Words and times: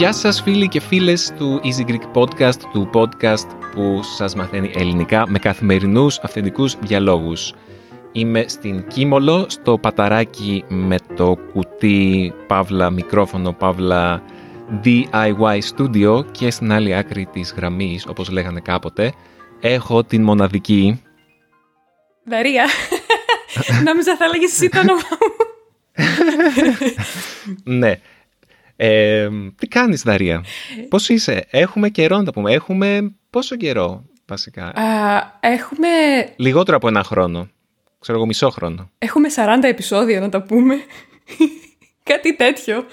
Γεια 0.00 0.12
σας 0.12 0.42
φίλοι 0.42 0.68
και 0.68 0.80
φίλες 0.80 1.32
του 1.38 1.60
Easy 1.62 1.90
Greek 1.90 2.22
Podcast, 2.22 2.56
του 2.72 2.90
podcast 2.92 3.46
που 3.74 4.00
σας 4.16 4.34
μαθαίνει 4.34 4.70
ελληνικά 4.74 5.28
με 5.28 5.38
καθημερινούς 5.38 6.18
αυθεντικούς 6.18 6.76
διαλόγους. 6.80 7.54
Είμαι 8.12 8.44
στην 8.48 8.86
Κίμολο, 8.86 9.46
στο 9.48 9.78
παταράκι 9.78 10.64
με 10.68 10.96
το 11.16 11.36
κουτί 11.52 12.32
παύλα 12.46 12.90
μικρόφωνο 12.90 13.52
παύλα 13.52 14.22
DIY 14.84 15.58
Studio 15.74 16.24
και 16.30 16.50
στην 16.50 16.72
άλλη 16.72 16.94
άκρη 16.94 17.26
της 17.32 17.52
γραμμής, 17.56 18.06
όπως 18.06 18.30
λέγανε 18.30 18.60
κάποτε, 18.60 19.12
έχω 19.60 20.04
την 20.04 20.22
μοναδική... 20.22 21.02
Δαρία. 22.24 22.66
Νόμιζα 23.84 24.16
θα 24.16 24.24
έλεγες 24.24 24.52
εσύ 24.52 24.68
το 24.68 24.78
όνομά 24.78 25.00
μου. 25.10 25.46
ναι. 27.78 28.00
Ε, 28.76 29.28
τι 29.56 29.66
κάνεις 29.66 30.02
Δαρία, 30.02 30.44
πώς 30.88 31.08
είσαι, 31.08 31.46
έχουμε 31.50 31.88
καιρό 31.88 32.16
να 32.16 32.24
τα 32.24 32.32
πούμε, 32.32 32.52
έχουμε 32.52 33.14
πόσο 33.30 33.56
καιρό 33.56 34.04
βασικά; 34.26 34.64
Α, 34.64 35.38
έχουμε... 35.40 35.88
Λιγότερο 36.36 36.76
από 36.76 36.88
ένα 36.88 37.04
χρόνο, 37.04 37.48
ξέρω 38.00 38.18
εγώ 38.18 38.26
μισό 38.26 38.50
χρόνο. 38.50 38.90
Έχουμε 38.98 39.28
40 39.36 39.42
επεισόδια 39.62 40.20
να 40.20 40.28
τα 40.28 40.42
πούμε, 40.42 40.74
κάτι 42.10 42.36
τέτοιο. 42.36 42.84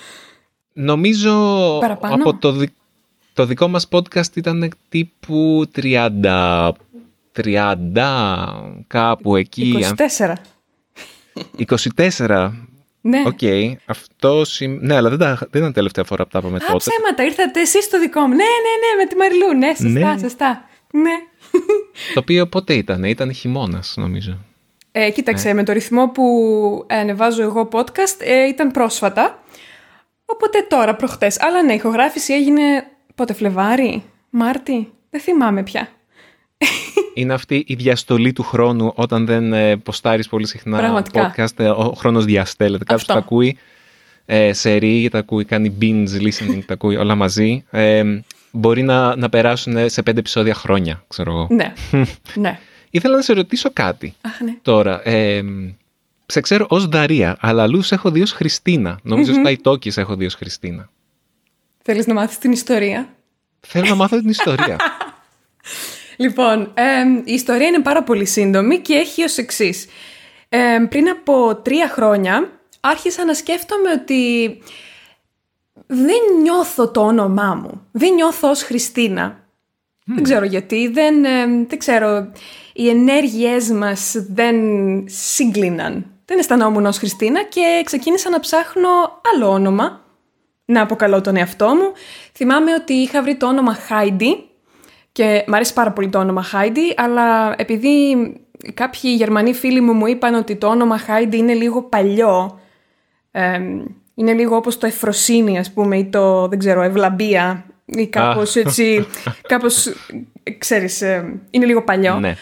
Νομίζω 0.74 1.34
Παραπάνω. 1.80 2.14
από 2.14 2.38
το, 2.38 2.52
δι- 2.52 2.74
το 3.34 3.46
δικό 3.46 3.68
μας 3.68 3.88
podcast 3.92 4.36
ήταν 4.36 4.72
τύπου 4.90 5.66
30, 5.76 6.70
30 7.44 7.78
κάπου 8.88 9.36
εκεί. 9.36 9.84
αν- 9.86 9.96
24. 10.18 10.34
24. 12.18 12.52
Ναι. 13.02 13.24
Οκ. 13.26 13.40
Αυτό 13.86 14.46
σημ- 14.46 14.82
Ναι, 14.82 14.96
αλλά 14.96 15.10
δεν, 15.10 15.18
τα... 15.18 15.38
δεν 15.52 15.62
ήταν 15.62 15.74
τελευταία 15.74 16.04
φορά 16.04 16.24
που 16.24 16.30
τα 16.30 16.40
είπαμε 16.40 16.56
Α, 16.58 16.60
τότε. 16.60 16.78
ψέματα, 16.78 17.24
ήρθατε 17.24 17.62
εσείς 17.62 17.84
στο 17.84 18.00
δικό 18.00 18.22
μου. 18.22 18.28
Ναι, 18.28 18.36
ναι, 18.36 18.42
ναι, 18.44 19.04
με 19.04 19.08
τη 19.10 19.16
Μαριλού. 19.16 19.58
Ναι, 19.58 19.68
σωστά, 19.76 20.14
Ναι. 20.14 20.20
σωστά. 20.20 20.64
Ναι. 20.92 21.14
Το 22.14 22.20
οποίο 22.20 22.48
πότε 22.48 22.74
ήταν, 22.74 23.04
ήταν 23.04 23.34
χειμώνας, 23.34 23.94
νομίζω. 23.98 24.38
Ε, 25.00 25.10
κοίταξε, 25.12 25.54
με 25.54 25.64
το 25.64 25.72
ρυθμό 25.74 26.08
που 26.10 26.24
ανεβάζω 26.90 27.42
εγώ 27.44 27.68
podcast 27.72 28.20
ε, 28.20 28.48
ήταν 28.48 28.72
πρόσφατα. 28.72 29.44
Οπότε 30.26 30.66
τώρα, 30.70 30.96
προχτές. 30.96 31.42
Αλλά 31.42 31.64
ναι, 31.64 31.72
η 31.72 31.76
ηχογράφηση 31.76 32.34
έγινε 32.34 32.62
πότε, 33.16 33.34
Φλεβάρι, 33.34 34.04
Μάρτι, 34.30 34.92
δεν 35.10 35.22
θυμάμαι 35.22 35.64
πια. 35.64 35.90
Είναι 37.14 37.34
αυτή 37.34 37.64
η 37.68 37.74
διαστολή 37.74 38.34
του 38.34 38.44
χρόνου 38.44 38.92
όταν 38.96 39.26
δεν 39.26 39.54
ε, 39.54 39.78
ποστάρεις 39.78 40.28
πολύ 40.28 40.48
συχνά 40.48 40.78
Πραγματικά. 40.78 41.34
podcast. 41.38 41.60
ε, 41.60 41.70
Ο 41.70 41.94
χρόνος 41.98 42.26
διαστέλλεται. 42.26 42.84
Κάποιος 42.84 43.02
Αυτό. 43.02 43.14
τα 43.14 43.20
ακούει 43.20 43.58
ε, 44.26 44.54
σε 44.54 44.74
ρί, 44.76 45.10
τα 45.12 45.18
ακούει, 45.18 45.46
κάνει 45.46 45.78
binge 45.82 46.22
listening, 46.22 46.60
τα 46.66 46.74
ακούει 46.74 46.96
όλα 46.96 47.16
μαζί. 47.16 47.64
Ε, 47.70 48.04
μπορεί 48.52 48.82
να, 48.82 49.16
να 49.16 49.30
περάσουν 49.30 49.90
σε 49.90 50.04
πέντε 50.04 50.20
επεισόδια 50.20 50.54
χρόνια, 50.54 51.04
ξέρω 51.08 51.32
εγώ. 51.32 51.48
Ναι, 51.50 51.74
ναι. 52.36 52.60
Ήθελα 52.90 53.16
να 53.16 53.22
σε 53.22 53.34
ρωτήσω 53.34 53.70
κάτι 53.74 54.16
Αχ, 54.22 54.40
ναι. 54.40 54.58
τώρα. 54.62 55.08
Ε, 55.08 55.44
σε 56.26 56.42
ξέρω 56.42 56.66
ως 56.70 56.88
Δαρία, 56.88 57.38
αλλά 57.40 57.64
αλλού 57.64 57.82
σε 57.82 57.96
έχω 57.96 58.12
δει 58.12 58.22
ως 58.22 58.32
Χριστίνα. 58.32 59.00
Νομίζω 59.04 59.34
στα 59.34 59.52
Ιτόκης 59.52 59.94
σε 59.94 60.02
έχω 60.02 60.16
δει 60.16 60.26
ως 60.26 60.34
Χριστίνα. 60.34 60.90
Θέλεις 61.84 62.08
να 62.08 62.14
μάθεις 62.14 62.38
την 62.38 62.52
ιστορία; 62.52 63.16
Θέλω 63.60 63.86
να 63.86 63.96
μάθω 63.96 64.20
την 64.20 64.30
ιστορία. 64.30 64.78
Λοιπόν, 66.20 66.72
εμ, 66.74 67.18
η 67.18 67.34
ιστορία 67.34 67.68
είναι 67.68 67.80
πάρα 67.80 68.04
πολύ 68.04 68.26
σύντομη 68.26 68.80
και 68.80 68.94
έχει 68.94 69.24
ως 69.24 69.38
εξής. 69.38 69.88
πριν 70.90 71.10
από 71.10 71.56
τρία 71.56 71.90
χρόνια 71.90 72.52
άρχισα 72.80 73.26
να 73.26 73.34
σκέφτομαι 73.34 73.92
ότι 73.92 74.50
δεν 75.88 76.20
νιώθω 76.42 76.92
το 76.92 77.02
όνομά 77.02 77.56
μου. 77.56 77.88
Δεν 77.92 78.14
νιώθω 78.14 78.50
ως 78.50 78.64
Χριστίνα. 78.64 79.47
Δεν 80.08 80.24
ξέρω 80.24 80.46
γιατί. 80.46 80.88
Δεν, 80.88 81.26
εμ, 81.26 81.68
δεν 81.68 81.80
ξέρω. 81.80 82.32
Οι 82.74 82.90
ενέργειές 82.90 83.70
μας 83.70 84.26
δεν 84.30 84.56
σύγκλιναν. 85.06 86.06
Δεν 86.26 86.40
αισθανόμουν 86.40 86.86
ως 86.86 86.98
Χριστίνα 86.98 87.44
και 87.44 87.82
ξεκίνησα 87.86 88.30
να 88.30 88.40
ψάχνω 88.40 88.90
άλλο 89.34 89.50
όνομα. 89.50 90.06
Να 90.66 90.82
αποκαλώ 90.82 91.22
τον 91.22 91.36
εαυτό 91.36 91.68
μου. 91.68 91.92
Θυμάμαι 92.34 92.74
ότι 92.74 92.94
είχα 92.94 93.22
βρει 93.22 93.36
το 93.36 93.48
όνομα 93.48 93.78
Heidi 93.90 94.38
και 95.12 95.44
μ' 95.48 95.54
αρέσει 95.54 95.74
πάρα 95.74 95.92
πολύ 95.92 96.10
το 96.10 96.20
όνομα 96.20 96.44
Heidi, 96.54 96.94
αλλά 96.96 97.56
επειδή 97.58 98.16
κάποιοι 98.74 99.14
Γερμανοί 99.18 99.54
φίλοι 99.54 99.82
μου 99.82 99.94
μου 99.94 100.08
είπαν 100.08 100.34
ότι 100.34 100.56
το 100.56 100.68
όνομα 100.68 101.00
Heidi 101.08 101.36
είναι 101.36 101.54
λίγο 101.54 101.84
παλιό, 101.84 102.60
εμ, 103.32 103.86
είναι 104.16 104.34
λίγο 104.34 104.56
όπως 104.56 104.78
το 104.78 104.86
Εφροσύνη 104.86 105.60
ας 105.60 105.74
πούμε 105.74 105.98
ή 105.98 106.06
το, 106.06 106.48
δεν 106.48 106.60
ξέρω, 106.60 106.82
Ευλαμπία 106.82 107.66
ή 107.88 108.08
κάπως 108.08 108.56
έτσι, 108.56 109.06
κάπως, 109.52 109.86
ε, 110.44 110.52
ξέρεις, 110.52 111.02
ε, 111.02 111.40
είναι 111.50 111.66
λίγο 111.66 111.84
παλιό. 111.84 112.20
ναι, 112.20 112.36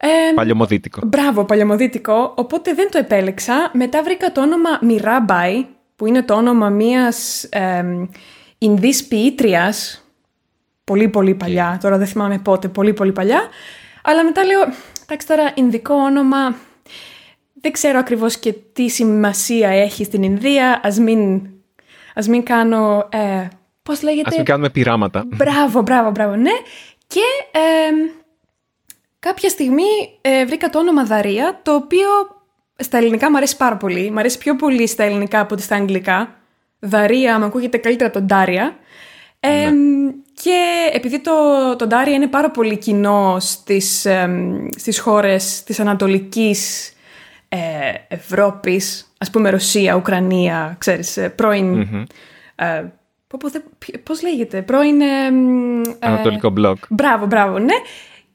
Εμ, 0.00 0.34
παλιωμοδίτικο. 0.34 1.00
Μπράβο, 1.06 1.44
παλαιομοδίτικο. 1.44 2.32
Οπότε 2.36 2.74
δεν 2.74 2.90
το 2.90 2.98
επέλεξα. 2.98 3.70
Μετά 3.72 4.02
βρήκα 4.02 4.32
το 4.32 4.40
όνομα 4.40 4.78
Μιράμπαϊ, 4.82 5.66
που 5.96 6.06
είναι 6.06 6.22
το 6.22 6.34
όνομα 6.34 6.68
μίας 6.68 7.44
εμ, 7.44 8.06
Ινδής 8.58 9.04
ποιήτριας. 9.04 10.04
Πολύ 10.84 11.08
πολύ 11.08 11.34
παλιά. 11.34 11.78
Τώρα 11.82 11.98
δεν 11.98 12.06
θυμάμαι 12.06 12.38
πότε. 12.38 12.68
Πολύ 12.68 12.92
πολύ 12.92 13.12
παλιά. 13.12 13.40
Αλλά 14.02 14.24
μετά 14.24 14.44
λέω, 14.44 14.60
εντάξει 15.02 15.26
τώρα, 15.26 15.52
Ινδικό 15.54 15.94
όνομα... 15.94 16.54
Δεν 17.60 17.72
ξέρω 17.72 17.98
ακριβώς 17.98 18.38
και 18.38 18.54
τι 18.72 18.88
σημασία 18.88 19.68
έχει 19.68 20.04
στην 20.04 20.22
Ινδία. 20.22 20.80
Ας 20.82 20.98
μην, 20.98 21.48
ας 22.14 22.28
μην 22.28 22.42
κάνω... 22.42 23.08
Ε, 23.10 23.48
πώς 23.88 24.02
λέγεται... 24.02 24.28
Ας 24.28 24.36
μην 24.36 24.44
κάνουμε 24.44 24.70
πειράματα. 24.70 25.24
Μπράβο, 25.26 25.82
μπράβο, 25.82 26.10
μπράβο, 26.10 26.36
ναι. 26.36 26.50
Και 27.06 27.20
εμ, 27.52 27.96
κάποια 29.18 29.48
στιγμή 29.48 30.18
ε, 30.20 30.44
βρήκα 30.44 30.68
το 30.68 30.78
όνομα 30.78 31.04
Δαρία, 31.04 31.60
το 31.62 31.74
οποίο 31.74 32.08
στα 32.76 32.98
ελληνικά 32.98 33.30
μου 33.30 33.36
αρέσει 33.36 33.56
πάρα 33.56 33.76
πολύ. 33.76 34.10
Μ' 34.10 34.18
αρέσει 34.18 34.38
πιο 34.38 34.56
πολύ 34.56 34.86
στα 34.86 35.04
ελληνικά 35.04 35.40
από 35.40 35.54
ότι 35.54 35.62
στα 35.62 35.76
αγγλικά. 35.76 36.34
Δαρία, 36.78 37.38
μου 37.38 37.44
ακούγεται 37.44 37.76
καλύτερα 37.76 38.10
τον 38.10 38.24
Ντάρια. 38.24 38.76
Ε, 39.40 39.70
Και 40.42 40.90
επειδή 40.92 41.20
το, 41.20 41.32
το 41.76 41.86
Ντάρια 41.86 42.14
είναι 42.14 42.26
πάρα 42.26 42.50
πολύ 42.50 42.76
κοινό 42.76 43.36
στις, 43.40 44.04
εμ, 44.04 44.66
στις 44.76 44.98
χώρες 44.98 45.62
της 45.62 45.80
Ανατολικής 45.80 46.92
ε, 47.48 47.58
Ευρώπης, 48.08 49.12
ας 49.18 49.30
πούμε 49.30 49.50
Ρωσία, 49.50 49.94
Ουκρανία, 49.94 50.76
ξέρεις, 50.78 51.16
ε, 51.16 51.28
πρώην... 51.28 51.80
ε, 52.54 52.84
πω, 53.28 53.38
πω, 53.40 53.48
δεν- 53.48 53.64
ποιο- 53.78 53.98
πώς 54.02 54.22
λέγεται, 54.22 54.62
πρώην... 54.62 55.00
ε, 55.00 55.30
μ, 55.30 55.80
ε, 55.80 55.96
Ανατολικό 55.98 56.50
μπλοκ. 56.50 56.78
Μπράβο, 56.88 57.26
μπράβο, 57.26 57.58
ναι. 57.58 57.74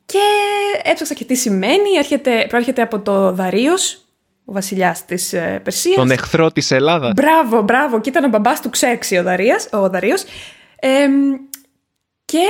Και 0.05 0.19
έψαξα 0.83 1.13
και 1.13 1.25
τι 1.25 1.35
σημαίνει. 1.35 1.89
Έρχεται, 1.97 2.45
προέρχεται 2.49 2.81
από 2.81 2.99
το 2.99 3.31
Δαρίος, 3.31 4.05
ο 4.45 4.51
βασιλιάς 4.53 5.05
της 5.05 5.33
ε, 5.33 5.61
Περσίας. 5.63 5.95
Τον 5.95 6.11
εχθρό 6.11 6.51
της 6.51 6.71
Ελλάδας. 6.71 7.11
Μπράβο, 7.15 7.61
μπράβο. 7.61 8.01
Και 8.01 8.09
ήταν 8.09 8.23
ο 8.23 8.27
μπαμπάς 8.27 8.61
του 8.61 8.69
Ξέρξη 8.69 9.17
ο, 9.17 9.23
Δαρίας, 9.23 9.67
ο 9.71 9.89
Δαρίος. 9.89 10.23
Εμ, 10.79 11.13
και 12.25 12.43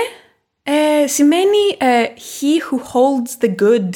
ε, 0.64 1.08
σημαίνει 1.08 1.78
ε, 1.78 2.04
he 2.16 2.60
who 2.74 2.78
holds 2.80 3.46
the 3.46 3.50
good. 3.64 3.90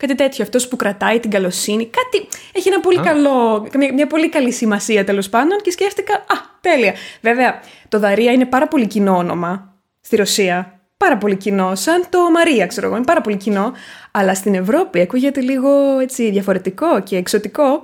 Κάτι 0.00 0.14
τέτοιο, 0.14 0.44
αυτός 0.44 0.68
που 0.68 0.76
κρατάει 0.76 1.20
την 1.20 1.30
καλοσύνη. 1.30 1.86
Κάτι, 1.86 2.28
έχει 2.52 2.68
ένα 2.68 2.80
πολύ 2.80 3.00
καλό, 3.00 3.68
μια, 3.74 3.92
μια 3.92 4.06
πολύ 4.06 4.28
καλή 4.28 4.52
σημασία 4.52 5.04
τέλος 5.04 5.28
πάντων 5.28 5.58
και 5.62 5.70
σκέφτηκα, 5.70 6.14
α, 6.14 6.36
τέλεια. 6.60 6.94
Βέβαια, 7.20 7.60
το 7.88 7.98
Δαρία 7.98 8.32
είναι 8.32 8.46
πάρα 8.46 8.68
πολύ 8.68 8.86
κοινό 8.86 9.16
όνομα 9.16 9.74
στη 10.00 10.16
Ρωσία. 10.16 10.80
Πάρα 10.96 11.18
πολύ 11.18 11.36
κοινό, 11.36 11.74
σαν 11.74 12.06
το 12.08 12.30
Μαρία, 12.30 12.66
ξέρω 12.66 12.86
εγώ, 12.86 12.96
είναι 12.96 13.04
πάρα 13.04 13.20
πολύ 13.20 13.36
κοινό. 13.36 13.72
Αλλά 14.10 14.34
στην 14.34 14.54
Ευρώπη 14.54 15.00
ακούγεται 15.00 15.40
λίγο 15.40 15.98
έτσι 15.98 16.30
διαφορετικό 16.30 17.00
και 17.02 17.16
εξωτικό. 17.16 17.82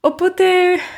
Οπότε 0.00 0.44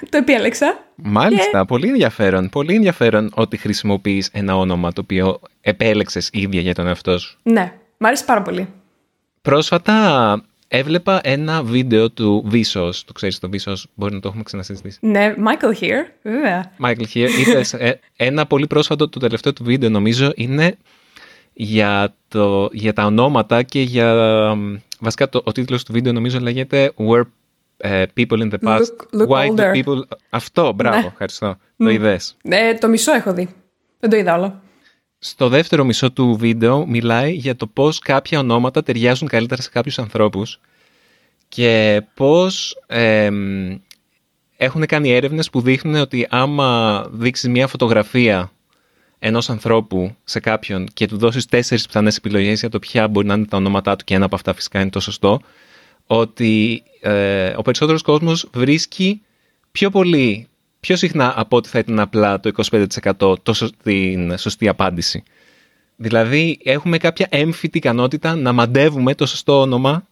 το 0.08 0.16
επέλεξα. 0.16 0.78
Μάλιστα, 0.94 1.64
πολύ 1.64 1.88
ενδιαφέρον. 1.88 2.48
Πολύ 2.48 2.74
ενδιαφέρον 2.74 3.30
ότι 3.34 3.56
χρησιμοποιείς 3.56 4.30
ένα 4.32 4.56
όνομα 4.56 4.92
το 4.92 5.00
οποίο 5.00 5.40
επέλεξες 5.60 6.28
ίδια 6.32 6.60
για 6.60 6.74
τον 6.74 6.86
εαυτό 6.86 7.18
σου. 7.18 7.38
Ναι, 7.42 7.72
μ' 7.98 8.06
άρεσε 8.06 8.24
πάρα 8.24 8.42
πολύ. 8.42 8.68
Πρόσφατα 9.42 10.44
έβλεπα 10.72 11.20
ένα 11.22 11.62
βίντεο 11.62 12.10
του 12.10 12.48
Vsauce. 12.52 13.00
Το 13.04 13.12
ξέρεις 13.12 13.38
το 13.38 13.48
Vsauce, 13.52 13.82
μπορεί 13.94 14.14
να 14.14 14.20
το 14.20 14.28
έχουμε 14.28 14.42
ξανασυζητήσει. 14.42 14.98
Ναι, 15.00 15.34
Michael 15.38 15.82
here, 15.82 16.04
βέβαια. 16.22 16.72
Michael 16.84 17.04
here, 17.14 17.28
είδες, 17.40 17.72
ε, 17.72 18.00
ένα 18.16 18.46
πολύ 18.46 18.66
πρόσφατο, 18.66 19.08
το 19.08 19.18
τελευταίο 19.20 19.52
του 19.52 19.64
βίντεο 19.64 19.88
νομίζω 19.90 20.32
είναι 20.34 20.76
για, 21.52 22.14
το, 22.28 22.68
για 22.72 22.92
τα 22.92 23.04
ονόματα 23.04 23.62
και 23.62 23.80
για... 23.80 24.14
μ, 24.54 24.74
Βασικά 25.00 25.28
το, 25.28 25.40
ο 25.44 25.52
τίτλος 25.52 25.84
του 25.84 25.92
βίντεο 25.92 26.12
νομίζω 26.12 26.40
λέγεται 26.40 26.92
Where 26.96 27.22
ε, 27.76 28.02
people 28.16 28.38
in 28.38 28.50
the 28.50 28.58
past. 28.68 28.78
Look- 28.78 29.20
look 29.20 29.28
why 29.28 29.46
do 29.46 29.54
older. 29.54 29.72
people... 29.74 30.00
Αυτό, 30.30 30.72
μπράβο, 30.72 31.00
Ναι. 31.00 31.06
ευχαριστώ. 31.06 31.56
Το 31.76 31.88
είδες. 31.88 32.36
Ε, 32.42 32.74
το 32.74 32.88
μισό 32.88 33.12
έχω 33.12 33.32
δει. 33.32 33.48
Δεν 34.00 34.10
το 34.10 34.16
είδα 34.16 34.34
όλο. 34.36 34.60
Στο 35.22 35.48
δεύτερο 35.48 35.84
μισό 35.84 36.12
του 36.12 36.36
βίντεο 36.36 36.86
μιλάει 36.86 37.32
για 37.32 37.56
το 37.56 37.66
πώς 37.66 37.98
κάποια 37.98 38.38
ονόματα 38.38 38.82
ταιριάζουν 38.82 39.28
καλύτερα 39.28 39.62
σε 39.62 39.70
κάποιους 39.70 39.98
ανθρώπους 39.98 40.60
και 41.48 42.02
πώς 42.14 42.76
εμ, 42.86 43.76
έχουν 44.56 44.86
κάνει 44.86 45.10
έρευνες 45.10 45.50
που 45.50 45.60
δείχνουν 45.60 45.94
ότι 45.94 46.26
άμα 46.30 47.04
δείξεις 47.10 47.48
μια 47.48 47.66
φωτογραφία 47.66 48.52
ενός 49.18 49.50
ανθρώπου 49.50 50.16
σε 50.24 50.40
κάποιον 50.40 50.88
και 50.92 51.06
του 51.06 51.16
δώσεις 51.18 51.46
τέσσερις 51.46 51.86
πιθανές 51.86 52.16
επιλογές 52.16 52.60
για 52.60 52.68
το 52.68 52.78
ποια 52.78 53.08
μπορεί 53.08 53.26
να 53.26 53.34
είναι 53.34 53.46
τα 53.46 53.56
ονόματά 53.56 53.96
του 53.96 54.04
και 54.04 54.14
ένα 54.14 54.24
από 54.24 54.34
αυτά 54.34 54.54
φυσικά 54.54 54.80
είναι 54.80 54.90
το 54.90 55.00
σωστό, 55.00 55.40
ότι 56.06 56.82
ε, 57.00 57.54
ο 57.56 57.62
περισσότερος 57.62 58.02
κόσμος 58.02 58.48
βρίσκει 58.52 59.22
πιο 59.72 59.90
πολύ, 59.90 60.48
πιο 60.80 60.96
συχνά 60.96 61.32
από 61.36 61.56
ότι 61.56 61.68
θα 61.68 61.78
ήταν 61.78 62.00
απλά 62.00 62.40
το 62.40 62.50
25% 63.16 63.42
το, 63.42 63.52
σω- 63.52 63.76
την 63.82 64.38
σωστή 64.38 64.68
απάντηση. 64.68 65.22
Δηλαδή 65.96 66.58
έχουμε 66.64 66.98
κάποια 66.98 67.26
έμφυτη 67.30 67.78
ικανότητα 67.78 68.34
να 68.34 68.52
μαντεύουμε 68.52 69.14
το 69.14 69.26
σωστό 69.26 69.60
όνομα 69.60 70.06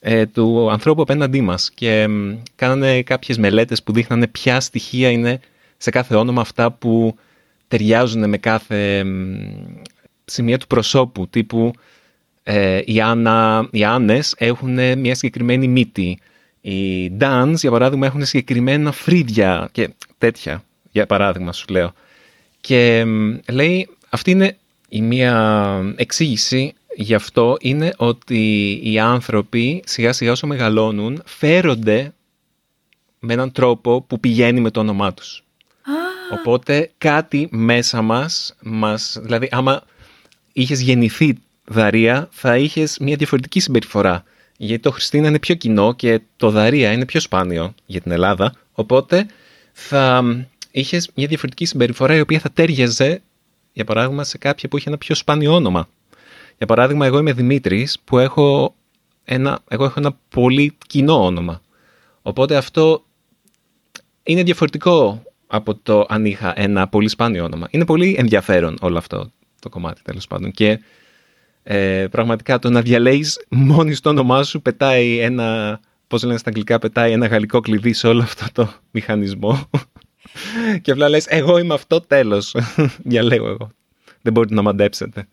ε, 0.00 0.26
του 0.26 0.70
ανθρώπου 0.70 1.02
απέναντί 1.02 1.40
μας 1.40 1.70
και 1.74 2.08
μ, 2.08 2.36
κάνανε 2.54 3.02
κάποιες 3.02 3.38
μελέτες 3.38 3.82
που 3.82 3.92
δείχνανε 3.92 4.26
ποια 4.26 4.60
στοιχεία 4.60 5.10
είναι 5.10 5.40
σε 5.76 5.90
κάθε 5.90 6.14
όνομα 6.16 6.40
αυτά 6.40 6.72
που 6.72 7.16
ταιριάζουν 7.68 8.28
με 8.28 8.38
κάθε 8.38 9.04
μ, 9.04 9.36
σημεία 10.24 10.58
του 10.58 10.66
προσώπου 10.66 11.28
τύπου 11.28 11.72
ε, 12.42 12.80
οι, 12.84 13.00
Άννα, 13.00 13.68
οι 13.70 13.84
Άννες 13.84 14.34
έχουν 14.38 14.98
μια 14.98 15.14
συγκεκριμένη 15.14 15.68
μύτη. 15.68 16.18
Οι 16.60 17.10
Ντάνς, 17.10 17.60
για 17.60 17.70
παράδειγμα, 17.70 18.06
έχουν 18.06 18.24
συγκεκριμένα 18.24 18.92
φρύδια 18.92 19.68
και 19.72 19.90
τέτοια, 20.18 20.64
για 20.90 21.06
παράδειγμα 21.06 21.52
σου 21.52 21.64
λέω. 21.68 21.92
Και 22.60 23.04
μ, 23.04 23.36
λέει, 23.52 23.88
αυτή 24.08 24.30
είναι 24.30 24.56
η 24.88 25.02
μία 25.02 25.94
εξήγηση 25.96 26.74
γι' 26.94 27.14
αυτό 27.14 27.56
είναι 27.60 27.92
ότι 27.96 28.70
οι 28.82 28.98
άνθρωποι 28.98 29.82
σιγά 29.86 30.12
σιγά 30.12 30.30
όσο 30.30 30.46
μεγαλώνουν 30.46 31.22
φέρονται 31.24 32.12
με 33.18 33.32
έναν 33.32 33.52
τρόπο 33.52 34.02
που 34.02 34.20
πηγαίνει 34.20 34.60
με 34.60 34.70
το 34.70 34.80
όνομά 34.80 35.14
τους. 35.14 35.42
Οπότε 36.32 36.90
κάτι 36.98 37.48
μέσα 37.50 38.02
μας, 38.02 38.54
μας 38.62 39.18
δηλαδή 39.22 39.48
άμα 39.50 39.82
είχες 40.52 40.80
γεννηθεί 40.80 41.38
Δαρία 41.64 42.28
θα 42.30 42.56
είχες 42.56 42.98
μια 42.98 43.16
διαφορετική 43.16 43.60
συμπεριφορά. 43.60 44.24
Γιατί 44.60 44.82
το 44.82 44.90
Χριστίνα 44.90 45.28
είναι 45.28 45.38
πιο 45.38 45.54
κοινό 45.54 45.92
και 45.92 46.20
το 46.36 46.50
Δαρία 46.50 46.92
είναι 46.92 47.04
πιο 47.04 47.20
σπάνιο 47.20 47.74
για 47.86 48.00
την 48.00 48.10
Ελλάδα. 48.10 48.54
Οπότε 48.72 49.26
θα 49.72 50.24
είχες 50.70 51.10
μια 51.14 51.26
διαφορετική 51.26 51.64
συμπεριφορά 51.64 52.14
η 52.16 52.20
οποία 52.20 52.38
θα 52.38 52.50
τέριαζε, 52.50 53.22
για 53.72 53.84
παράδειγμα, 53.84 54.24
σε 54.24 54.38
κάποια 54.38 54.68
που 54.68 54.76
είχε 54.76 54.88
ένα 54.88 54.98
πιο 54.98 55.14
σπάνιο 55.14 55.54
όνομα. 55.54 55.88
Για 56.58 56.66
παράδειγμα, 56.66 57.06
εγώ 57.06 57.18
είμαι 57.18 57.32
Δημήτρης 57.32 57.98
που 58.04 58.18
έχω 58.18 58.74
ένα, 59.24 59.60
εγώ 59.68 59.84
έχω 59.84 60.00
ένα 60.00 60.16
πολύ 60.28 60.76
κοινό 60.86 61.24
όνομα. 61.24 61.60
Οπότε 62.22 62.56
αυτό 62.56 63.04
είναι 64.22 64.42
διαφορετικό 64.42 65.22
από 65.46 65.74
το 65.74 66.06
αν 66.08 66.24
είχα 66.24 66.52
ένα 66.60 66.88
πολύ 66.88 67.08
σπάνιο 67.08 67.44
όνομα. 67.44 67.68
Είναι 67.70 67.84
πολύ 67.84 68.16
ενδιαφέρον 68.18 68.76
όλο 68.80 68.98
αυτό 68.98 69.32
το 69.60 69.68
κομμάτι 69.68 70.02
τέλος 70.02 70.26
πάντων. 70.26 70.50
Και 70.50 70.80
ε, 71.70 72.06
πραγματικά 72.10 72.58
το 72.58 72.70
να 72.70 72.80
διαλέγεις 72.80 73.46
μόνη 73.48 73.94
στο 73.94 74.10
όνομά 74.10 74.42
σου 74.42 74.62
πετάει 74.62 75.18
ένα, 75.18 75.80
πώς 76.06 76.22
λένε 76.22 76.38
στα 76.38 76.48
αγγλικά, 76.48 76.78
πετάει 76.78 77.12
ένα 77.12 77.26
γαλλικό 77.26 77.60
κλειδί 77.60 77.92
σε 77.92 78.06
όλο 78.06 78.22
αυτό 78.22 78.44
το 78.52 78.72
μηχανισμό. 78.90 79.70
και 80.82 80.90
απλά 80.90 81.08
λες, 81.08 81.26
εγώ 81.26 81.58
είμαι 81.58 81.74
αυτό 81.74 82.00
τέλος. 82.00 82.54
Διαλέγω 83.10 83.48
εγώ. 83.48 83.70
Δεν 84.22 84.32
μπορείτε 84.32 84.54
να 84.54 84.62
μαντέψετε. 84.62 85.28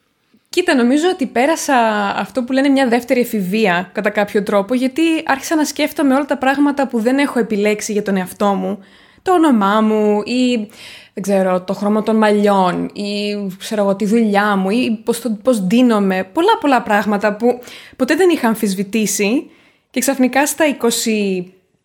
Κοίτα, 0.50 0.76
νομίζω 0.76 1.10
ότι 1.14 1.26
πέρασα 1.26 1.76
αυτό 2.16 2.44
που 2.44 2.52
λένε 2.52 2.70
μια 2.70 2.88
δεύτερη 2.88 3.20
εφηβεία 3.20 3.90
κατά 3.94 4.10
κάποιο 4.10 4.44
τρόπο, 4.44 4.74
γιατί 4.74 5.02
άρχισα 5.26 5.56
να 5.56 5.66
σκέφτομαι 5.66 6.16
όλα 6.16 6.26
τα 6.26 6.38
πράγματα 6.38 6.88
που 6.88 7.00
δεν 7.00 7.18
έχω 7.18 7.40
επιλέξει 7.40 7.92
για 7.92 8.04
τον 8.04 8.18
εαυτό 8.18 8.54
μου. 8.54 8.80
Το 9.26 9.34
όνομά 9.34 9.82
μου 9.82 10.22
ή 10.26 10.68
δεν 11.14 11.24
ξέρω, 11.24 11.62
το 11.62 11.74
χρώμα 11.74 12.04
των 12.04 12.16
μαλλιών 12.16 12.90
ή 12.94 13.36
ξέρω 13.58 13.82
εγώ, 13.82 13.96
τη 13.96 14.06
δουλειά 14.06 14.56
μου 14.56 14.70
ή 14.70 15.02
πώς, 15.04 15.22
το, 15.22 15.38
πώς 15.44 15.62
ντύνομαι. 15.62 16.30
Πολλά 16.34 16.58
πολλά 16.62 16.82
πράγματα 16.82 17.36
που 17.36 17.60
ποτέ 17.96 18.16
δεν 18.16 18.30
είχα 18.30 18.48
αμφισβητήσει 18.48 19.50
και 19.90 20.00
ξαφνικά 20.00 20.46
στα 20.46 20.66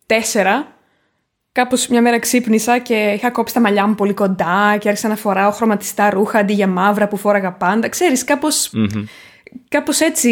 24 0.05 0.71
Κάπως 1.53 1.87
μια 1.87 2.01
μέρα 2.01 2.19
ξύπνησα 2.19 2.77
και 2.77 3.13
είχα 3.15 3.31
κόψει 3.31 3.53
τα 3.53 3.59
μαλλιά 3.59 3.87
μου 3.87 3.95
πολύ 3.95 4.13
κοντά 4.13 4.77
και 4.79 4.87
άρχισα 4.87 5.07
να 5.07 5.15
φοράω 5.15 5.51
χρωματιστά 5.51 6.09
ρούχα 6.09 6.39
αντί 6.39 6.53
για 6.53 6.67
μαύρα 6.67 7.07
που 7.07 7.17
φόραγα 7.17 7.51
πάντα. 7.51 7.89
Ξέρεις, 7.89 8.23
κάπως, 8.23 8.71
κάπως 9.69 9.99
έτσι 9.99 10.29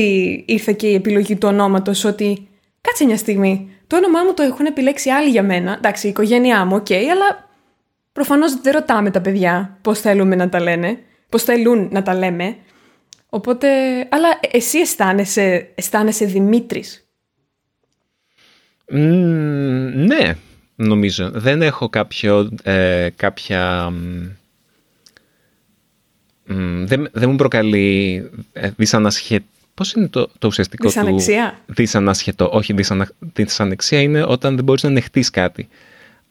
ήρθε 0.47 0.73
και 0.73 0.87
η 0.87 0.93
επιλογή 0.93 1.35
του 1.35 1.47
ονόματος 1.47 2.03
ότι 2.03 2.47
κάτσε 2.81 3.05
μια 3.05 3.17
στιγμή, 3.17 3.69
το 3.89 3.95
όνομά 3.95 4.23
μου 4.23 4.33
το 4.33 4.43
έχουν 4.43 4.65
επιλέξει 4.65 5.09
άλλοι 5.09 5.29
για 5.29 5.43
μένα. 5.43 5.73
Εντάξει, 5.77 6.07
η 6.07 6.09
οικογένειά 6.09 6.65
μου, 6.65 6.75
οκ, 6.75 6.91
αλλά 6.91 7.49
προφανώς 8.11 8.61
δεν 8.61 8.73
ρωτάμε 8.73 9.11
τα 9.11 9.21
παιδιά 9.21 9.77
πώς 9.81 9.99
θέλουμε 9.99 10.35
να 10.35 10.49
τα 10.49 10.59
λένε, 10.59 10.99
πώς 11.29 11.43
θέλουν 11.43 11.89
να 11.91 12.01
τα 12.01 12.15
λέμε. 12.15 12.55
Οπότε, 13.29 13.67
αλλά 14.09 14.39
εσύ 14.51 14.77
αισθάνεσαι, 14.77 15.71
αισθάνεσαι 15.75 16.25
Δημήτρης; 16.25 17.09
Μμμ, 18.91 20.05
ναι, 20.05 20.35
νομίζω. 20.75 21.29
Δεν 21.33 21.61
έχω 21.61 21.89
κάποιο, 21.89 22.57
ε, 22.63 23.09
κάποια... 23.15 23.89
μ, 26.45 26.83
δεν, 26.85 27.09
δεν 27.11 27.29
μου 27.29 27.35
προκαλεί 27.35 28.29
ε, 28.53 28.69
δυσανασχε... 29.83 29.93
Πώς 29.93 29.93
είναι 29.93 30.07
το, 30.07 30.29
το 30.39 30.47
ουσιαστικό 30.47 30.87
Δυσανεξία; 30.87 31.59
του... 31.67 31.73
Δυσανασχετό. 31.73 32.49
Όχι, 32.53 32.73
δυσανα... 32.73 33.09
δυσανεξία 33.19 34.01
είναι 34.01 34.23
όταν 34.23 34.55
δεν 34.55 34.63
μπορείς 34.63 34.83
να 34.83 34.89
ανεχτείς 34.89 35.29
κάτι. 35.29 35.67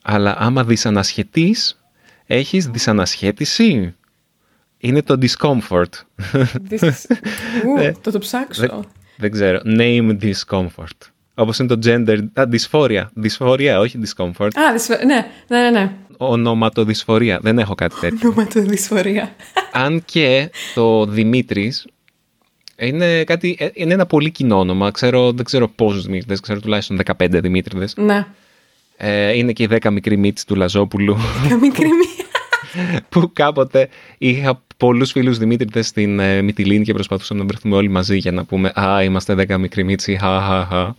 Αλλά 0.02 0.36
άμα 0.38 0.64
δυσανασχετείς, 0.64 1.80
έχεις 2.26 2.66
δυσανασχέτηση. 2.66 3.94
Είναι 4.78 5.02
το 5.02 5.18
discomfort. 5.20 5.92
This 6.70 6.78
is- 6.90 7.04
Ου, 7.64 7.78
Ε, 7.78 7.94
το 8.00 8.10
το 8.10 8.18
ψάξω. 8.18 8.60
Δεν, 8.60 8.84
δεν 9.16 9.30
ξέρω. 9.30 9.60
Name 9.64 10.16
discomfort. 10.22 10.98
Όπως 11.34 11.58
είναι 11.58 11.68
το 11.68 11.78
gender... 11.84 12.18
Α, 12.40 12.46
δυσφόρεια. 12.46 13.10
Δυσφορία, 13.14 13.78
όχι 13.80 13.98
discomfort. 14.04 14.48
Α, 14.54 14.72
δυσφο- 14.72 15.04
ναι, 15.04 15.26
ναι, 15.48 15.60
ναι, 15.60 15.70
ναι. 15.70 15.92
Ονοματοδυσφορία. 16.16 17.38
Δεν 17.42 17.58
έχω 17.58 17.74
κάτι 17.74 17.94
τέτοιο. 18.00 18.28
Νοματοδυσφορία. 18.28 19.34
Αν 19.72 20.02
και 20.04 20.50
το 20.74 21.06
Δημήτρης 21.06 21.86
είναι, 22.78 23.24
κάτι, 23.24 23.56
ε, 23.58 23.68
είναι 23.72 23.94
ένα 23.94 24.06
πολύ 24.06 24.30
κοινό 24.30 24.58
όνομα. 24.58 24.90
Ξέρω, 24.90 25.32
δεν 25.32 25.44
ξέρω 25.44 25.68
πόσους 25.68 26.04
Δημήτριδες, 26.04 26.40
ξέρω 26.40 26.60
τουλάχιστον 26.60 26.96
15 26.96 27.40
Δημήτριδες. 27.40 27.94
ναι. 27.96 28.26
Ε, 29.00 29.36
είναι 29.36 29.52
και 29.52 29.62
οι 29.62 29.68
10 29.70 29.90
μικροί 29.90 30.16
μύτς 30.16 30.44
του 30.44 30.54
Λαζόπουλου 30.54 31.16
Καμικρή 31.48 31.86
μία. 31.86 33.00
που 33.08 33.30
κάποτε 33.32 33.88
είχα 34.18 34.62
πολλούς 34.76 35.10
φίλους 35.12 35.38
Δημήτριδες 35.38 35.86
στην 35.86 36.18
ε, 36.18 36.42
Μυτιλίνη 36.42 36.84
και 36.84 36.92
προσπαθούσαμε 36.92 37.40
να 37.40 37.46
βρεθούμε 37.46 37.76
όλοι 37.76 37.88
μαζί 37.88 38.16
για 38.16 38.32
να 38.32 38.44
πούμε 38.44 38.72
«Α, 38.80 39.02
είμαστε 39.02 39.46
10 39.48 39.56
μικροί 39.58 39.84
μύτσοι, 39.84 40.16
χα, 40.20 40.40
χα, 40.40 40.64
χα». 40.66 40.94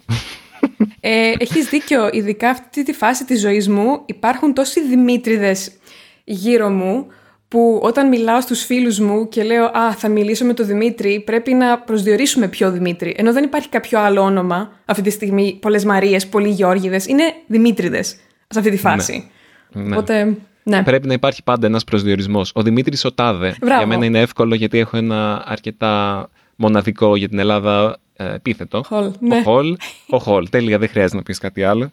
Ε, 0.99 1.33
έχεις 1.37 1.69
δίκιο, 1.69 2.09
ειδικά 2.11 2.49
αυτή 2.49 2.83
τη 2.83 2.93
φάση 2.93 3.25
της 3.25 3.39
ζωής 3.39 3.67
μου 3.67 4.01
υπάρχουν 4.05 4.53
τόσοι 4.53 4.87
Δημήτριδες 4.87 5.71
γύρω 6.23 6.69
μου 6.69 7.07
που 7.49 7.79
όταν 7.83 8.07
μιλάω 8.07 8.41
στους 8.41 8.63
φίλους 8.63 8.99
μου 8.99 9.29
και 9.29 9.43
λέω 9.43 9.65
«Α, 9.65 9.93
θα 9.97 10.07
μιλήσω 10.07 10.45
με 10.45 10.53
τον 10.53 10.65
Δημήτρη», 10.65 11.19
πρέπει 11.25 11.53
να 11.53 11.79
προσδιορίσουμε 11.79 12.47
ποιο 12.47 12.71
Δημήτρη. 12.71 13.15
Ενώ 13.17 13.33
δεν 13.33 13.43
υπάρχει 13.43 13.69
κάποιο 13.69 13.99
άλλο 13.99 14.21
όνομα 14.21 14.71
αυτή 14.85 15.01
τη 15.01 15.09
στιγμή, 15.09 15.57
πολλές 15.61 15.85
Μαρίες, 15.85 16.27
πολλοί 16.27 16.49
Γιώργιδες, 16.49 17.05
είναι 17.05 17.23
Δημήτριδες 17.47 18.07
σε 18.47 18.59
αυτή 18.59 18.71
τη 18.71 18.77
φάση. 18.77 19.29
Ναι. 19.71 19.95
Οπότε, 19.95 20.37
ναι. 20.63 20.83
Πρέπει 20.83 21.07
να 21.07 21.13
υπάρχει 21.13 21.43
πάντα 21.43 21.67
ένας 21.67 21.83
προσδιορισμός. 21.83 22.51
Ο 22.55 22.61
Δημήτρης 22.61 23.05
ο 23.05 23.13
Τάδε. 23.13 23.55
Μπράβο. 23.61 23.77
Για 23.77 23.87
μένα 23.87 24.05
είναι 24.05 24.19
εύκολο 24.19 24.55
γιατί 24.55 24.77
έχω 24.77 24.97
ένα 24.97 25.43
αρκετά 25.47 26.29
μοναδικό 26.55 27.15
για 27.15 27.29
την 27.29 27.39
Ελλάδα 27.39 27.99
ε, 28.15 28.33
επίθετο. 28.33 28.83
Χολ, 28.85 29.11
ναι. 29.19 29.37
Ο 29.37 29.41
Χολ. 29.41 29.77
Ο 30.09 30.17
Χολ. 30.17 30.49
Τέλεια, 30.49 30.77
δεν 30.77 30.89
χρειάζεται 30.89 31.15
να 31.15 31.23
πεις 31.23 31.37
κάτι 31.37 31.63
άλλο. 31.63 31.91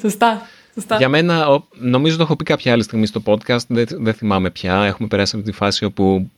Σωστά. 0.00 0.48
Σωστά. 0.78 0.96
Για 0.96 1.08
μένα, 1.08 1.48
ο- 1.48 1.66
νομίζω 1.78 2.16
το 2.16 2.22
έχω 2.22 2.36
πει 2.36 2.44
κάποια 2.44 2.72
άλλη 2.72 2.82
στιγμή 2.82 3.06
στο 3.06 3.22
podcast, 3.24 3.66
δεν, 3.68 3.86
δεν 3.90 4.14
θυμάμαι 4.14 4.50
πια. 4.50 4.84
Έχουμε 4.84 5.08
περάσει 5.08 5.36
από 5.36 5.44
τη 5.44 5.52
φάση 5.52 5.84
όπου 5.84 6.30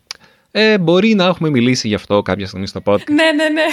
ε, 0.50 0.78
μπορεί 0.78 1.14
να 1.14 1.24
έχουμε 1.24 1.50
μιλήσει 1.50 1.88
γι' 1.88 1.94
αυτό 1.94 2.22
κάποια 2.22 2.46
στιγμή 2.46 2.66
στο 2.66 2.80
podcast. 2.84 3.08
Ναι, 3.10 3.32
ναι, 3.36 3.48
ναι. 3.48 3.64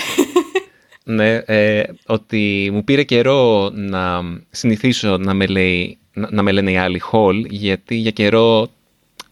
ναι, 1.24 1.36
ε, 1.46 1.84
ότι 2.06 2.70
μου 2.74 2.84
πήρε 2.84 3.04
καιρό 3.04 3.70
να 3.74 4.22
συνηθίσω 4.50 5.18
να 5.18 5.34
με, 5.34 5.46
λέει, 5.46 5.98
να, 6.14 6.28
να 6.32 6.42
με 6.44 6.52
λένε 6.52 6.72
οι 6.72 6.78
άλλοι 6.78 7.02
Hall, 7.12 7.44
γιατί 7.50 7.96
για 7.96 8.12
καιρό 8.12 8.70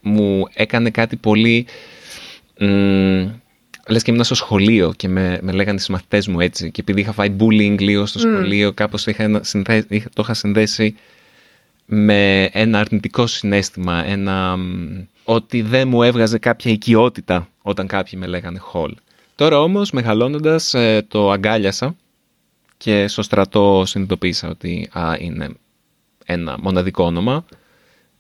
μου 0.01 0.43
έκανε 0.53 0.89
κάτι 0.89 1.15
πολύ 1.15 1.65
μ, 2.59 2.65
λες 3.87 4.03
και 4.03 4.11
ήμουν 4.11 4.23
στο 4.23 4.35
σχολείο 4.35 4.93
και 4.95 5.07
με, 5.07 5.39
με 5.41 5.51
λέγανε 5.51 5.79
οι 5.89 5.91
μαθητές 5.91 6.27
μου 6.27 6.39
έτσι 6.39 6.71
και 6.71 6.81
επειδή 6.81 7.01
είχα 7.01 7.11
φάει 7.11 7.35
bullying 7.39 7.75
λίγο 7.79 8.05
στο 8.05 8.19
σχολείο 8.19 8.71
κάπως 8.73 9.03
το 9.03 9.11
είχα, 9.11 9.39
συνδέ, 9.43 9.85
το 9.89 10.21
είχα 10.21 10.33
συνδέσει 10.33 10.95
με 11.85 12.43
ένα 12.43 12.79
αρνητικό 12.79 13.27
συνέστημα, 13.27 14.05
ένα 14.05 14.57
ότι 15.23 15.61
δεν 15.61 15.87
μου 15.87 16.03
έβγαζε 16.03 16.37
κάποια 16.37 16.71
οικειότητα 16.71 17.47
όταν 17.61 17.87
κάποιοι 17.87 18.19
με 18.21 18.27
λέγανε 18.27 18.59
χολ. 18.59 18.95
Τώρα 19.35 19.59
όμως 19.61 19.91
μεγαλώνοντας 19.91 20.73
ε, 20.73 21.05
το 21.07 21.31
αγκάλιασα 21.31 21.95
και 22.77 23.07
στο 23.07 23.21
στρατό 23.21 23.83
συνειδητοποίησα 23.85 24.49
ότι 24.49 24.89
α, 24.93 25.15
είναι 25.19 25.49
ένα 26.25 26.57
μοναδικό 26.61 27.03
όνομα 27.03 27.45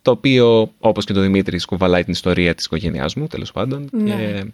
το 0.01 0.11
οποίο 0.11 0.71
όπως 0.79 1.05
και 1.05 1.13
το 1.13 1.21
Δημήτρης 1.21 1.65
κουβαλάει 1.65 2.03
την 2.03 2.13
ιστορία 2.13 2.55
της 2.55 2.65
οικογένειάς 2.65 3.15
μου 3.15 3.27
τέλος 3.27 3.51
πάντων 3.51 3.89
Ναι. 3.91 4.15
και 4.15 4.45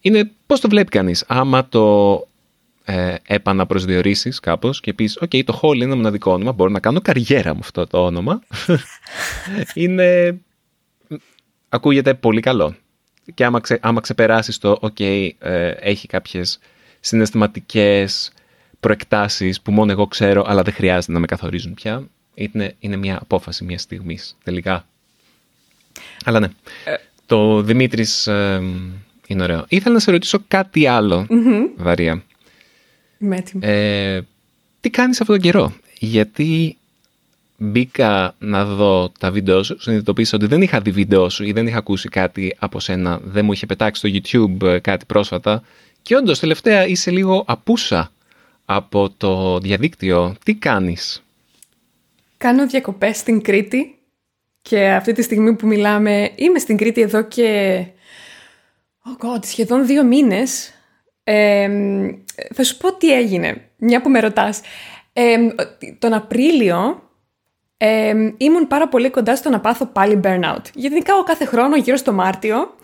είναι 0.00 0.30
πώς 0.46 0.60
το 0.60 0.68
βλέπει 0.68 0.88
κανείς 0.90 1.24
άμα 1.26 1.68
το 1.68 2.26
ε, 2.88 3.14
επαναπροσδιορίσεις 3.26 4.40
κάπως 4.40 4.80
και 4.80 4.92
πεις 4.92 5.16
«ΟΚ, 5.20 5.30
το 5.44 5.60
Hall 5.62 5.74
είναι 5.74 5.84
ένα 5.84 5.96
μοναδικό 5.96 6.32
όνομα, 6.32 6.52
μπορώ 6.52 6.70
να 6.70 6.80
κάνω 6.80 7.00
καριέρα 7.00 7.54
με 7.54 7.60
αυτό 7.62 7.86
το 7.86 8.04
όνομα». 8.04 8.42
είναι... 9.74 10.38
Ακούγεται 11.68 12.14
πολύ 12.14 12.40
καλό. 12.40 12.74
Και 13.34 13.44
άμα, 13.44 13.60
ξε, 13.60 13.78
άμα 13.82 14.00
ξεπεράσεις 14.00 14.58
το 14.58 14.78
«ΟΚ, 14.80 15.00
ε, 15.00 15.34
έχει 15.80 16.06
κάποιες 16.06 16.58
συναισθηματικές 17.00 18.32
προεκτάσεις 18.80 19.60
που 19.60 19.72
μόνο 19.72 19.92
εγώ 19.92 20.06
ξέρω, 20.06 20.44
αλλά 20.46 20.62
δεν 20.62 20.72
χρειάζεται 20.72 21.12
να 21.12 21.18
με 21.18 21.26
καθορίζουν 21.26 21.74
πια», 21.74 22.08
είναι, 22.34 22.74
είναι 22.78 22.96
μια 22.96 23.18
απόφαση 23.20 23.64
μιας 23.64 23.82
στιγμής 23.82 24.36
τελικά. 24.44 24.86
Αλλά 26.24 26.40
ναι, 26.40 26.48
το 27.26 27.62
Δημήτρης 27.62 28.26
ε, 28.26 28.62
είναι 29.26 29.42
ωραίο. 29.42 29.64
Ήθελα 29.68 29.94
να 29.94 30.00
σε 30.00 30.10
ρωτήσω 30.10 30.38
κάτι 30.48 30.86
άλλο, 30.86 31.26
Βαρία. 31.76 32.22
Είμαι 33.18 33.36
έτοιμη. 33.36 33.66
Ε, 33.66 34.20
τι 34.80 34.90
κάνεις 34.90 35.20
αυτόν 35.20 35.36
τον 35.40 35.44
καιρό; 35.44 35.72
Γιατί 35.98 36.76
μπήκα 37.56 38.34
να 38.38 38.64
δω 38.64 39.12
τα 39.18 39.30
βίντεο 39.30 39.62
σου, 39.62 39.76
συνειδητοποίησα 39.80 40.36
ότι 40.36 40.46
δεν 40.46 40.62
είχα 40.62 40.80
δει 40.80 40.90
βίντεο 40.90 41.28
σου 41.28 41.44
ή 41.44 41.52
δεν 41.52 41.66
είχα 41.66 41.78
ακούσει 41.78 42.08
κάτι 42.08 42.56
από 42.58 42.80
σένα, 42.80 43.20
δεν 43.24 43.44
μου 43.44 43.52
είχε 43.52 43.66
πετάξει 43.66 44.08
στο 44.08 44.20
YouTube 44.22 44.66
ε, 44.66 44.78
κάτι 44.78 45.04
πρόσφατα 45.04 45.62
και 46.02 46.16
όντως 46.16 46.38
τελευταία 46.38 46.86
είσαι 46.86 47.10
λίγο 47.10 47.44
απούσα 47.46 48.10
από 48.64 49.10
το 49.16 49.58
διαδίκτυο. 49.58 50.36
Τι 50.44 50.54
κάνεις; 50.54 51.22
Κάνω 52.36 52.66
διακοπές 52.66 53.16
στην 53.16 53.42
Κρήτη 53.42 53.98
και 54.62 54.88
αυτή 54.90 55.12
τη 55.12 55.22
στιγμή 55.22 55.54
που 55.54 55.66
μιλάμε 55.66 56.30
είμαι 56.34 56.58
στην 56.58 56.76
Κρήτη 56.76 57.00
εδώ 57.00 57.22
και 57.22 57.80
oh 59.04 59.24
God, 59.24 59.44
σχεδόν 59.44 59.86
δύο 59.86 60.04
μήνες. 60.04 60.70
Ε, 61.28 61.68
θα 62.54 62.64
σου 62.64 62.76
πω 62.76 62.96
τι 62.96 63.12
έγινε, 63.12 63.70
μια 63.76 64.00
που 64.00 64.10
με 64.10 64.20
ρωτάς. 64.20 64.60
Ε, 65.12 65.36
τον 65.98 66.12
Απρίλιο 66.12 67.02
ε, 67.76 68.14
ήμουν 68.36 68.66
πάρα 68.68 68.88
πολύ 68.88 69.10
κοντά 69.10 69.36
στο 69.36 69.50
να 69.50 69.60
πάθω 69.60 69.86
πάλι 69.86 70.20
burnout. 70.24 70.62
Γιατί 70.74 70.98
κάω 70.98 71.22
κάθε 71.22 71.44
χρόνο 71.44 71.76
γύρω 71.76 71.96
στο 71.96 72.12
Μάρτιο 72.12 72.74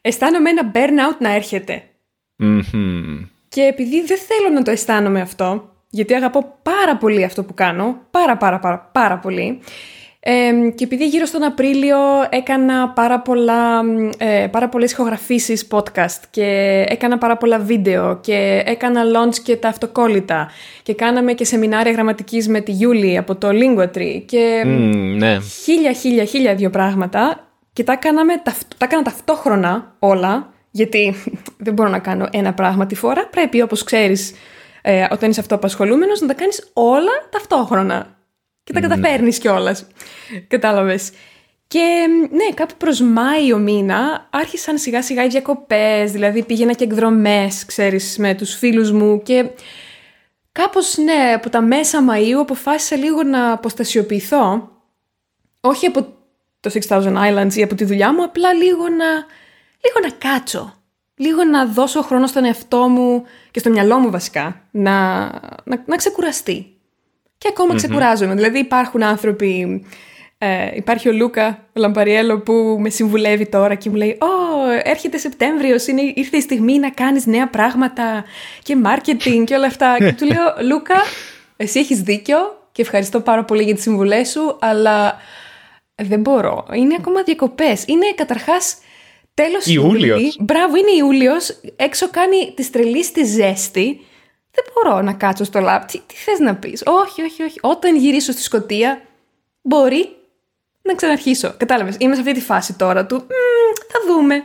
αισθάνομαι 0.00 0.50
ένα 0.50 0.70
burnout 0.74 1.16
να 1.18 1.34
έρχεται. 1.34 1.82
Mm-hmm. 2.42 3.28
Και 3.48 3.62
επειδή 3.62 4.04
δεν 4.04 4.18
θέλω 4.18 4.54
να 4.54 4.62
το 4.62 4.70
αισθάνομαι 4.70 5.20
αυτό, 5.20 5.74
γιατί 5.90 6.14
αγαπώ 6.14 6.58
πάρα 6.62 6.96
πολύ 6.96 7.24
αυτό 7.24 7.44
που 7.44 7.54
κάνω, 7.54 8.00
πάρα 8.10 8.36
πάρα 8.36 8.58
πάρα, 8.58 8.90
πάρα 8.92 9.18
πολύ, 9.18 9.60
ε, 10.22 10.52
και 10.74 10.84
επειδή 10.84 11.06
γύρω 11.06 11.26
στον 11.26 11.42
Απρίλιο 11.42 11.98
έκανα 12.30 12.88
πάρα, 12.88 13.20
πολλά, 13.20 13.80
ε, 14.18 14.46
πάρα 14.46 14.68
πολλές 14.68 14.92
ηχογραφήσεις 14.92 15.68
podcast 15.70 16.22
και 16.30 16.44
έκανα 16.88 17.18
πάρα 17.18 17.36
πολλά 17.36 17.58
βίντεο 17.58 18.20
και 18.20 18.62
έκανα 18.66 19.02
launch 19.04 19.34
και 19.44 19.56
τα 19.56 19.68
αυτοκόλλητα 19.68 20.50
και 20.82 20.94
κάναμε 20.94 21.32
και 21.32 21.44
σεμινάρια 21.44 21.92
γραμματικής 21.92 22.48
με 22.48 22.60
τη 22.60 22.72
Γιούλη 22.72 23.16
από 23.16 23.36
το 23.36 23.48
Linguatry 23.48 24.22
και 24.26 24.62
Mm, 24.64 25.14
ναι. 25.18 25.38
χίλια 25.62 25.92
χίλια 25.92 26.24
χίλια 26.24 26.54
δύο 26.54 26.70
πράγματα 26.70 27.48
και 27.72 27.84
τα, 27.84 27.96
κάναμε, 27.96 28.36
τα, 28.36 28.52
τα 28.78 28.84
έκανα 28.84 29.02
ταυτόχρονα 29.02 29.94
όλα 29.98 30.52
γιατί 30.70 31.14
δεν 31.64 31.74
μπορώ 31.74 31.88
να 31.88 31.98
κάνω 31.98 32.28
ένα 32.30 32.54
πράγμα 32.54 32.86
τη 32.86 32.94
φορά 32.94 33.26
πρέπει 33.26 33.62
όπως 33.62 33.84
ξέρεις 33.84 34.32
ε, 34.82 35.06
όταν 35.10 35.30
είσαι 35.30 35.40
αυτοαπασχολούμενος 35.40 36.20
να 36.20 36.26
τα 36.26 36.34
κάνεις 36.34 36.70
όλα 36.72 37.12
ταυτόχρονα 37.30 38.18
και 38.72 38.80
τα 38.80 38.88
καταφέρνεις 38.88 39.38
κιόλας. 39.38 39.86
Κατάλαβες. 40.48 41.10
Και 41.66 42.06
ναι, 42.30 42.54
κάπου 42.54 42.74
προς 42.76 43.00
Μάιο 43.00 43.58
μήνα 43.58 44.28
άρχισαν 44.30 44.78
σιγά 44.78 45.02
σιγά 45.02 45.24
οι 45.24 45.28
διακοπές, 45.28 46.12
δηλαδή 46.12 46.44
πήγαινα 46.44 46.72
και 46.72 46.84
εκδρομές, 46.84 47.64
ξέρεις, 47.64 48.16
με 48.18 48.34
τους 48.34 48.54
φίλους 48.54 48.92
μου 48.92 49.22
και 49.22 49.50
κάπως 50.52 50.96
ναι, 50.96 51.32
από 51.34 51.50
τα 51.50 51.60
μέσα 51.60 52.04
Μαΐου 52.10 52.38
αποφάσισα 52.40 52.96
λίγο 52.96 53.22
να 53.22 53.52
αποστασιοποιηθώ, 53.52 54.70
όχι 55.60 55.86
από 55.86 56.06
το 56.60 56.70
6000 56.88 57.02
Islands 57.02 57.54
ή 57.54 57.62
από 57.62 57.74
τη 57.74 57.84
δουλειά 57.84 58.12
μου, 58.12 58.22
απλά 58.22 58.52
λίγο 58.52 58.88
να, 58.88 59.06
λίγο 59.84 60.00
να 60.02 60.10
κάτσω, 60.18 60.74
λίγο 61.14 61.44
να 61.44 61.66
δώσω 61.66 62.02
χρόνο 62.02 62.26
στον 62.26 62.44
εαυτό 62.44 62.88
μου 62.88 63.24
και 63.50 63.58
στο 63.58 63.70
μυαλό 63.70 63.98
μου 63.98 64.10
βασικά, 64.10 64.62
να, 64.70 65.26
να, 65.64 65.82
να 65.86 65.96
ξεκουραστεί. 65.96 66.79
Και 67.40 67.48
ακόμα 67.48 67.74
ξεκουράζομαι. 67.74 68.34
Δηλαδή 68.34 68.58
υπάρχουν 68.58 69.02
άνθρωποι. 69.02 69.84
Ε, 70.38 70.70
υπάρχει 70.74 71.08
ο 71.08 71.12
Λούκα, 71.12 71.66
ο 71.66 71.80
Λαμπαριέλο, 71.80 72.40
που 72.40 72.76
με 72.80 72.88
συμβουλεύει 72.90 73.48
τώρα 73.48 73.74
και 73.74 73.90
μου 73.90 73.96
λέει: 73.96 74.18
Ω, 74.20 74.70
έρχεται 74.82 75.18
Σεπτέμβριος, 75.18 75.86
ήρθε 76.14 76.36
η 76.36 76.40
στιγμή 76.40 76.78
να 76.78 76.90
κάνεις 76.90 77.26
νέα 77.26 77.48
πράγματα 77.48 78.24
και 78.62 78.76
marketing 78.84 79.44
και 79.44 79.54
όλα 79.54 79.66
αυτά. 79.66 79.96
και 80.06 80.12
του 80.12 80.26
λέω: 80.26 80.68
Λούκα, 80.68 80.96
εσύ 81.56 81.78
έχεις 81.78 82.00
δίκιο 82.00 82.38
και 82.72 82.82
ευχαριστώ 82.82 83.20
πάρα 83.20 83.44
πολύ 83.44 83.62
για 83.62 83.74
τις 83.74 83.82
συμβουλές 83.82 84.28
σου, 84.28 84.56
αλλά 84.60 85.16
δεν 85.94 86.20
μπορώ. 86.20 86.66
Είναι 86.72 86.96
ακόμα 86.98 87.22
διακοπές. 87.22 87.84
Είναι 87.86 88.12
καταρχάς 88.14 88.76
τέλος 89.34 89.66
Ιούλιος. 89.66 90.36
Μπράβο, 90.40 90.76
είναι 90.76 90.90
Ιούλιος. 90.98 91.60
Έξω 91.76 92.08
κάνει 92.10 92.52
τη 92.54 92.70
τρελή 92.70 93.04
στη 93.04 93.24
ζέστη. 93.24 94.00
Δεν 94.64 94.72
μπορώ 94.74 95.02
να 95.02 95.12
κάτσω 95.12 95.44
στο 95.44 95.60
λάπ. 95.60 95.84
Τι, 95.84 96.00
τι 96.06 96.14
θες 96.14 96.38
να 96.38 96.54
πεις; 96.54 96.82
Όχι, 96.86 97.22
όχι, 97.22 97.42
όχι. 97.42 97.58
Όταν 97.62 97.96
γυρίσω 97.96 98.32
στη 98.32 98.42
Σκωτία, 98.42 99.02
μπορεί 99.62 100.08
να 100.82 100.94
ξαναρχίσω. 100.94 101.54
Κατάλαβες. 101.56 101.96
Είμαι 101.98 102.14
σε 102.14 102.20
αυτή 102.20 102.32
τη 102.32 102.40
φάση 102.40 102.72
τώρα 102.74 103.06
του. 103.06 103.14
«Μμμ, 103.16 103.74
θα 103.92 103.98
δούμε. 104.14 104.44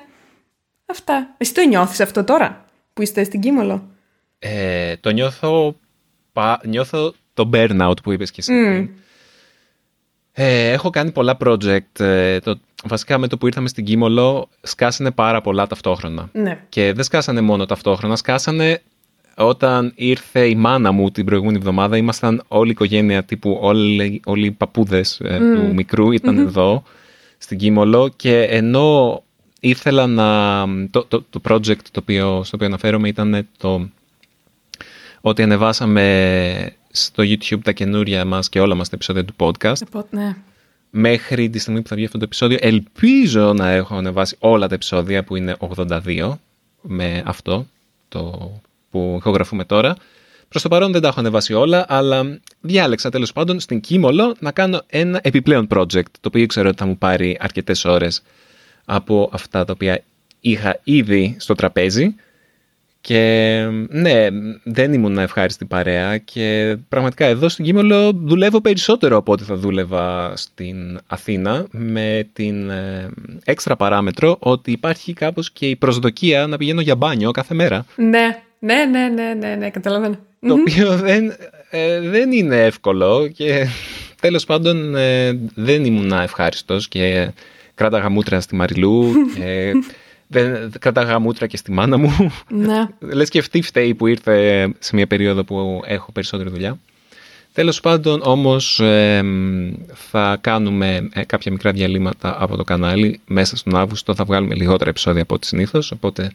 Αυτά. 0.86 1.34
Εσύ 1.38 1.54
το 1.54 1.62
νιώθεις 1.62 2.00
αυτό 2.00 2.24
τώρα 2.24 2.66
που 2.94 3.02
είστε 3.02 3.24
στην 3.24 3.40
Κίμολο; 3.42 3.88
Ε, 4.40 4.96
το 4.98 5.10
νιώθω, 5.10 5.76
πα- 6.34 6.62
νιώθω 6.66 7.14
το 7.34 7.50
burnout 7.54 7.94
που 8.04 8.12
είπες 8.12 8.32
και 8.32 8.40
εσύ. 8.40 8.52
πριν. 8.64 8.90
Ε, 10.32 10.72
έχω 10.72 10.90
κάνει 10.90 11.12
πολλά 11.12 11.38
project. 11.46 12.00
ε, 12.00 12.40
το, 12.40 12.60
βασικά 12.84 13.18
με 13.18 13.28
το 13.28 13.38
που 13.38 13.48
ήρθαμε 13.48 13.68
στην 13.68 13.86
Κίμολο 13.86 14.50
σκάσανε 14.62 15.12
πάρα 15.12 15.42
πολλά 15.42 15.68
ταυτόχρονα. 15.68 16.30
Ναι. 16.34 16.60
Και 16.70 16.94
δεν 16.94 17.04
σκάσανε 17.04 17.42
μόνο 17.42 17.66
ταυτόχρονα, 17.66 18.16
σκάσανε 18.16 18.82
όταν 19.36 19.92
ήρθε 19.96 20.48
η 20.48 20.56
μάνα 20.56 20.92
μου 20.92 21.12
την 21.12 21.26
προηγούμενη 21.26 21.58
εβδομάδα. 21.58 21.98
Ήμασταν 21.98 22.44
όλη 22.48 22.68
η 22.68 22.72
οικογένεια, 22.72 23.24
τύπου 23.24 23.58
όλοι, 23.62 24.22
όλοι 24.26 24.46
οι 24.46 24.52
παππούδες 24.52 25.20
ε, 25.24 25.38
του 25.38 25.74
μικρού 25.74 26.12
ήταν 26.12 26.38
εδώ 26.38 26.84
στην 27.38 27.58
Κίμολο 27.58 28.14
και 28.16 28.42
ενώ 28.42 29.24
ήθελα 29.60 30.08
να... 30.08 30.66
Το, 30.90 31.06
το, 31.06 31.26
το 31.30 31.42
project 31.50 31.82
το 31.92 32.00
οποίο, 32.00 32.44
στο 32.44 32.56
οποίο 32.56 32.68
αναφέρομαι 32.68 33.08
ήταν 33.08 33.48
το 33.58 33.90
ότι 35.22 35.42
ανεβάσαμε 35.42 36.76
στο 36.92 37.24
YouTube 37.24 37.60
τα 37.64 37.72
καινούρια 37.72 38.26
μας 38.26 38.50
και 38.50 38.60
όλα 38.60 38.76
μας 38.76 38.90
τα 38.90 38.96
επεισόδια 38.96 39.26
του 39.26 39.34
podcast 39.38 39.82
Οπότε, 39.88 40.08
ναι. 40.18 40.36
μέχρι 40.90 41.50
τη 41.50 41.60
στιγμή 41.60 41.82
που 41.82 41.88
θα 41.88 41.96
βγει 41.96 42.06
αυτό 42.06 42.18
το 42.18 42.24
επεισόδιο. 42.24 42.58
Ελπίζω 42.62 43.54
να 43.54 43.70
έχω 43.70 43.96
ανεβάσει 43.96 44.36
όλα 44.40 44.68
τα 44.68 44.76
επεισόδια 44.76 45.24
που 45.24 45.36
είναι 45.36 45.56
82 45.76 46.32
με 46.82 47.24
αυτό 47.26 47.68
το 48.08 48.52
που 48.96 49.16
ηχογραφούμε 49.18 49.66
τώρα. 49.66 49.96
Προς 50.50 50.62
το 50.62 50.70
παρόν 50.70 50.92
δεν 50.92 51.02
τα 51.02 51.08
έχω 51.08 51.20
ανεβάσει 51.20 51.54
όλα, 51.54 51.86
αλλά 51.88 52.40
διάλεξα 52.62 53.10
τέλος 53.10 53.32
πάντων 53.34 53.60
στην 53.60 53.80
Κίμολο 53.80 54.36
να 54.40 54.52
κάνω 54.52 54.82
ένα 54.88 55.20
επιπλέον 55.24 55.68
project, 55.74 56.12
το 56.22 56.28
οποίο 56.28 56.46
ξέρω 56.46 56.68
ότι 56.68 56.78
θα 56.78 56.86
μου 56.86 56.98
πάρει 56.98 57.38
αρκετές 57.40 57.86
ώρες 57.86 58.22
από 58.86 59.30
αυτά 59.34 59.66
τα 59.66 59.74
οποία 59.74 60.04
είχα 60.40 60.80
ήδη 60.84 61.36
στο 61.40 61.56
τραπέζι. 61.56 62.16
Και 63.02 63.64
ναι, 63.90 64.28
δεν 64.64 64.94
ήμουν 64.94 65.18
ευχάριστη 65.18 65.66
παρέα 65.66 66.18
και 66.18 66.78
πραγματικά 66.90 67.26
εδώ 67.26 67.50
στην 67.50 67.66
Κίμολο 67.66 68.12
δουλεύω 68.14 68.62
περισσότερο 68.62 69.18
από 69.18 69.32
ό,τι 69.32 69.44
θα 69.44 69.56
δούλευα 69.56 70.34
στην 70.36 71.00
Αθήνα 71.08 71.66
με 71.72 72.30
την 72.34 72.70
ε, 72.70 73.10
έξτρα 73.46 73.76
παράμετρο 73.76 74.38
ότι 74.40 74.72
υπάρχει 74.72 75.14
κάπως 75.14 75.52
και 75.52 75.70
η 75.70 75.76
προσδοκία 75.76 76.48
να 76.48 76.58
πηγαίνω 76.58 76.82
για 76.82 76.96
μπάνιο 76.96 77.32
κάθε 77.32 77.54
μέρα. 77.54 77.86
Ναι, 77.96 78.45
ναι, 78.66 78.86
ναι, 78.86 79.08
ναι, 79.08 79.34
ναι, 79.34 79.56
ναι, 79.56 79.70
καταλαβαίνω. 79.70 80.18
Το 80.48 80.54
οποίο 80.54 80.98
δεν, 80.98 81.36
ε, 81.70 82.00
δεν 82.00 82.32
είναι 82.32 82.64
εύκολο 82.64 83.28
και 83.28 83.68
τέλος 84.22 84.46
πάντων 84.46 84.96
ε, 84.96 85.40
δεν 85.56 85.86
ήμουν 85.86 86.12
ευχάριστος 86.12 86.88
και 86.88 87.32
κράταγα 87.76 88.10
μούτρα 88.10 88.42
στη 88.42 88.56
Μαριλού 88.56 89.12
και 89.36 89.72
δεν 90.28 90.72
κρατάγα 90.80 91.20
μούτρα 91.20 91.48
και 91.48 91.58
στη 91.58 91.72
μάνα 91.72 91.98
μου. 91.98 92.32
Ναι. 92.50 92.88
Λες 93.14 93.30
και 93.30 93.40
αυτή 93.40 93.62
φταίει 93.62 93.94
που 93.94 94.08
ήρθε 94.08 94.68
σε 94.80 94.96
μια 94.96 95.08
περίοδο 95.08 95.44
που 95.44 95.82
έχω 95.86 96.12
περισσότερη 96.12 96.50
δουλειά. 96.50 96.80
Τέλος 97.54 97.80
πάντων 97.80 98.22
όμως 98.24 98.80
ε, 98.80 99.24
θα 99.94 100.38
κάνουμε 100.42 101.10
ε, 101.14 101.24
κάποια 101.24 101.52
μικρά 101.52 101.72
διαλύματα 101.72 102.36
από 102.40 102.56
το 102.56 102.64
κανάλι 102.64 103.20
μέσα 103.28 103.58
στον 103.58 103.76
Αύγουστο. 103.76 104.16
Θα 104.16 104.24
βγάλουμε 104.24 104.56
λιγότερα 104.56 104.90
επεισόδια 104.90 105.22
από 105.22 105.36
ό,τι 105.36 105.46
συνήθως, 105.46 105.92
οπότε 105.92 106.32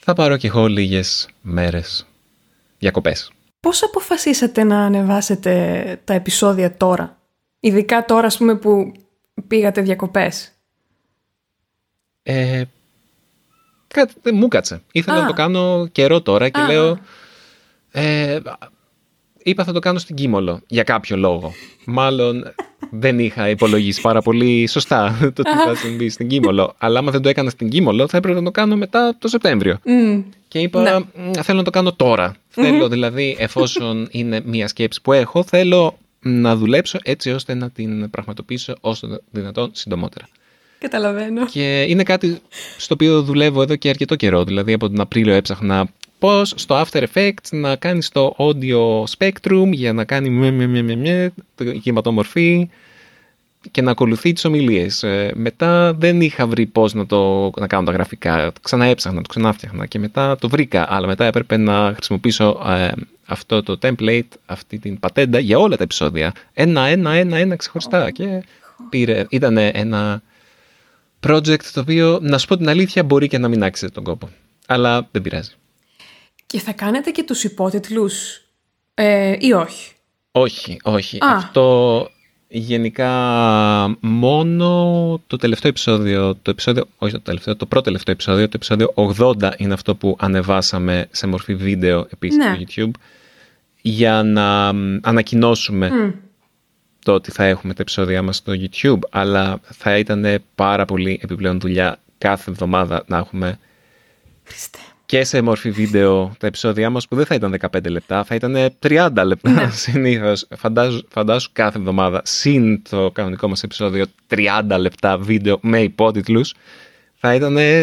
θα 0.00 0.12
πάρω 0.12 0.36
και 0.36 0.46
εγώ 0.46 0.66
λίγες 0.66 1.28
μέρες 1.40 2.06
διακοπές. 2.78 3.32
Πώς 3.60 3.82
αποφασίσατε 3.82 4.64
να 4.64 4.80
ανεβάσετε 4.84 6.00
τα 6.04 6.14
επεισόδια 6.14 6.76
τώρα, 6.76 7.18
ειδικά 7.60 8.04
τώρα 8.04 8.26
ας 8.26 8.36
πούμε 8.36 8.56
που 8.56 8.92
πήγατε 9.46 9.80
διακοπές. 9.80 10.52
Ε, 12.22 12.62
κάτι, 13.88 14.32
μου 14.32 14.48
κάτσε. 14.48 14.82
Ήθελα 14.92 15.16
Α. 15.16 15.20
να 15.20 15.26
το 15.26 15.32
κάνω 15.32 15.88
καιρό 15.92 16.22
τώρα 16.22 16.48
και 16.48 16.60
Α. 16.60 16.66
λέω... 16.66 16.98
Ε, 17.90 18.38
είπα 19.42 19.64
θα 19.64 19.72
το 19.72 19.78
κάνω 19.78 19.98
στην 19.98 20.16
Κίμολο 20.16 20.60
για 20.66 20.82
κάποιο 20.82 21.16
λόγο. 21.16 21.52
Μάλλον 21.84 22.52
δεν 22.90 23.18
είχα 23.18 23.48
υπολογίσει 23.48 24.00
πάρα 24.00 24.22
πολύ 24.22 24.66
σωστά 24.66 25.18
το 25.34 25.42
τι 25.42 25.50
θα 25.50 25.74
συμβεί 25.82 26.08
στην 26.08 26.28
Κίμολο. 26.28 26.74
Αλλά 26.78 26.98
άμα 26.98 27.10
δεν 27.10 27.22
το 27.22 27.28
έκανα 27.28 27.50
στην 27.50 27.68
Κίμολο 27.68 28.08
θα 28.08 28.16
έπρεπε 28.16 28.38
να 28.38 28.44
το 28.44 28.50
κάνω 28.50 28.76
μετά 28.76 29.16
το 29.18 29.28
Σεπτέμβριο. 29.28 29.78
Μμ. 29.84 30.20
Και 30.48 30.58
είπα, 30.58 30.82
Ναι. 30.82 30.98
«Μ, 30.98 31.30
θέλω 31.42 31.58
να 31.58 31.64
το 31.64 31.70
κάνω 31.70 31.92
τώρα. 31.92 32.36
Θέλω 32.48 32.88
δηλαδή, 32.88 33.36
εφόσον 33.38 34.08
είναι 34.10 34.40
μια 34.44 34.68
σκέψη 34.68 35.00
που 35.02 35.12
έχω, 35.12 35.42
θέλω 35.42 35.98
να 36.20 36.56
δουλέψω 36.56 36.98
έτσι 37.02 37.30
ώστε 37.30 37.54
να 37.54 37.70
την 37.70 38.10
πραγματοποιήσω 38.10 38.74
όσο 38.80 39.06
το 39.06 39.20
δυνατόν 39.30 39.70
συντομότερα. 39.72 40.28
Καταλαβαίνω. 40.78 41.46
Και 41.46 41.82
είναι 41.88 42.02
κάτι 42.02 42.38
στο 42.76 42.94
οποίο 42.94 43.22
δουλεύω 43.22 43.62
εδώ 43.62 43.76
και 43.76 43.88
αρκετό 43.88 44.16
καιρό. 44.16 44.44
Δηλαδή 44.44 44.72
από 44.72 44.88
τον 44.88 45.00
Απρίλιο 45.00 45.34
έψαχνα 45.34 45.88
πώς 46.20 46.52
στο 46.56 46.84
After 46.84 47.04
Effects 47.12 47.50
να 47.50 47.76
κάνεις 47.76 48.08
το 48.08 48.36
audio 48.38 49.04
spectrum 49.18 49.68
για 49.70 49.92
να 49.92 50.04
κάνει 50.04 50.30
με, 50.30 50.50
με, 50.50 50.66
με, 50.66 50.82
με, 50.82 50.96
με, 50.96 51.32
το 51.54 51.64
κυματομορφή 51.64 52.68
και 53.70 53.82
να 53.82 53.90
ακολουθεί 53.90 54.32
τις 54.32 54.44
ομιλίες. 54.44 55.02
Ε, 55.02 55.32
μετά 55.34 55.94
δεν 55.94 56.20
είχα 56.20 56.46
βρει 56.46 56.66
πώς 56.66 56.94
να, 56.94 57.06
το, 57.06 57.50
να 57.56 57.66
κάνω 57.66 57.84
τα 57.84 57.92
γραφικά. 57.92 58.52
Ξανά 58.62 58.84
έψαχνα, 58.84 59.22
το 59.22 59.28
ξανάφτιαχνα 59.28 59.86
και 59.86 59.98
μετά 59.98 60.36
το 60.36 60.48
βρήκα. 60.48 60.94
Αλλά 60.94 61.06
μετά 61.06 61.24
έπρεπε 61.24 61.56
να 61.56 61.92
χρησιμοποιήσω 61.94 62.62
ε, 62.66 62.90
αυτό 63.26 63.62
το 63.62 63.78
template, 63.82 64.28
αυτή 64.46 64.78
την 64.78 65.00
πατέντα 65.00 65.38
για 65.38 65.58
όλα 65.58 65.76
τα 65.76 65.82
επεισόδια. 65.82 66.32
Ένα, 66.52 66.86
ένα, 66.86 67.12
ένα, 67.12 67.36
ένα 67.36 67.56
ξεχωριστά. 67.56 68.10
Και 68.10 68.44
πήρε, 68.88 69.26
ήταν 69.28 69.56
ένα 69.56 70.22
project 71.26 71.64
το 71.72 71.80
οποίο, 71.80 72.18
να 72.22 72.38
σου 72.38 72.46
πω 72.46 72.56
την 72.56 72.68
αλήθεια, 72.68 73.04
μπορεί 73.04 73.28
και 73.28 73.38
να 73.38 73.48
μην 73.48 73.62
άξιζε 73.62 73.90
τον 73.90 74.04
κόπο. 74.04 74.28
Αλλά 74.66 75.08
δεν 75.10 75.22
πειράζει. 75.22 75.50
Και 76.50 76.60
θα 76.60 76.72
κάνετε 76.72 77.10
και 77.10 77.22
τους 77.22 77.44
υπότιτλους 77.44 78.42
ε, 78.94 79.36
ή 79.38 79.52
όχι; 79.52 79.92
Όχι, 80.32 80.76
όχι. 80.82 81.16
Α. 81.16 81.36
Αυτό 81.36 82.08
γενικά 82.48 83.10
μόνο 84.00 84.68
το 85.26 85.36
τελευταίο 85.36 85.70
επεισόδιο, 85.70 86.34
το 86.42 86.50
επεισόδιο, 86.50 86.84
όχι 86.98 87.12
το 87.12 87.20
τελευταίο, 87.20 87.56
το 87.56 87.66
πρώτο 87.66 87.84
τελευταίο 87.84 88.14
επεισόδιο, 88.14 88.44
το 88.48 88.52
επεισόδιο 88.54 88.92
80 88.94 89.50
είναι 89.56 89.72
αυτό 89.72 89.94
που 89.94 90.16
ανεβάσαμε 90.20 91.08
σε 91.10 91.26
μορφή 91.26 91.54
βίντεο 91.54 92.06
επίσης 92.12 92.36
Ναι. 92.36 92.44
στο 92.44 92.64
YouTube 92.64 92.90
για 93.80 94.22
να 94.22 94.72
μ, 94.72 94.98
ανακοινώσουμε 95.02 95.90
Μμ. 95.90 96.10
το 97.04 97.12
ότι 97.12 97.30
θα 97.30 97.44
έχουμε 97.44 97.74
τα 97.74 97.82
επεισόδια 97.82 98.22
μας 98.22 98.36
στο 98.36 98.52
YouTube 98.56 98.98
αλλά 99.10 99.60
θα 99.62 99.98
ήταν 99.98 100.42
πάρα 100.54 100.84
πολύ 100.84 101.20
επιπλέον 101.22 101.60
δουλειά 101.60 101.98
κάθε 102.18 102.50
εβδομάδα 102.50 103.04
να 103.06 103.16
έχουμε 103.18 103.58
Χριστέ. 104.44 104.78
Μου. 105.10 105.18
και 105.18 105.24
σε 105.24 105.42
μορφή 105.42 105.70
βίντεο 105.70 106.32
τα 106.38 106.46
επεισόδια 106.46 106.90
μας 106.90 107.08
που 107.08 107.16
δεν 107.16 107.26
θα 107.26 107.34
ήταν 107.34 107.56
15 107.60 107.90
λεπτά, 107.90 108.24
θα 108.24 108.34
ήταν 108.34 108.56
30 108.78 109.22
λεπτά 109.24 109.50
Ναι. 109.50 109.70
συνήθως. 109.70 110.46
Φαντάζω, 110.56 111.00
φαντάσου 111.12 111.50
κάθε 111.52 111.78
εβδομάδα, 111.78 112.20
συν 112.24 112.82
το 112.88 113.10
κανονικό 113.10 113.48
μας 113.48 113.62
επεισόδιο, 113.62 114.04
30 114.28 114.76
λεπτά 114.78 115.18
βίντεο 115.18 115.58
με 115.62 115.82
υπότιτλους, 115.82 116.54
θα 117.16 117.34
ήταν 117.34 117.56
ε, 117.56 117.80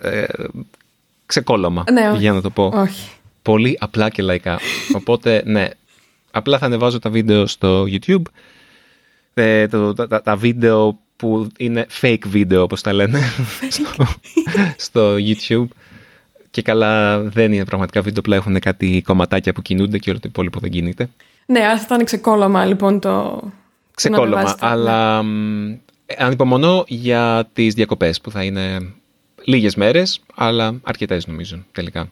ε, 0.00 0.24
ξεκόλωμα, 1.26 1.84
Ναι, 1.92 2.08
όχι. 2.10 2.18
για 2.20 2.32
να 2.32 2.40
το 2.40 2.50
πω. 2.50 2.72
Όχι. 2.74 3.10
Πολύ 3.42 3.76
απλά 3.80 4.08
και 4.08 4.22
λαϊκά. 4.22 4.58
Οπότε, 4.94 5.42
ναι, 5.46 5.68
απλά 6.30 6.58
θα 6.58 6.66
ανεβάζω 6.66 6.98
τα 6.98 7.10
βίντεο 7.10 7.46
στο 7.46 7.84
YouTube, 7.88 8.22
ε, 9.34 9.68
το- 9.68 9.92
τα, 9.94 10.08
τα- 10.08 10.22
τα 10.22 10.36
βίντεο 10.36 10.98
που 11.16 11.46
είναι 11.58 11.86
fake 12.00 12.22
βίντεο, 12.26 12.62
όπως 12.62 12.80
τα 12.80 12.92
λένε, 12.92 13.20
στο, 13.70 14.06
στο 14.76 15.14
YouTube. 15.18 15.66
Και 16.52 16.62
καλά 16.62 17.20
δεν 17.20 17.52
είναι 17.52 17.64
πραγματικά 17.64 18.00
βίντεο, 18.00 18.18
απλά 18.18 18.36
έχουν 18.36 18.58
κάτι 18.58 19.02
κομματάκια 19.04 19.52
που 19.52 19.62
κινούνται 19.62 19.98
και 19.98 20.10
όλο 20.10 20.18
το 20.18 20.28
υπόλοιπο 20.28 20.60
δεν 20.60 20.70
κινείται. 20.70 21.08
Ναι, 21.46 21.58
άρα 21.60 21.78
θα 21.78 21.82
ήταν 21.84 22.04
ξεκόλωμα 22.04 22.64
λοιπόν 22.64 23.00
το... 23.00 23.08
το 23.08 23.44
να 23.44 23.50
Ξεκόλωμα, 23.94 24.36
ανεβάσετε. 24.36 24.66
αλλά 24.66 25.22
μ, 25.22 25.76
ανυπομονώ 26.18 26.84
για 26.88 27.48
τις 27.52 27.74
διακοπές 27.74 28.20
που 28.20 28.30
θα 28.30 28.44
είναι 28.44 28.92
λίγες 29.44 29.74
μέρες, 29.74 30.20
αλλά 30.34 30.74
αρκετές 30.82 31.26
νομίζω 31.26 31.64
τελικά. 31.72 32.10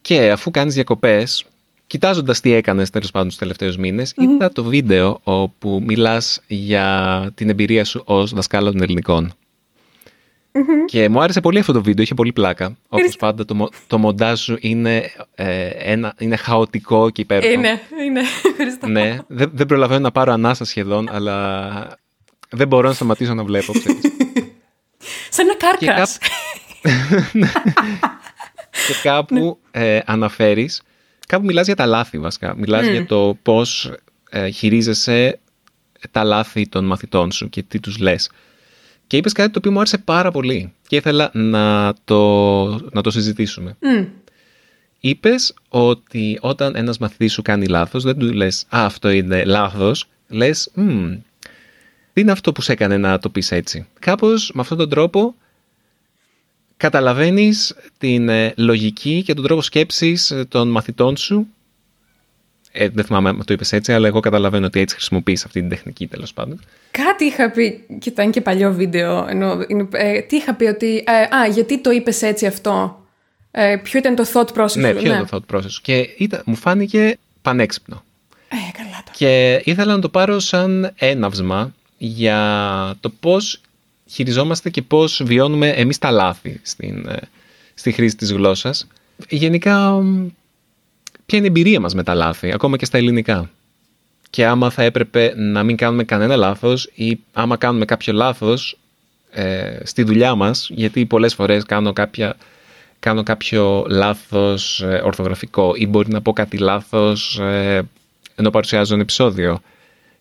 Και 0.00 0.30
αφού 0.30 0.50
κάνεις 0.50 0.74
διακοπές, 0.74 1.44
κοιτάζοντας 1.86 2.40
τι 2.40 2.52
έκανες 2.52 2.90
τέλος 2.90 3.10
πάντων 3.10 3.28
τους 3.28 3.36
τελευταίους 3.36 3.76
μήνες, 3.76 4.14
είδα 4.16 4.52
το 4.52 4.64
βίντεο 4.64 5.20
όπου 5.22 5.82
μιλάς 5.86 6.40
για 6.46 7.30
την 7.34 7.48
εμπειρία 7.48 7.84
σου 7.84 8.02
ως 8.04 8.32
δασκάλα 8.32 8.70
των 8.70 8.82
ελληνικών. 8.82 9.32
Και 10.86 11.08
μου 11.08 11.20
άρεσε 11.20 11.40
πολύ 11.40 11.58
αυτό 11.58 11.72
το 11.72 11.82
βίντεο, 11.82 12.04
είχε 12.04 12.14
πολύ 12.14 12.32
πλάκα. 12.32 12.76
Όπως 12.88 13.16
πάντα 13.16 13.44
το, 13.44 13.54
μο- 13.54 13.68
το 13.86 13.98
μοντάζ 13.98 14.40
σου 14.40 14.56
είναι, 14.60 15.10
ε, 15.34 15.66
ένα, 15.66 16.14
είναι 16.18 16.36
χαοτικό 16.36 17.10
και 17.10 17.20
υπέροχο. 17.20 17.52
Είναι, 17.52 17.80
είναι. 18.06 18.20
Ευχαριστώ. 18.50 18.86
Ναι, 18.86 19.16
δεν, 19.26 19.50
δεν 19.52 19.66
προλαβαίνω 19.66 20.00
να 20.00 20.10
πάρω 20.10 20.32
ανάσα 20.32 20.64
σχεδόν, 20.64 21.08
αλλά 21.12 21.98
δεν 22.50 22.68
μπορώ 22.68 22.88
να 22.88 22.94
σταματήσω 22.94 23.34
να 23.34 23.44
βλέπω. 23.44 23.72
Ξέρεις. 23.72 24.00
Σαν 25.30 25.46
ένα 25.48 25.76
και, 25.76 25.86
κάρκας. 25.86 26.18
και 28.86 28.94
κάπου 29.02 29.58
ε, 29.70 29.98
αναφέρεις, 30.04 30.82
κάπου 31.26 31.44
μιλάς 31.44 31.66
για 31.66 31.76
τα 31.76 31.86
λάθη 31.86 32.18
βασικά. 32.18 32.54
Μιλάς 32.56 32.86
για 32.86 33.06
το 33.06 33.38
πώς 33.42 33.92
ε, 34.30 34.48
χειρίζεσαι 34.48 35.38
τα 36.10 36.24
λάθη 36.24 36.68
των 36.68 36.84
μαθητών 36.84 37.32
σου 37.32 37.48
και 37.48 37.62
τι 37.62 37.80
τους 37.80 37.98
λες. 37.98 38.30
Και 39.06 39.16
είπες 39.16 39.32
κάτι 39.32 39.50
το 39.50 39.58
οποίο 39.58 39.70
μου 39.72 39.78
άρεσε 39.78 39.98
πάρα 39.98 40.30
πολύ 40.30 40.72
και 40.86 40.96
ήθελα 40.96 41.30
να 41.32 41.94
το, 42.04 42.64
να 42.92 43.00
το 43.02 43.10
συζητήσουμε. 43.10 43.76
Μμ. 43.80 44.04
Είπες 45.00 45.54
ότι 45.68 46.38
όταν 46.40 46.76
ένας 46.76 46.98
μαθητής 46.98 47.32
σου 47.32 47.42
κάνει 47.42 47.66
λάθος, 47.66 48.02
δεν 48.02 48.18
του 48.18 48.32
λες 48.32 48.62
«Α, 48.68 48.84
αυτό 48.84 49.10
είναι 49.10 49.44
λάθος», 49.44 50.08
λες 50.28 50.70
«Μμ, 50.74 51.12
τι 52.12 52.20
είναι 52.20 52.32
αυτό 52.32 52.52
που 52.52 52.60
σε 52.60 52.72
έκανε 52.72 52.96
να 52.96 53.18
το 53.18 53.28
πεις 53.28 53.50
έτσι». 53.52 53.86
Κάπως 53.98 54.50
με 54.54 54.60
αυτόν 54.60 54.78
τον 54.78 54.88
τρόπο 54.88 55.34
καταλαβαίνεις 56.76 57.74
την 57.98 58.28
ε, 58.28 58.54
λογική 58.56 59.22
και 59.22 59.34
τον 59.34 59.44
τρόπο 59.44 59.62
σκέψης 59.62 60.30
ε, 60.30 60.44
των 60.44 60.68
μαθητών 60.68 61.16
σου. 61.16 61.46
Ε, 62.78 62.88
δεν 62.88 63.04
θυμάμαι 63.04 63.28
αν 63.28 63.44
το 63.44 63.54
είπες 63.54 63.72
έτσι, 63.72 63.92
αλλά 63.92 64.06
εγώ 64.06 64.20
καταλαβαίνω 64.20 64.66
ότι 64.66 64.80
έτσι 64.80 64.94
χρησιμοποιείς 64.94 65.44
αυτή 65.44 65.60
την 65.60 65.68
τεχνική 65.68 66.06
τέλος 66.06 66.32
πάντων. 66.32 66.60
Κάτι 66.90 67.24
είχα 67.24 67.50
πει, 67.50 67.84
και 67.98 68.08
ήταν 68.08 68.30
και 68.30 68.40
παλιό 68.40 68.72
βίντεο, 68.72 69.26
ενώ, 69.28 69.64
είναι, 69.68 69.88
ε, 69.92 70.20
τι 70.20 70.36
είχα 70.36 70.54
πει 70.54 70.64
ότι, 70.64 71.04
ε, 71.06 71.36
α, 71.36 71.46
γιατί 71.46 71.80
το 71.80 71.90
είπες 71.90 72.22
έτσι 72.22 72.46
αυτό, 72.46 73.00
ε, 73.50 73.76
ποιο 73.82 73.98
ήταν 73.98 74.14
το 74.14 74.24
thought 74.32 74.62
process 74.62 74.76
ναι, 74.76 74.88
σου, 74.88 74.98
ποιο 74.98 75.14
είναι 75.14 75.24
το 75.30 75.40
thought 75.48 75.56
process 75.56 75.68
σου; 75.70 75.80
Και 75.82 76.08
ήταν, 76.16 76.42
μου 76.44 76.54
φάνηκε 76.54 77.18
πανέξυπνο. 77.42 78.04
Ε, 78.48 78.56
καλά 78.72 79.02
το. 79.04 79.12
Και 79.12 79.62
ήθελα 79.64 79.94
να 79.94 80.00
το 80.00 80.08
πάρω 80.08 80.38
σαν 80.38 80.92
έναυσμα 80.96 81.74
για 81.98 82.96
το 83.00 83.10
πώς 83.20 83.60
χειριζόμαστε 84.06 84.70
και 84.70 84.82
πώς 84.82 85.22
βιώνουμε 85.24 85.68
εμείς 85.68 85.98
τα 85.98 86.10
λάθη 86.10 86.60
στην, 86.62 87.08
ε, 87.08 87.16
στη 87.74 87.92
χρήση 87.92 88.16
της 88.16 88.32
γλώσσας. 88.32 88.86
Γενικά, 89.28 89.90
μ, 89.90 90.26
ποια 91.26 91.38
είναι 91.38 91.46
η 91.46 91.50
εμπειρία 91.50 91.80
μας 91.80 91.94
με 91.94 92.02
τα 92.02 92.14
λάθη, 92.14 92.52
ακόμα 92.52 92.76
και 92.76 92.84
στα 92.84 92.98
ελληνικά. 92.98 93.50
Και 94.30 94.46
άμα 94.46 94.70
θα 94.70 94.82
έπρεπε 94.82 95.32
να 95.36 95.62
μην 95.62 95.76
κάνουμε 95.76 96.04
κανένα 96.04 96.36
λάθος 96.36 96.90
ή 96.94 97.18
άμα 97.32 97.56
κάνουμε 97.56 97.84
κάποιο 97.84 98.12
λάθος 98.12 98.78
ε, 99.30 99.78
στη 99.84 100.02
δουλειά 100.02 100.34
μας, 100.34 100.68
γιατί 100.72 101.06
πολλές 101.06 101.34
φορές 101.34 101.64
κάνω, 101.64 101.92
κάποια, 101.92 102.36
κάνω 103.00 103.22
κάποιο 103.22 103.86
λάθος 103.88 104.80
ε, 104.80 105.00
ορθογραφικό 105.04 105.72
ή 105.76 105.86
μπορεί 105.86 106.10
να 106.10 106.22
πω 106.22 106.32
κάτι 106.32 106.58
λάθος 106.58 107.38
ε, 107.38 107.82
ενώ 108.34 108.50
παρουσιάζω 108.50 108.92
ένα 108.92 109.02
επεισόδιο. 109.02 109.60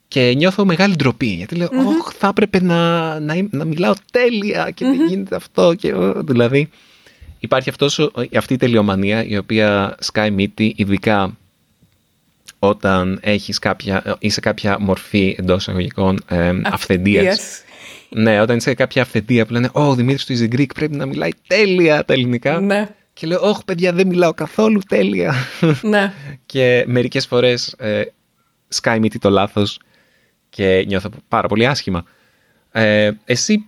Και 0.08 0.34
νιώθω 0.36 0.66
μεγάλη 0.66 0.96
ντροπή, 0.96 1.26
γιατί 1.28 1.56
λέω, 1.56 1.68
«Ωχ, 1.86 2.14
θα 2.18 2.28
έπρεπε 2.28 2.62
να, 2.62 3.20
να, 3.20 3.34
είμαι- 3.34 3.54
να 3.54 3.66
μιλάω 3.66 3.94
τέλεια 4.12 4.72
και 4.74 4.86
δεν 4.86 5.08
γίνεται 5.08 5.36
αυτό. 5.36 5.74
Και, 5.74 5.94
ω», 5.94 6.24
δηλαδή, 6.24 6.70
υπάρχει 7.40 7.70
αυτός, 7.70 8.00
ο- 8.00 8.12
αυτή 8.38 8.54
η 8.54 8.58
τελειομανία 8.58 9.26
η 9.26 9.38
οποία 9.38 9.96
σκάει 10.00 10.32
μύτη, 10.32 10.74
ειδικά 10.78 11.38
όταν 12.60 13.20
έχεις 13.22 13.60
κάποια, 13.60 14.16
είσαι 14.20 14.40
κάποια 14.40 14.80
μορφή 14.80 15.36
εντός 15.40 15.62
εισαγωγικών 15.62 16.20
ε, 16.28 16.52
αυθεντίας. 16.64 17.40
Yes. 17.40 17.64
Ναι, 18.10 18.42
όταν 18.42 18.58
είσαι 18.58 18.74
κάποια 18.74 19.02
αυθεντία 19.02 19.46
που 19.46 19.54
λένε 19.54 19.70
Ω, 19.74 19.82
ο 19.82 19.96
Δημήτρης 19.96 20.26
του 20.26 20.34
Easy 20.34 20.56
Greek 20.60 20.74
πρέπει 20.76 20.96
να 20.96 21.06
μιλάει 21.06 21.30
τέλεια 21.48 22.06
τα 22.06 22.14
ελληνικά. 22.14 22.60
Ναι. 22.60 22.90
Και 23.14 23.28
λέω, 23.28 23.40
Όχι, 23.42 23.62
παιδιά, 23.66 23.94
δεν 23.94 24.08
μιλάω 24.08 24.34
καθόλου 24.34 24.80
τέλεια. 24.88 25.34
Ναι. 25.82 26.14
και 26.46 26.84
μερικές 26.88 27.26
φορές 27.28 27.76
ε, 27.78 28.02
σκάει 28.68 29.00
μύτη 29.00 29.20
το 29.20 29.30
λάθος 29.30 29.80
και 30.50 30.84
νιώθω 30.88 31.10
πάρα 31.28 31.48
πολύ 31.48 31.68
άσχημα. 31.68 32.04
Ε, 32.72 33.12
εσύ 33.26 33.66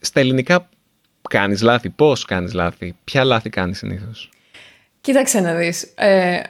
στα 0.00 0.20
ελληνικά 0.20 0.68
κάνεις 1.28 1.62
λάθη, 1.62 1.90
πώς 1.90 2.24
κάνεις 2.24 2.52
λάθη, 2.52 2.96
ποια 3.04 3.24
λάθη 3.24 3.50
κάνεις 3.50 3.78
συνήθως; 3.78 4.30
Κοίταξε 5.00 5.40
να 5.40 5.54
δεις. 5.54 5.92
Ε, 5.94 6.40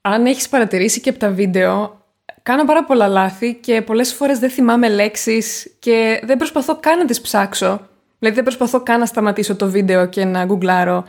αν 0.00 0.26
έχεις 0.26 0.48
παρατηρήσει 0.48 1.00
και 1.00 1.10
από 1.10 1.18
τα 1.18 1.30
βίντεο, 1.30 2.02
κάνω 2.42 2.64
πάρα 2.64 2.84
πολλά 2.84 3.08
λάθη 3.08 3.54
και 3.54 3.82
πολλές 3.82 4.14
φορές 4.14 4.38
δεν 4.38 4.50
θυμάμαι 4.50 4.88
λέξεις 4.88 5.76
και 5.78 6.20
δεν 6.24 6.36
προσπαθώ 6.36 6.76
καν 6.80 6.98
να 6.98 7.04
τις 7.04 7.20
ψάξω. 7.20 7.88
Δηλαδή 8.18 8.36
δεν 8.36 8.44
προσπαθώ 8.44 8.82
καν 8.82 8.98
να 8.98 9.06
σταματήσω 9.06 9.56
το 9.56 9.70
βίντεο 9.70 10.06
και 10.06 10.24
να 10.24 10.44
γκουγκλάρω 10.44 11.04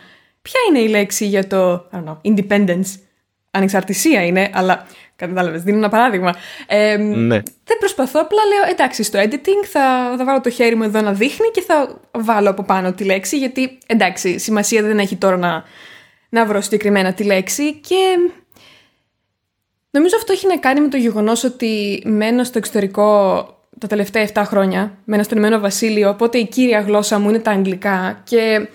ποια 0.45 0.59
είναι 0.69 0.79
η 0.79 0.87
λέξη 0.87 1.25
για 1.25 1.47
το 1.47 1.73
I 1.91 1.95
don't 1.95 2.03
know, 2.03 2.17
independence. 2.21 2.99
Ανεξαρτησία 3.51 4.25
είναι, 4.25 4.49
αλλά 4.53 4.85
κατάλαβες, 5.15 5.63
δίνω 5.63 5.77
ένα 5.77 5.89
παράδειγμα. 5.89 6.35
Ε, 6.67 6.97
Ναι. 6.97 7.41
δεν 7.63 7.77
προσπαθώ, 7.79 8.19
απλά 8.21 8.39
λέω 8.45 8.71
εντάξει 8.71 9.03
στο 9.03 9.19
editing 9.19 9.65
θα, 9.71 10.15
θα 10.17 10.25
βάλω 10.25 10.41
το 10.41 10.49
χέρι 10.49 10.75
μου 10.75 10.83
εδώ 10.83 11.01
να 11.01 11.11
δείχνει 11.13 11.47
και 11.53 11.61
θα 11.61 11.99
βάλω 12.11 12.49
από 12.49 12.63
πάνω 12.63 12.93
τη 12.93 13.03
λέξη 13.03 13.37
γιατί 13.37 13.77
εντάξει 13.85 14.39
σημασία 14.39 14.81
δεν 14.81 14.99
έχει 14.99 15.15
τώρα 15.15 15.37
να, 15.37 15.63
να 16.29 16.45
βρω 16.45 16.61
συγκεκριμένα 16.61 17.13
τη 17.13 17.23
λέξη 17.23 17.73
και 17.73 17.95
νομίζω 19.91 20.15
αυτό 20.17 20.33
έχει 20.33 20.47
να 20.47 20.57
κάνει 20.57 20.81
με 20.81 20.87
το 20.87 20.97
γεγονός 20.97 21.43
ότι 21.43 22.03
μένω 22.05 22.43
στο 22.43 22.57
εξωτερικό 22.57 23.49
τα 23.79 23.87
τελευταία 23.87 24.27
7 24.33 24.41
χρόνια, 24.45 24.97
μένω 25.03 25.23
στο 25.23 25.35
Ηνωμένο 25.37 25.59
Βασίλειο, 25.59 26.09
οπότε 26.09 26.37
η 26.37 26.45
κύρια 26.45 26.79
γλώσσα 26.79 27.19
μου 27.19 27.29
είναι 27.29 27.39
τα 27.39 27.51
αγγλικά 27.51 28.21
και 28.23 28.67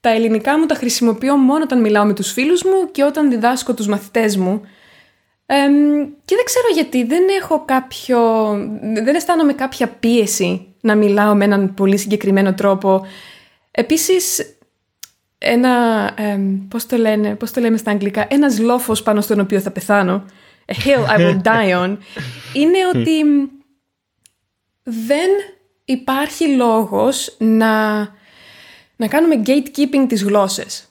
τα 0.00 0.10
ελληνικά 0.10 0.58
μου 0.58 0.66
τα 0.66 0.74
χρησιμοποιώ 0.74 1.36
μόνο 1.36 1.62
όταν 1.62 1.80
μιλάω 1.80 2.04
με 2.04 2.12
τους 2.12 2.32
φίλους 2.32 2.62
μου 2.62 2.90
και 2.90 3.04
όταν 3.04 3.30
διδάσκω 3.30 3.74
τους 3.74 3.86
μαθητές 3.86 4.36
μου. 4.36 4.62
Εμ, 5.46 5.74
και 6.24 6.34
δεν 6.34 6.44
ξέρω 6.44 6.66
γιατί, 6.74 7.04
δεν 7.04 7.22
έχω 7.40 7.64
κάποιο, 7.64 8.18
δεν 8.80 9.14
αισθάνομαι 9.14 9.52
κάποια 9.52 9.88
πίεση 9.88 10.74
να 10.80 10.94
μιλάω 10.94 11.34
με 11.34 11.44
έναν 11.44 11.74
πολύ 11.74 11.96
συγκεκριμένο 11.96 12.54
τρόπο. 12.54 13.06
Επίσης, 13.70 14.56
ένα, 15.38 16.10
εμ, 16.16 16.68
πώς, 16.68 16.86
το 16.86 16.96
λένε, 16.96 17.34
πώς 17.34 17.50
το 17.50 17.60
λέμε 17.60 17.76
στα 17.76 17.90
αγγλικά, 17.90 18.26
ένας 18.30 18.58
λόφος 18.58 19.02
πάνω 19.02 19.20
στον 19.20 19.40
οποίο 19.40 19.60
θα 19.60 19.70
πεθάνω, 19.70 20.24
a 20.66 20.72
hill 20.72 21.16
I 21.16 21.18
will 21.18 21.40
die 21.42 21.84
on, 21.84 21.96
είναι 22.60 22.78
ότι 22.94 23.24
δεν 24.82 25.30
υπάρχει 25.84 26.48
λόγος 26.48 27.36
να, 27.38 27.98
να 28.96 29.06
κάνουμε 29.08 29.42
gatekeeping 29.46 30.04
τις 30.08 30.22
γλώσσες. 30.22 30.88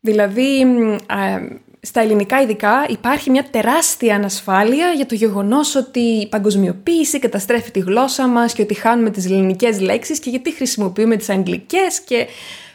Δηλαδή, 0.00 0.64
μ, 0.64 0.96
α, 1.06 1.40
στα 1.82 2.00
ελληνικά 2.00 2.40
ειδικά 2.40 2.86
υπάρχει 2.88 3.30
μια 3.30 3.44
τεράστια 3.50 4.14
ανασφάλεια 4.14 4.90
για 4.90 5.06
το 5.06 5.14
γεγονός 5.14 5.74
ότι 5.74 6.00
η 6.00 6.28
παγκοσμιοποίηση 6.28 7.18
καταστρέφει 7.18 7.70
τη 7.70 7.80
γλώσσα 7.80 8.28
μας 8.28 8.52
και 8.52 8.62
ότι 8.62 8.74
χάνουμε 8.74 9.10
τις 9.10 9.24
ελληνικές 9.24 9.80
λέξεις 9.80 10.18
και 10.18 10.30
γιατί 10.30 10.54
χρησιμοποιούμε 10.54 11.16
τις 11.16 11.28
αγγλικές 11.28 12.00
και 12.00 12.26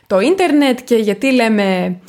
το 0.07 0.19
ίντερνετ 0.19 0.79
και 0.83 0.95
γιατί 0.95 1.31
λέμε, 1.31 1.99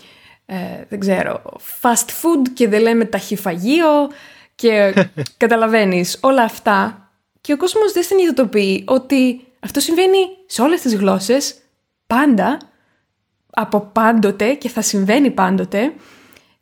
ε, 0.46 0.56
δεν 0.88 0.98
ξέρω, 0.98 1.42
fast 1.80 2.06
food 2.06 2.48
και 2.54 2.68
δεν 2.68 2.80
λέμε 2.80 3.04
ταχυφαγείο 3.04 4.10
και 4.54 4.94
καταλαβαίνεις 5.42 6.18
όλα 6.20 6.42
αυτά 6.42 7.10
και 7.40 7.52
ο 7.52 7.56
κόσμος 7.56 7.92
δεν 7.92 8.02
συνειδητοποιεί 8.02 8.84
ότι 8.86 9.44
αυτό 9.60 9.80
συμβαίνει 9.80 10.18
σε 10.46 10.62
όλες 10.62 10.80
τις 10.80 10.94
γλώσσες 10.94 11.54
πάντα 12.06 12.58
από 13.50 13.90
πάντοτε 13.92 14.52
και 14.52 14.68
θα 14.68 14.82
συμβαίνει 14.82 15.30
πάντοτε. 15.30 15.92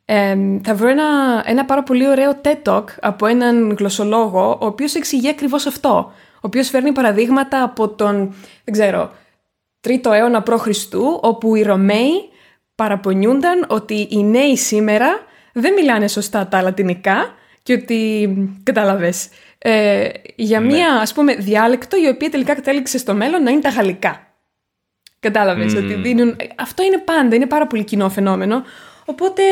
Ε, 0.05 0.37
θα 0.65 0.75
βρω 0.75 0.89
ένα, 0.89 1.43
ένα 1.47 1.65
πάρα 1.65 1.83
πολύ 1.83 2.09
ωραίο 2.09 2.41
TED 2.45 2.63
Talk 2.63 2.85
από 3.01 3.27
έναν 3.27 3.75
γλωσσολόγο, 3.79 4.59
ο 4.61 4.67
οποίος 4.67 4.95
εξηγεί 4.95 5.29
ακριβώς 5.29 5.67
αυτό. 5.67 6.13
Ο 6.35 6.47
οποίος 6.47 6.69
φέρνει 6.69 6.93
παραδείγματα 6.93 7.63
από 7.63 7.89
τον, 7.89 8.35
δεν 8.65 8.75
ξέρω, 8.75 9.11
3ο 9.89 10.13
αιώνα 10.13 10.43
π.Χ. 10.43 10.67
όπου 11.21 11.55
οι 11.55 11.63
Ρωμαίοι 11.63 12.29
παραπονιούνταν 12.75 13.67
ότι 13.69 14.09
οι 14.11 14.23
νέοι 14.23 14.57
σήμερα 14.57 15.09
δεν 15.53 15.73
μιλάνε 15.73 16.09
σωστά 16.09 16.47
τα 16.47 16.63
λατινικά 16.63 17.35
και 17.63 17.73
ότι, 17.73 18.29
κατάλαβες, 18.63 19.29
ε, 19.59 20.09
για 20.37 20.61
μία 20.61 20.95
ας 20.95 21.13
πούμε 21.13 21.35
διάλεκτο 21.35 21.97
η 21.97 22.09
οποία 22.09 22.31
τελικά 22.31 22.55
κατέληξε 22.55 22.99
στο 22.99 23.15
μέλλον 23.15 23.43
να 23.43 23.51
είναι 23.51 23.61
τα 23.61 23.69
γαλλικά. 23.69 24.27
Κατάλαβες 25.21 25.75
Μμμ. 25.75 25.85
ότι 25.85 25.95
δίνουν... 25.95 26.37
Αυτό 26.57 26.83
είναι 26.83 26.99
πάντα, 26.99 27.37
είναι 27.37 27.47
πάρα 27.47 27.67
πολύ 27.67 27.85
κοινό 27.85 28.09
φαινόμενο. 28.09 28.63
Οπότε 29.05 29.43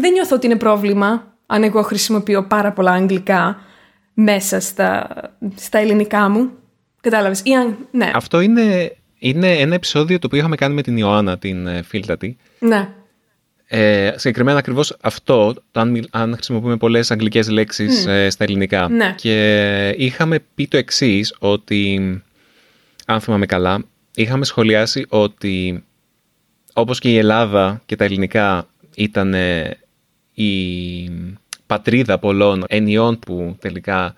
δεν 0.00 0.12
νιώθω 0.12 0.36
ότι 0.36 0.46
είναι 0.46 0.56
πρόβλημα 0.56 1.34
αν 1.46 1.62
εγώ 1.62 1.82
χρησιμοποιώ 1.82 2.42
πάρα 2.44 2.72
πολλά 2.72 2.92
αγγλικά 2.92 3.60
μέσα 4.14 4.60
στα, 4.60 5.08
στα 5.54 5.78
ελληνικά 5.78 6.28
μου. 6.28 6.50
Κατάλαβες. 7.00 7.40
Ή 7.44 7.54
αν... 7.54 7.76
Ναι, 7.90 8.10
Αυτό 8.14 8.40
είναι, 8.40 8.96
είναι 9.18 9.52
ένα 9.52 9.74
επεισόδιο 9.74 10.18
το 10.18 10.26
οποίο 10.26 10.38
είχαμε 10.38 10.56
κάνει 10.56 10.74
με 10.74 10.82
την 10.82 10.96
Ιωάννα, 10.96 11.38
την 11.38 11.66
ε, 11.66 11.82
φίλτατη. 11.82 12.36
ναι. 12.58 12.88
Ε, 13.72 14.12
συγκεκριμένα 14.16 14.58
ακριβώς 14.58 14.96
αυτό, 15.00 15.54
το 15.72 15.80
αν, 15.80 15.90
μιλ- 15.90 16.06
αν 16.10 16.34
χρησιμοποιούμε 16.34 16.76
πολλές 16.76 17.10
αγγλικές 17.10 17.48
λέξεις 17.48 18.06
ε, 18.06 18.30
στα 18.30 18.44
ελληνικά. 18.44 18.88
Ναι. 18.88 19.14
Και 19.16 19.94
είχαμε 19.96 20.38
πει 20.54 20.66
το 20.68 20.76
εξής 20.76 21.34
ότι, 21.38 22.22
αν 23.06 23.20
θυμάμαι 23.20 23.46
καλά, 23.46 23.84
είχαμε 24.14 24.44
σχολιάσει 24.44 25.06
ότι 25.08 25.84
όπως 26.72 26.98
και 26.98 27.10
η 27.10 27.16
Ελλάδα 27.16 27.82
και 27.86 27.96
τα 27.96 28.04
ελληνικά 28.04 28.66
ήταν 28.94 29.34
ε, 29.34 29.76
η 30.42 31.10
πατρίδα 31.66 32.18
πολλών 32.18 32.64
ενιών 32.68 33.18
που 33.18 33.56
τελικά 33.60 34.14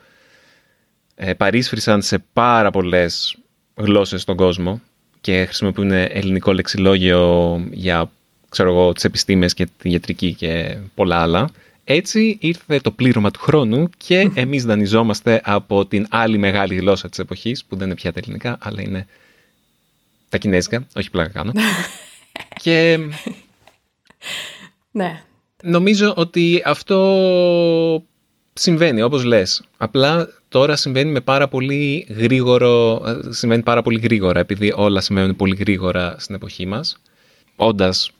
ε, 1.14 1.34
παρίσφρησαν 1.34 2.02
σε 2.02 2.24
πάρα 2.32 2.70
πολλές 2.70 3.36
γλώσσες 3.74 4.22
στον 4.22 4.36
κόσμο 4.36 4.80
και 5.20 5.44
χρησιμοποιούν 5.44 5.90
ελληνικό 5.90 6.52
λεξιλόγιο 6.52 7.60
για 7.70 8.10
ξέρω 8.48 8.70
εγώ, 8.70 8.92
τις 8.92 9.04
επιστήμες 9.04 9.54
και 9.54 9.68
τη 9.78 9.90
ιατρική 9.90 10.34
και 10.34 10.76
πολλά 10.94 11.20
άλλα. 11.20 11.50
Έτσι 11.84 12.36
ήρθε 12.40 12.80
το 12.80 12.90
πλήρωμα 12.90 13.30
του 13.30 13.40
χρόνου 13.40 13.88
και 13.96 14.30
εμείς 14.34 14.64
δανειζόμαστε 14.64 15.40
από 15.44 15.86
την 15.86 16.06
άλλη 16.10 16.38
μεγάλη 16.38 16.74
γλώσσα 16.74 17.08
της 17.08 17.18
εποχής 17.18 17.64
που 17.64 17.76
δεν 17.76 17.86
είναι 17.86 17.94
πια 17.94 18.12
τα 18.12 18.20
ελληνικά 18.22 18.56
αλλά 18.60 18.82
είναι 18.82 19.06
τα 20.28 20.38
κινέζικα, 20.38 20.86
όχι 20.96 21.10
πλάκα 21.10 21.30
κάνω. 21.30 21.52
και 22.62 22.98
Ναι. 24.90 25.22
Νομίζω 25.62 26.12
ότι 26.16 26.62
αυτό 26.64 26.98
συμβαίνει, 28.52 29.02
όπως 29.02 29.24
λες. 29.24 29.62
Απλά 29.76 30.28
τώρα 30.48 30.76
συμβαίνει 30.76 31.10
με 31.10 31.20
πάρα 31.20 31.48
πολύ 31.48 32.06
γρήγορο, 32.16 33.02
ε, 33.06 33.32
συμβαίνει 33.32 33.62
πάρα 33.62 33.82
πολύ 33.82 34.00
γρήγορα, 34.00 34.40
επειδή 34.40 34.72
όλα 34.76 35.00
συμβαίνουν 35.00 35.36
πολύ 35.36 35.56
γρήγορα 35.56 36.14
στην 36.18 36.34
εποχή 36.34 36.66
μας. 36.66 36.98
Όντας 37.56 38.10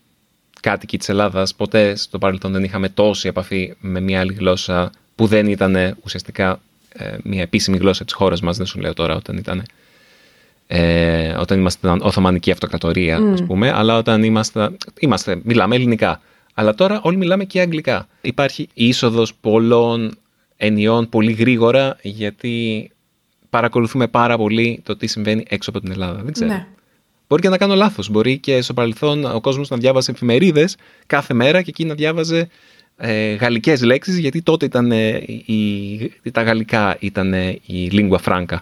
κάτοικοι 0.61 0.99
της 0.99 1.09
Ελλάδας, 1.09 1.55
ποτέ 1.55 1.97
στο 1.97 2.19
παρελθόν 2.19 2.53
δεν 2.53 2.65
είχαμε 2.65 2.89
τόση 2.89 3.29
επαφή 3.29 3.75
με 3.81 4.01
μια 4.01 4.21
άλλη 4.21 4.33
γλώσσα 4.33 4.91
που 5.15 5.27
δεν 5.27 5.47
ήταν 5.47 5.97
ουσιαστικά 6.05 6.61
ε, 6.93 7.17
μια 7.23 7.43
επίσημη 7.43 7.77
γλώσσα 7.77 8.05
της 8.05 8.15
χώρας 8.15 8.41
μας, 8.41 8.57
δεν 8.57 8.67
σου 8.67 8.81
λέω 8.81 8.95
τώρα 8.95 9.15
όταν 9.15 9.37
ήταν 9.37 9.63
ε, 10.67 11.35
όταν 11.39 11.59
ήμασταν 11.59 12.01
Οθωμανική 12.03 12.51
Αυτοκρατορία, 12.51 13.17
ας 13.17 13.43
πούμε, 13.43 13.73
αλλά 13.73 13.97
όταν 13.97 14.23
είμαστε, 14.23 14.71
είμαστε, 14.99 15.41
μιλάμε 15.43 15.75
ελληνικά. 15.75 16.21
Αλλά 16.55 16.75
τώρα 16.75 17.01
όλοι 17.03 17.17
μιλάμε 17.17 17.45
και 17.45 17.61
αγγλικά. 17.61 18.09
Υπάρχει 18.21 18.69
είσοδος 18.75 19.35
πολλών 19.35 20.15
ενιών 20.57 21.09
πολύ 21.09 21.33
γρήγορα, 21.33 21.97
γιατί 22.03 22.91
παρακολουθούμε 23.51 24.09
πάρα 24.09 24.37
πολύ 24.37 24.81
το 24.85 24.97
τι 24.97 25.07
συμβαίνει 25.07 25.45
έξω 25.49 25.71
από 25.71 25.81
την 25.81 25.91
Ελλάδα. 25.91 26.23
Δεν 26.23 26.33
ξέρω. 26.33 26.51
Ναι. 26.53 26.67
Μπορεί 27.29 27.43
και 27.43 27.49
να 27.49 27.57
κάνω 27.59 27.75
λάθος. 27.75 28.11
Μπορεί 28.11 28.39
και 28.39 28.61
στο 28.63 28.75
παρελθόν 28.75 29.25
ο 29.25 29.41
κόσμος 29.41 29.69
να 29.69 29.77
διάβασε 29.77 30.11
εφημερίδες 30.11 30.77
κάθε 31.07 31.35
μέρα 31.35 31.63
και 31.63 31.71
εκεί 31.71 31.85
να 31.85 31.95
διάβαζε 31.95 32.49
ε, 32.97 33.35
γαλλικές 33.35 33.83
λέξεις, 33.83 34.19
γιατί 34.19 34.43
τότε 34.43 34.65
ήταν, 34.65 34.93
ε, 34.93 35.23
η, 35.27 35.93
η- 36.23 36.31
τα 36.33 36.43
γαλλικά 36.43 36.97
ήταν 37.01 37.33
ε, 37.35 37.59
η 37.67 37.89
lingua 37.93 38.19
franca. 38.25 38.57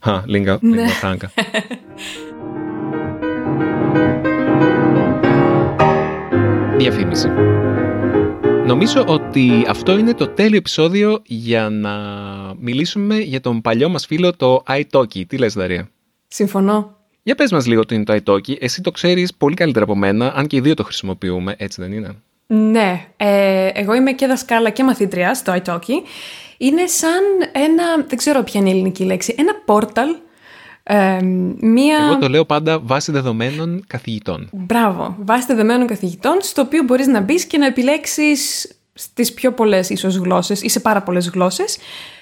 Χα, 0.00 0.24
lingua, 0.28 0.58
lingua 0.58 1.02
franca. 1.02 1.26
Διαφήμιση. 6.78 7.28
Νομίζω 8.66 9.04
ότι 9.06 9.64
αυτό 9.68 9.98
είναι 9.98 10.14
το 10.14 10.28
τέλειο 10.28 10.56
επεισόδιο 10.56 11.22
για 11.24 11.68
να 11.70 11.92
μιλήσουμε 12.58 13.18
για 13.18 13.40
τον 13.40 13.60
παλιό 13.60 13.88
μας 13.88 14.06
φίλο 14.06 14.36
το 14.36 14.62
iTalki. 14.68 15.26
Τι 15.26 15.38
λες 15.38 15.54
Δαρία; 15.54 15.88
Συμφωνώ. 16.28 16.96
Για 17.22 17.34
πες 17.34 17.52
μας 17.52 17.66
λίγο 17.66 17.84
τι 17.84 17.94
είναι 17.94 18.04
το 18.04 18.18
iTalki. 18.24 18.60
Εσύ 18.60 18.80
το 18.80 18.90
ξέρεις 18.90 19.34
πολύ 19.34 19.54
καλύτερα 19.54 19.84
από 19.84 19.94
μένα, 19.94 20.32
αν 20.34 20.46
και 20.46 20.56
οι 20.56 20.60
δύο 20.60 20.74
το 20.74 20.84
χρησιμοποιούμε, 20.84 21.54
έτσι 21.58 21.82
δεν 21.82 21.92
είναι; 21.92 22.14
Ναι, 22.46 23.06
ε, 23.16 23.68
εγώ 23.72 23.94
είμαι 23.94 24.12
και 24.12 24.26
δασκάλα 24.26 24.70
και 24.70 24.84
μαθήτρια 24.84 25.34
στο 25.34 25.60
iTalki. 25.64 25.94
Είναι 26.58 26.86
σαν 26.86 27.22
ένα, 27.52 28.04
δεν 28.08 28.18
ξέρω 28.18 28.42
ποια 28.42 28.60
είναι 28.60 28.68
η 28.68 28.72
ελληνική 28.72 29.04
λέξη, 29.04 29.34
ένα 29.38 29.54
πόρταλ 29.64 30.08
Ε, 30.88 31.22
μία... 31.60 31.98
Εγώ 32.10 32.18
το 32.18 32.28
λέω 32.28 32.44
πάντα 32.44 32.78
βάσει 32.80 33.12
δεδομένων 33.12 33.84
καθηγητών. 33.86 34.48
Μπράβο, 34.52 35.16
βάσει 35.18 35.46
δεδομένων 35.46 35.86
καθηγητών, 35.86 36.36
στο 36.40 36.62
οποίο 36.62 36.82
μπορείς 36.82 37.06
να 37.06 37.20
μπεις 37.20 37.44
και 37.44 37.58
να 37.58 37.66
επιλέξεις 37.66 38.70
στις 38.94 39.34
πιο 39.34 39.52
πολλές 39.52 39.90
ίσως 39.90 40.16
γλώσσες 40.16 40.62
ή 40.62 40.68
σε 40.68 40.80
πάρα 40.80 41.02
πολλές 41.02 41.28
γλώσσες 41.28 41.78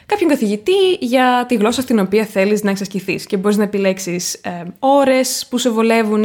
κάποιον 0.06 0.30
καθηγητή 0.30 0.92
για 1.00 1.44
τη 1.48 1.54
γλώσσα 1.54 1.82
στην 1.82 1.98
οποία 1.98 2.24
θέλεις 2.24 2.62
να 2.62 2.70
εξασκηθείς 2.70 3.26
και 3.26 3.36
μπορείς 3.36 3.56
να 3.56 3.62
επιλέξεις 3.62 4.34
ε, 4.34 4.62
ώρες 4.78 5.46
που 5.50 5.58
σε 5.58 5.70
βολεύουν, 5.70 6.24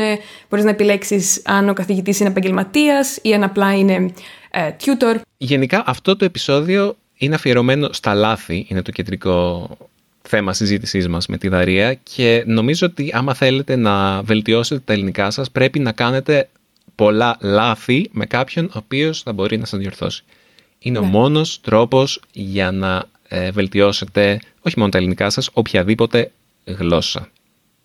μπορείς 0.49 0.65
να 0.65 0.71
επιλέξεις 0.71 1.41
αν 1.45 1.69
ο 1.69 1.73
καθηγητής 1.73 2.19
είναι 2.19 2.30
επαγγελματίας 2.30 3.19
ή 3.21 3.34
αν 3.34 3.43
απλά 3.43 3.78
είναι 3.78 4.13
ε, 4.52 4.71
tutor. 4.86 5.19
Γενικά 5.38 5.84
αυτό 5.86 6.15
το 6.15 6.25
επεισόδιο 6.25 6.95
είναι 7.17 7.36
αφιερωμένο 7.36 7.89
στα 7.91 8.13
λάθη, 8.13 8.65
είναι 8.69 8.82
το 8.82 8.91
κεντρικό 8.91 9.69
θέμα 10.30 10.54
συζήτησής 10.54 11.08
μας 11.08 11.28
με 11.28 11.38
τη 11.38 11.48
Δαρία 11.48 11.94
και 11.94 12.44
νομίζω 12.46 12.88
ότι 12.88 13.12
άμα 13.13 13.34
θέλετε 13.34 13.76
να 13.76 14.22
βελτιώσετε 14.22 14.82
τα 14.86 14.94
ελληνικά 14.94 15.32
σας 15.32 15.52
πρέπει 15.52 15.80
να 15.80 15.92
κάνετε 15.92 16.50
πολλά 16.96 17.38
λάθη 17.42 18.10
με 18.12 18.26
κάποιον 18.26 18.65
ο 18.65 18.78
οποίος 18.78 19.22
θα 19.22 19.34
μπορεί 19.34 19.58
να 19.58 19.65
σας 19.65 19.80
διορθώσει. 19.80 20.24
Είναι 20.80 20.98
ο 20.98 21.02
ναι. 21.02 21.08
μόνος 21.08 21.62
τρόπος 21.62 22.22
για 22.32 22.72
να 22.72 23.04
ε, 23.28 23.52
βελτιώσετε 23.52 24.39
όχι 24.62 24.80
μόνο 24.80 24.92
τα 24.92 24.98
ελληνικά 24.98 25.30
σας, 25.30 25.50
οποιαδήποτε 25.54 26.32
γλώσσα. 26.65 27.30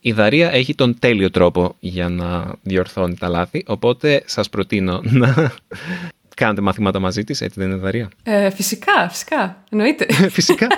Η 0.01 0.13
Δαρία 0.13 0.53
έχει 0.53 0.75
τον 0.75 0.99
τέλειο 0.99 1.31
τρόπο 1.31 1.77
για 1.81 2.09
να 2.09 2.55
διορθώνει 2.63 3.17
τα 3.17 3.29
λάθη, 3.29 3.65
οπότε 3.67 4.23
σας 4.27 4.49
προτείνω 4.49 5.01
να 5.05 5.53
κάνετε 6.37 6.61
μαθήματα 6.61 6.99
μαζί 6.99 7.25
της, 7.25 7.41
έτσι 7.41 7.61
δεν 7.61 7.71
είναι 7.71 7.79
Δαρία; 7.79 8.09
Ε, 8.23 8.51
φυσικά, 8.51 9.09
φυσικά, 9.09 9.65
εννοείται. 9.71 10.07
φυσικά. 10.39 10.67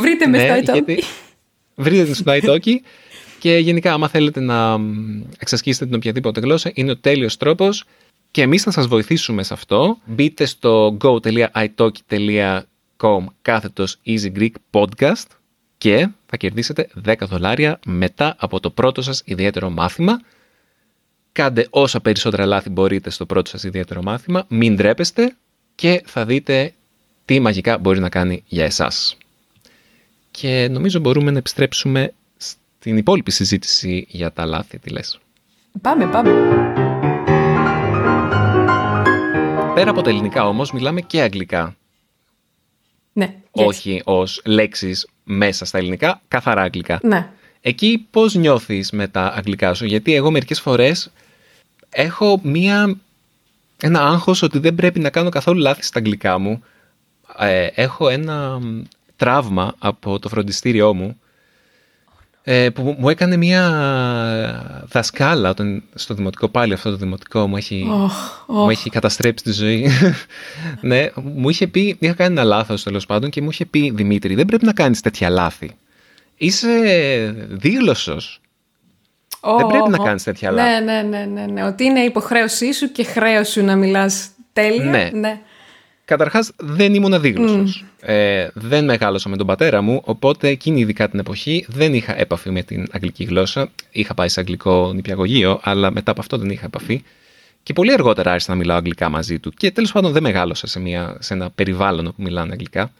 Βρείτε 0.00 0.26
με 0.26 0.38
ναι, 0.38 0.62
στο 0.62 0.74
iTalki. 0.74 0.98
Βρείτε 1.74 2.14
στο 2.14 2.32
iTalki 2.42 2.74
και 3.38 3.56
γενικά 3.56 3.92
άμα 3.92 4.08
θέλετε 4.08 4.40
να 4.40 4.80
εξασκήσετε 5.38 5.84
την 5.84 5.94
οποιαδήποτε 5.94 6.40
γλώσσα, 6.40 6.70
είναι 6.74 6.90
ο 6.90 6.96
τέλειος 6.96 7.36
τρόπος 7.36 7.84
και 8.30 8.42
εμείς 8.42 8.62
θα 8.62 8.70
σας 8.70 8.86
βοηθήσουμε 8.86 9.42
σε 9.42 9.54
αυτό. 9.54 9.98
Μπείτε 10.04 10.44
στο 10.44 10.96
go.italki.com 11.00 13.24
κάθετος 13.42 13.98
Easy 14.06 14.32
Greek 14.38 14.50
Podcast 14.70 15.26
και 15.78 16.08
θα 16.26 16.36
κερδίσετε 16.36 16.88
10 17.06 17.14
δολάρια 17.20 17.78
μετά 17.86 18.34
από 18.38 18.60
το 18.60 18.70
πρώτο 18.70 19.02
σας 19.02 19.22
ιδιαίτερο 19.24 19.70
μάθημα. 19.70 20.20
Κάντε 21.32 21.66
όσα 21.70 22.00
περισσότερα 22.00 22.46
λάθη 22.46 22.70
μπορείτε 22.70 23.10
στο 23.10 23.26
πρώτο 23.26 23.50
σας 23.50 23.62
ιδιαίτερο 23.62 24.02
μάθημα, 24.02 24.44
μην 24.48 24.76
ντρέπεστε 24.76 25.36
και 25.74 26.02
θα 26.06 26.24
δείτε 26.24 26.72
τι 27.24 27.40
μαγικά 27.40 27.78
μπορεί 27.78 28.00
να 28.00 28.08
κάνει 28.08 28.42
για 28.46 28.64
εσάς. 28.64 29.16
Και 30.40 30.68
νομίζω 30.70 30.98
μπορούμε 30.98 31.30
να 31.30 31.38
επιστρέψουμε 31.38 32.12
στην 32.36 32.96
υπόλοιπη 32.96 33.30
συζήτηση 33.30 34.06
για 34.08 34.32
τα 34.32 34.44
λάθη, 34.44 34.78
τι 34.78 34.90
λες. 34.90 35.18
Πάμε, 35.80 36.06
πάμε. 36.06 36.30
Πέρα 39.74 39.90
από 39.90 40.02
τα 40.02 40.10
ελληνικά 40.10 40.48
όμως 40.48 40.72
μιλάμε 40.72 41.00
και 41.00 41.20
αγγλικά. 41.20 41.76
Ναι. 43.12 43.34
Όχι 43.50 44.02
ως 44.04 44.42
λέξεις 44.44 45.08
μέσα 45.24 45.64
στα 45.64 45.78
ελληνικά, 45.78 46.20
καθαρά 46.28 46.62
αγγλικά. 46.62 46.98
Ναι. 47.02 47.30
Εκεί 47.60 48.06
πώς 48.10 48.34
νιώθεις 48.34 48.90
με 48.90 49.08
τα 49.08 49.32
αγγλικά 49.36 49.74
σου, 49.74 49.84
γιατί 49.84 50.14
εγώ 50.14 50.30
μερικές 50.30 50.60
φορές 50.60 51.10
έχω 51.90 52.40
μία, 52.42 52.96
ένα 53.80 54.00
άγχος 54.00 54.42
ότι 54.42 54.58
δεν 54.58 54.74
πρέπει 54.74 55.00
να 55.00 55.10
κάνω 55.10 55.28
καθόλου 55.28 55.60
λάθη 55.60 55.82
στα 55.82 55.98
αγγλικά 55.98 56.38
μου. 56.38 56.62
Ε, 57.38 57.66
έχω 57.74 58.08
ένα 58.08 58.60
τραύμα 59.16 59.74
από 59.78 60.18
το 60.18 60.28
φροντιστήριό 60.28 60.94
μου 60.94 61.20
ε, 62.48 62.70
που 62.70 62.96
μου 62.98 63.08
έκανε 63.08 63.36
μια 63.36 63.62
δασκάλα 64.88 65.50
όταν, 65.50 65.82
στο 65.94 66.14
δημοτικό, 66.14 66.48
πάλι 66.48 66.72
αυτό 66.72 66.90
το 66.90 66.96
δημοτικό 66.96 67.46
μου 67.46 67.56
έχει, 67.56 67.86
Μου 68.46 68.70
έχει 68.70 68.90
καταστρέψει 68.90 69.44
τη 69.44 69.52
ζωή. 69.52 69.88
ναι, 70.80 71.08
μου 71.14 71.48
είχε 71.48 71.66
πει, 71.66 71.96
είχα 71.98 72.12
κάνει 72.12 72.32
ένα 72.32 72.44
λάθος 72.44 72.82
τέλος 72.82 73.06
πάντων 73.06 73.30
και 73.30 73.42
μου 73.42 73.50
είχε 73.50 73.66
πει 73.66 73.90
Δημήτρη 73.94 74.34
δεν 74.34 74.46
πρέπει 74.46 74.64
να 74.64 74.72
κάνεις 74.72 75.00
τέτοια 75.00 75.28
λάθη. 75.28 75.70
Είσαι 76.36 76.68
δίγλωσσος. 77.48 78.40
δεν 79.56 79.66
πρέπει 79.66 79.88
να 79.88 79.98
κάνεις 79.98 80.22
τέτοια 80.22 80.50
ναι, 80.50 80.62
λάθη. 80.62 80.84
Ναι, 80.84 81.02
ναι, 81.02 81.24
ναι, 81.24 81.46
ναι, 81.46 81.64
ότι 81.64 81.84
είναι 81.84 82.00
υποχρέωσή 82.00 82.72
σου 82.72 82.92
και 82.92 83.04
χρέος 83.04 83.48
σου 83.48 83.64
να 83.64 83.76
μιλάς 83.76 84.28
τέλεια. 84.52 84.84
Ναι. 84.84 85.10
ναι. 85.12 85.40
Καταρχάς, 86.06 86.52
δεν 86.56 86.94
ήμουν 86.94 87.14
αδίγλωσο. 87.14 87.84
Ε, 88.00 88.48
δεν 88.54 88.84
μεγάλωσα 88.84 89.28
με 89.28 89.36
τον 89.36 89.46
πατέρα 89.46 89.80
μου, 89.80 90.00
οπότε 90.04 90.48
εκείνη 90.48 90.80
ειδικά 90.80 91.08
την 91.08 91.18
εποχή 91.18 91.66
δεν 91.68 91.94
είχα 91.94 92.20
έπαφη 92.20 92.50
με 92.50 92.62
την 92.62 92.86
αγγλική 92.90 93.24
γλώσσα. 93.24 93.68
Είχα 93.90 94.14
πάει 94.14 94.28
σε 94.28 94.40
αγγλικό 94.40 94.92
νηπιαγωγείο, 94.92 95.60
αλλά 95.62 95.90
μετά 95.90 96.10
από 96.10 96.20
αυτό 96.20 96.38
δεν 96.38 96.50
είχα 96.50 96.64
επαφή. 96.66 97.02
Και 97.62 97.72
πολύ 97.72 97.92
αργότερα 97.92 98.30
άρχισα 98.30 98.50
να 98.50 98.56
μιλάω 98.56 98.76
αγγλικά 98.76 99.08
μαζί 99.08 99.38
του. 99.38 99.50
Και 99.50 99.70
τέλος 99.70 99.92
πάντων 99.92 100.12
δεν 100.12 100.22
μεγάλωσα 100.22 100.66
σε, 100.66 100.80
μια, 100.80 101.16
σε 101.20 101.34
ένα 101.34 101.50
περιβάλλον 101.50 102.04
που 102.04 102.22
μιλάνε 102.22 102.52
αγγλικά. 102.52 102.92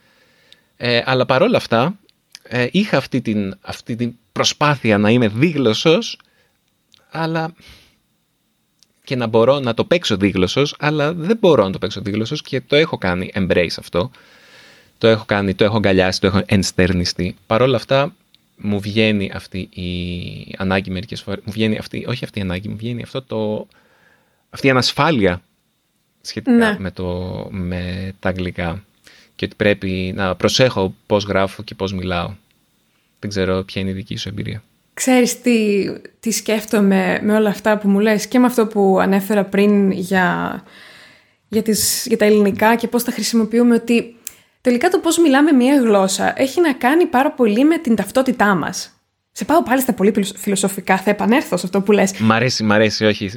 Ε, 0.77 1.03
αλλά 1.05 1.27
παρόλα 1.27 1.57
αυτά, 1.57 1.99
ε, 2.43 2.67
είχα 2.71 2.97
αυτή 2.97 3.21
την, 3.21 3.57
αυτή 3.61 3.97
την 3.97 4.15
προσπάθεια 4.33 4.99
να 4.99 5.11
είμαι 5.11 5.29
δίγλωσσος, 5.29 6.19
αλλά 7.11 7.55
και 9.07 9.17
να 9.17 9.27
μπορώ 9.27 9.61
να 9.61 9.75
το 9.75 9.85
παίξω 9.85 10.17
δίγλωσσος, 10.17 10.75
αλλά 10.79 11.13
δεν 11.13 11.37
μπορώ 11.41 11.65
να 11.65 11.71
το 11.71 11.79
παίξω 11.79 12.01
δίγλωσσος 12.01 12.43
και 12.43 12.61
το 12.61 12.77
έχω 12.77 12.99
κάνει 12.99 13.31
embrace 13.35 13.77
αυτό. 13.79 14.11
Το 14.99 15.07
έχω 15.07 15.25
κάνει, 15.25 15.55
το 15.55 15.65
έχω 15.65 15.77
αγκαλιάσει, 15.77 16.21
το 16.21 16.27
έχω 16.27 16.43
ενστερνιστεί. 16.47 17.37
Παρ' 17.47 17.63
όλα 17.63 17.77
αυτά 17.77 18.15
μου 18.57 18.81
βγαίνει 18.81 19.31
αυτή 19.35 19.59
η 19.59 20.55
ανάγκη 20.59 20.91
μερικές 20.91 21.23
φορές, 21.23 21.41
μου 21.45 21.53
βγαίνει 21.53 21.79
αυτή, 21.79 22.05
όχι 22.09 22.25
αυτή 22.25 22.39
η 22.39 22.43
ανάγκη, 22.43 22.69
μου 22.69 22.77
βγαίνει 22.77 23.03
αυτό 23.03 23.23
το, 23.23 23.67
αυτή 24.51 24.67
η 24.67 24.71
ανασφάλεια 24.71 25.43
σχετικά 26.21 26.57
ναι. 26.57 26.77
με, 26.79 26.91
το, 26.91 27.49
με 27.51 28.13
τα 28.21 28.29
αγγλικά 28.29 28.85
και 29.37 29.45
ότι 29.45 29.55
πρέπει 29.57 30.13
να 30.17 30.35
προσέχω 30.35 30.95
πώς 31.07 31.25
γράφω 31.25 31.63
και 31.63 31.75
πώς 31.75 31.93
μιλάω. 31.93 32.35
Δεν 33.21 33.31
ξέρω 33.31 33.63
ποια 33.63 33.81
είναι 33.81 33.91
η 33.91 33.95
δική 33.95 34.17
σου 34.17 34.29
εμπειρία. 34.29 34.63
Ξέρεις 34.97 35.41
τι, 35.41 35.87
τι 36.21 36.31
σκέφτομαι 36.31 37.21
με 37.23 37.35
όλα 37.35 37.49
αυτά 37.49 37.79
που 37.79 37.89
μου 37.89 37.99
λες 37.99 38.27
και 38.27 38.39
με 38.39 38.47
αυτό 38.47 38.67
που 38.67 38.99
ανέφερα 39.01 39.45
πριν 39.45 39.91
για, 39.91 40.63
για, 41.49 41.63
τις, 41.63 42.07
για 42.07 42.17
τα 42.17 42.25
ελληνικά 42.25 42.75
και 42.77 42.89
πώς 42.89 43.05
τα 43.05 43.11
χρησιμοποιούμε 43.11 43.75
ότι 43.75 44.17
τελικά 44.61 44.89
το 44.89 44.99
πώς 44.99 45.19
μιλάμε 45.19 45.53
μία 45.53 45.81
γλώσσα 45.81 46.41
έχει 46.41 46.61
να 46.61 46.73
κάνει 46.73 47.07
πάρα 47.07 47.33
πολύ 47.33 47.65
με 47.65 47.79
την 47.79 47.97
ταυτότητά 47.97 48.55
μας. 48.55 49.01
Σε 49.33 49.45
πάω 49.45 49.63
πάλι 49.63 49.81
στα 49.81 49.93
πολύ 49.93 50.15
φιλοσοφικά, 50.37 50.99
θα 50.99 51.11
επανέλθω 51.11 51.57
σε 51.57 51.67
αυτό 51.67 51.81
που 51.81 51.93
λες. 51.93 52.19
Μ' 52.19 52.33
αρέσει, 52.33 52.63
μ' 52.63 52.73
αρέσει, 52.73 53.05
όχι, 53.05 53.31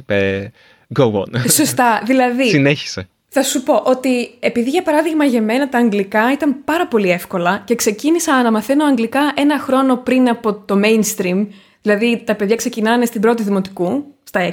go 0.98 1.12
on. 1.12 1.48
Σωστά, 1.48 2.02
δηλαδή... 2.06 2.48
Συνέχισε. 2.48 3.08
Θα 3.32 3.42
σου 3.42 3.62
πω 3.62 3.82
ότι 3.84 4.30
επειδή 4.40 4.70
για 4.70 4.82
παράδειγμα 4.82 5.24
για 5.24 5.42
μένα 5.42 5.68
τα 5.68 5.78
αγγλικά 5.78 6.32
ήταν 6.32 6.64
πάρα 6.64 6.86
πολύ 6.86 7.10
εύκολα 7.10 7.62
και 7.64 7.74
ξεκίνησα 7.74 8.42
να 8.42 8.50
μαθαίνω 8.50 8.84
αγγλικά 8.84 9.32
ένα 9.36 9.58
χρόνο 9.58 9.96
πριν 9.96 10.28
από 10.28 10.54
το 10.54 10.80
mainstream, 10.84 11.46
δηλαδή 11.82 12.22
τα 12.26 12.34
παιδιά 12.34 12.56
ξεκινάνε 12.56 13.04
στην 13.04 13.20
πρώτη 13.20 13.42
δημοτικού, 13.42 14.14
στα 14.22 14.52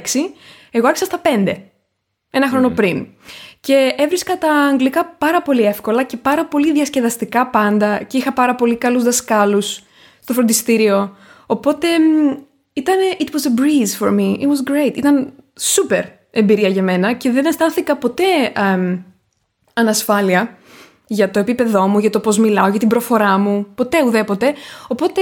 εγώ 0.70 0.86
άρχισα 0.86 1.04
στα 1.04 1.20
5, 1.24 1.54
ένα 2.30 2.48
χρόνο 2.48 2.68
πριν. 2.68 3.06
Και 3.60 3.94
έβρισκα 3.96 4.38
τα 4.38 4.52
αγγλικά 4.52 5.06
πάρα 5.06 5.42
πολύ 5.42 5.62
εύκολα 5.62 6.02
και 6.02 6.16
πάρα 6.16 6.46
πολύ 6.46 6.72
διασκεδαστικά 6.72 7.46
πάντα 7.46 8.02
και 8.02 8.16
είχα 8.16 8.32
πάρα 8.32 8.54
πολύ 8.54 8.76
καλούς 8.76 9.02
δασκάλους 9.02 9.82
στο 10.22 10.32
φροντιστήριο. 10.32 11.16
Οπότε 11.46 11.86
ήταν, 12.72 12.96
it 13.18 13.24
was 13.24 13.50
a 13.50 13.60
breeze 13.60 14.04
for 14.04 14.10
me, 14.10 14.40
it 14.40 14.46
was 14.46 14.72
great, 14.72 14.96
ήταν 14.96 15.32
super 15.60 16.17
εμπειρία 16.38 16.68
για 16.68 16.82
μένα 16.82 17.12
και 17.12 17.30
δεν 17.30 17.46
αισθάνθηκα 17.46 17.96
ποτέ 17.96 18.24
ανασφάλεια 19.72 20.56
για 21.06 21.30
το 21.30 21.38
επίπεδό 21.38 21.86
μου, 21.86 21.98
για 21.98 22.10
το 22.10 22.20
πώς 22.20 22.38
μιλάω, 22.38 22.68
για 22.68 22.78
την 22.78 22.88
προφορά 22.88 23.38
μου, 23.38 23.66
ποτέ 23.74 24.02
ουδέποτε. 24.06 24.54
Οπότε, 24.88 25.20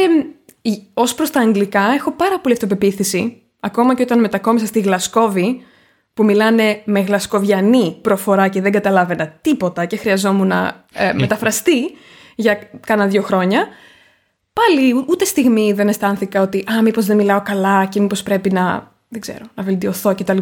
ως 0.94 1.14
προς 1.14 1.30
τα 1.30 1.40
αγγλικά, 1.40 1.82
έχω 1.94 2.12
πάρα 2.12 2.40
πολύ 2.40 2.54
αυτοπεποίθηση, 2.54 3.42
ακόμα 3.60 3.94
και 3.94 4.02
όταν 4.02 4.20
μετακόμισα 4.20 4.66
στη 4.66 4.80
Γλασκόβη, 4.80 5.62
που 6.14 6.24
μιλάνε 6.24 6.82
με 6.84 7.00
γλασκοβιανή 7.00 7.98
προφορά 8.02 8.48
και 8.48 8.60
δεν 8.60 8.72
καταλάβαινα 8.72 9.28
τίποτα 9.40 9.84
και 9.84 9.96
χρειαζόμουν 9.96 10.46
να 10.46 10.84
ε, 10.92 11.12
μεταφραστεί 11.12 11.90
για 12.34 12.58
κάνα 12.86 13.06
δύο 13.06 13.22
χρόνια, 13.22 13.66
πάλι 14.52 15.04
ούτε 15.08 15.24
στιγμή 15.24 15.72
δεν 15.72 15.88
αισθάνθηκα 15.88 16.42
ότι 16.42 16.64
«Α, 16.72 16.82
μήπως 16.82 17.06
δεν 17.06 17.16
μιλάω 17.16 17.42
καλά 17.42 17.84
και 17.84 18.00
μήπως 18.00 18.22
πρέπει 18.22 18.50
να 18.52 18.92
δεν 19.08 19.20
ξέρω, 19.20 19.44
να 19.54 19.62
βελτιωθώ 19.62 20.14
κτλ. 20.14 20.38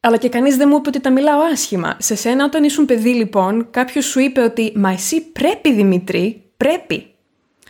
Αλλά 0.00 0.16
και 0.16 0.28
κανείς 0.28 0.56
δεν 0.56 0.68
μου 0.70 0.76
είπε 0.76 0.88
ότι 0.88 1.00
τα 1.00 1.10
μιλάω 1.10 1.40
άσχημα. 1.52 1.96
Σε 1.98 2.14
σένα, 2.14 2.44
όταν 2.44 2.64
ήσουν 2.64 2.84
παιδί, 2.84 3.14
λοιπόν, 3.14 3.66
κάποιος 3.70 4.04
σου 4.04 4.20
είπε 4.20 4.40
ότι 4.40 4.72
Μα 4.74 4.90
εσύ 4.90 5.20
πρέπει, 5.20 5.72
Δημήτρη, 5.72 6.42
πρέπει. 6.56 7.06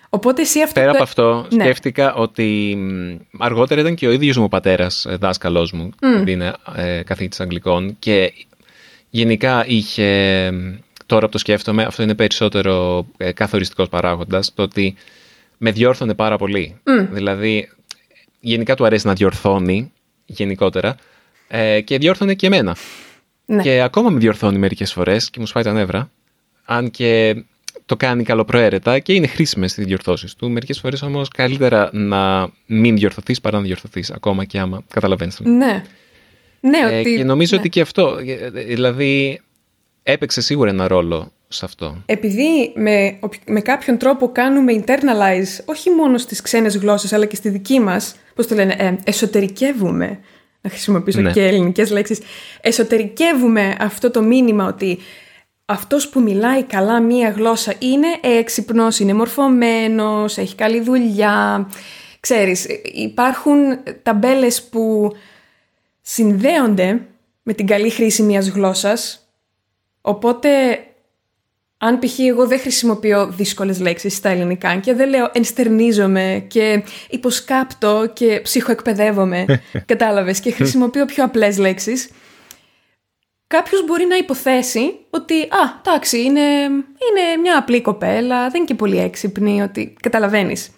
Οπότε 0.09 0.43
εσύ 0.43 0.63
αυτό. 0.63 0.81
Πέρα 0.81 0.93
από 0.93 1.03
αυτό, 1.03 1.47
ναι. 1.51 1.65
σκέφτηκα 1.65 2.15
ότι 2.15 2.79
αργότερα 3.39 3.81
ήταν 3.81 3.95
και 3.95 4.07
ο 4.07 4.11
ίδιος 4.11 4.37
μου 4.37 4.49
πατέρας 4.49 5.05
ε, 5.05 5.17
δάσκαλός 5.17 5.73
μου, 5.73 5.91
mm. 6.01 6.29
είναι 6.29 6.53
ε, 6.77 7.03
καθηγητής 7.03 7.41
Αγγλικών, 7.41 7.97
και 7.99 8.33
γενικά 9.11 9.65
είχε. 9.67 10.51
Τώρα 11.07 11.25
που 11.25 11.33
το 11.33 11.39
σκέφτομαι, 11.39 11.83
αυτό 11.83 12.03
είναι 12.03 12.15
περισσότερο 12.15 13.07
ε, 13.17 13.33
καθοριστικός 13.33 13.89
παράγοντας, 13.89 14.55
το 14.55 14.63
ότι 14.63 14.95
με 15.59 15.71
διόρθωνε 15.71 16.15
πάρα 16.15 16.37
πολύ. 16.37 16.81
Δηλαδή, 17.11 17.69
γενικά 18.45 18.75
του 18.75 18.85
αρέσει 18.85 19.07
να 19.07 19.13
διορθώνει 19.13 19.93
γενικότερα 20.25 20.97
ε, 21.49 21.81
και 21.81 21.99
διόρθωνε 21.99 22.35
και 22.35 22.47
εμένα. 22.47 22.77
Ναι. 23.47 23.63
Και 23.63 23.81
ακόμα 23.81 24.11
με 24.11 24.19
διορθώνει 24.19 24.59
μερικές 24.59 24.93
φορές 24.93 25.31
και 25.31 25.41
μου 25.41 25.47
σπάει 25.47 25.63
τα 25.63 25.73
νεύρα. 25.73 26.11
Αν 26.65 26.91
και 26.91 27.43
το 27.87 27.97
κάνει 27.97 28.23
καλοπροαίρετα 28.23 28.99
και 28.99 29.13
είναι 29.15 29.27
χρήσιμες 29.27 29.77
οι 29.77 29.85
διορθώσεις 29.85 30.35
του. 30.35 30.51
Μερικές 30.51 30.79
φορές 30.81 31.03
όμως 31.03 31.29
καλύτερα 31.29 31.91
να 31.93 32.51
μην 32.67 32.97
διορθωθείς 32.97 33.41
παρά 33.41 33.57
να 33.57 33.65
διορθωθείς, 33.65 34.11
ακόμα 34.11 34.45
και 34.45 34.59
άμα 34.59 34.83
καταλαβαίνεις. 34.95 35.41
Ναι. 35.41 35.85
Ναι, 36.61 36.79
Ε, 36.91 37.01
ότι... 37.01 37.17
και 37.17 37.25
νομίζω 37.25 37.55
ναι. 37.55 37.61
ότι 37.61 37.69
και 37.69 37.81
αυτό, 37.81 38.19
ε, 38.27 38.51
δηλαδή, 38.51 39.41
έπαιξε 40.03 40.41
σίγουρα 40.41 40.71
ένα 40.71 40.89
ρόλο 40.89 41.33
σε 41.49 41.65
αυτό. 41.65 42.03
Επειδή 42.07 42.73
με, 42.75 43.17
οποι- 43.21 43.51
με 43.51 43.61
κάποιον 43.61 43.99
τρόπο 43.99 44.33
κάνουμε 44.33 44.85
internalize 44.87 45.65
όχι 45.65 45.91
μόνο 45.91 46.19
στις 46.19 46.41
ξένες 46.41 46.77
γλώσσες 46.77 47.13
αλλά 47.13 47.25
και 47.25 47.37
στη 47.37 47.49
δική 47.49 47.81
μας, 47.81 48.15
πώς 48.35 48.47
το 48.47 48.55
λένε, 48.55 48.75
ε, 48.79 48.95
εσωτερικεύουμε, 49.05 50.19
να 50.61 50.71
χρησιμοποιήσω 50.71 51.21
Ναι. 51.21 51.33
και 51.33 51.47
ελληνικές 51.47 51.91
λέξεις, 51.91 52.19
εσωτερικεύουμε 52.61 53.77
αυτό 53.81 54.11
το 54.11 54.23
μήνυμα 54.23 54.67
ότι 54.67 54.99
αυτός 55.65 56.09
που 56.09 56.21
μιλάει 56.21 56.63
καλά 56.65 57.01
μία 57.01 57.31
γλώσσα 57.31 57.75
είναι 57.79 58.39
έξυπνος, 58.39 58.99
είναι 58.99 59.15
μορφωμένος, 59.15 60.39
έχει 60.39 60.55
καλή 60.55 60.81
δουλειά. 60.81 61.69
Ξέρεις, 62.21 62.65
ε, 62.65 62.81
υπάρχουν 62.95 63.57
ταμπέλες 64.03 64.63
που 64.63 65.13
συνδέονται 66.01 67.01
με 67.43 67.53
την 67.53 67.67
καλή 67.67 67.91
χρήση 67.91 68.23
μιας 68.23 68.49
γλώσσας, 68.49 69.29
οπότε 70.01 70.49
αν 71.85 71.99
π.χ. 71.99 72.19
εγώ 72.19 72.47
δεν 72.47 72.61
χρησιμοποιώ 72.61 73.27
δύσκολες 73.27 73.81
λέξεις 73.81 74.17
στα 74.17 74.29
ελληνικά 74.29 74.77
και 74.77 74.95
δεν 74.95 75.09
λέω 75.09 75.31
ενστερνίζομαι 75.33 76.45
και 76.49 76.83
υποσκάπτω 77.11 78.11
και 78.13 78.41
ψυχοεκπαιδεύομαι, 78.43 79.45
κατάλαβες, 79.87 80.41
και 80.41 80.51
χρησιμοποιώ 80.51 81.05
πιο 81.05 81.25
απλές 81.25 81.59
λέξεις, 81.59 82.11
κάποιος 83.47 83.85
μπορεί 83.85 84.05
να 84.05 84.17
υποθέσει 84.17 84.95
ότι, 85.11 85.41
α, 85.41 85.81
εντάξει, 85.85 86.23
είναι, 86.23 86.51
είναι 86.61 87.37
μια 87.43 87.59
απλή 87.59 87.81
κοπέλα, 87.81 88.43
δεν 88.43 88.55
είναι 88.55 88.65
και 88.65 88.75
πολύ 88.75 88.99
έξυπνη, 88.99 89.63
ότι 89.63 89.97
καταλαβαίνεις. 90.03 90.71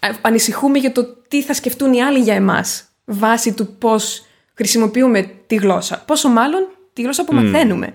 Α, 0.00 0.08
Ανησυχούμε 0.20 0.78
για 0.78 0.92
το 0.92 1.04
τι 1.28 1.42
θα 1.42 1.54
σκεφτούν 1.54 1.92
οι 1.92 2.02
άλλοι 2.02 2.18
για 2.18 2.34
εμάς, 2.34 2.84
βάσει 3.04 3.52
του 3.52 3.76
πώς 3.78 4.26
χρησιμοποιούμε 4.54 5.30
τη 5.46 5.54
γλώσσα. 5.54 6.02
Πόσο 6.06 6.28
μάλλον 6.28 6.68
τη 6.92 7.02
γλώσσα 7.02 7.24
που 7.24 7.34
μαθαίνουμε. 7.34 7.94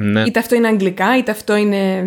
Ναι. 0.00 0.22
Είτε 0.26 0.38
αυτό 0.38 0.54
είναι 0.54 0.68
αγγλικά, 0.68 1.16
είτε 1.18 1.30
αυτό 1.30 1.56
είναι 1.56 2.04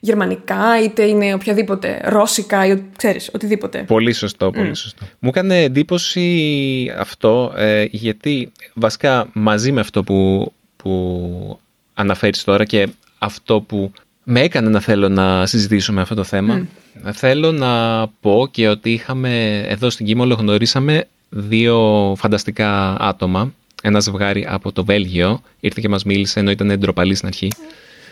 γερμανικά, 0.00 0.82
είτε 0.84 1.04
είναι 1.04 1.34
οποιαδήποτε 1.34 2.00
ρώσικα 2.04 2.66
ή 2.66 2.70
ο- 2.72 2.82
ξέρεις, 2.96 3.30
οτιδήποτε. 3.32 3.78
Πολύ 3.86 4.12
σωστό, 4.12 4.50
πολύ 4.50 4.74
σωστό. 4.74 5.04
Μου 5.18 5.28
έκανε 5.28 5.62
εντύπωση 5.62 6.94
αυτό, 6.98 7.52
ε, 7.56 7.84
γιατί 7.90 8.52
βασικά 8.74 9.28
μαζί 9.32 9.72
με 9.72 9.80
αυτό 9.80 10.02
που, 10.02 10.52
που 10.76 11.58
αναφέρεις 11.94 12.44
τώρα 12.44 12.64
και 12.64 12.88
αυτό 13.18 13.60
που 13.60 13.92
με 14.24 14.40
έκανε 14.40 14.68
να 14.68 14.80
θέλω 14.80 15.08
να 15.08 15.46
συζητήσουμε 15.46 16.00
αυτό 16.00 16.14
το 16.14 16.24
θέμα, 16.24 16.66
θέλω 17.12 17.52
να 17.52 18.06
πω 18.08 18.48
και 18.50 18.68
ότι 18.68 18.92
είχαμε 18.92 19.58
εδώ 19.68 19.90
στην 19.90 20.06
Κίμολο 20.06 20.34
γνωρίσαμε 20.34 21.04
δύο 21.28 22.14
φανταστικά 22.18 22.96
άτομα. 23.00 23.52
Ένα 23.82 24.00
ζευγάρι 24.00 24.46
από 24.48 24.72
το 24.72 24.84
Βέλγιο 24.84 25.42
ήρθε 25.60 25.80
και 25.80 25.88
μας 25.88 26.04
μίλησε 26.04 26.40
ενώ 26.40 26.50
ήταν 26.50 26.78
ντροπαλή 26.78 27.14
στην 27.14 27.28
αρχή. 27.28 27.48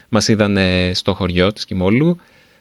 Μας 0.08 0.28
είδαν 0.28 0.58
στο 0.92 1.14
χωριό 1.14 1.52
της 1.52 1.64
Κιμόλου, 1.64 2.18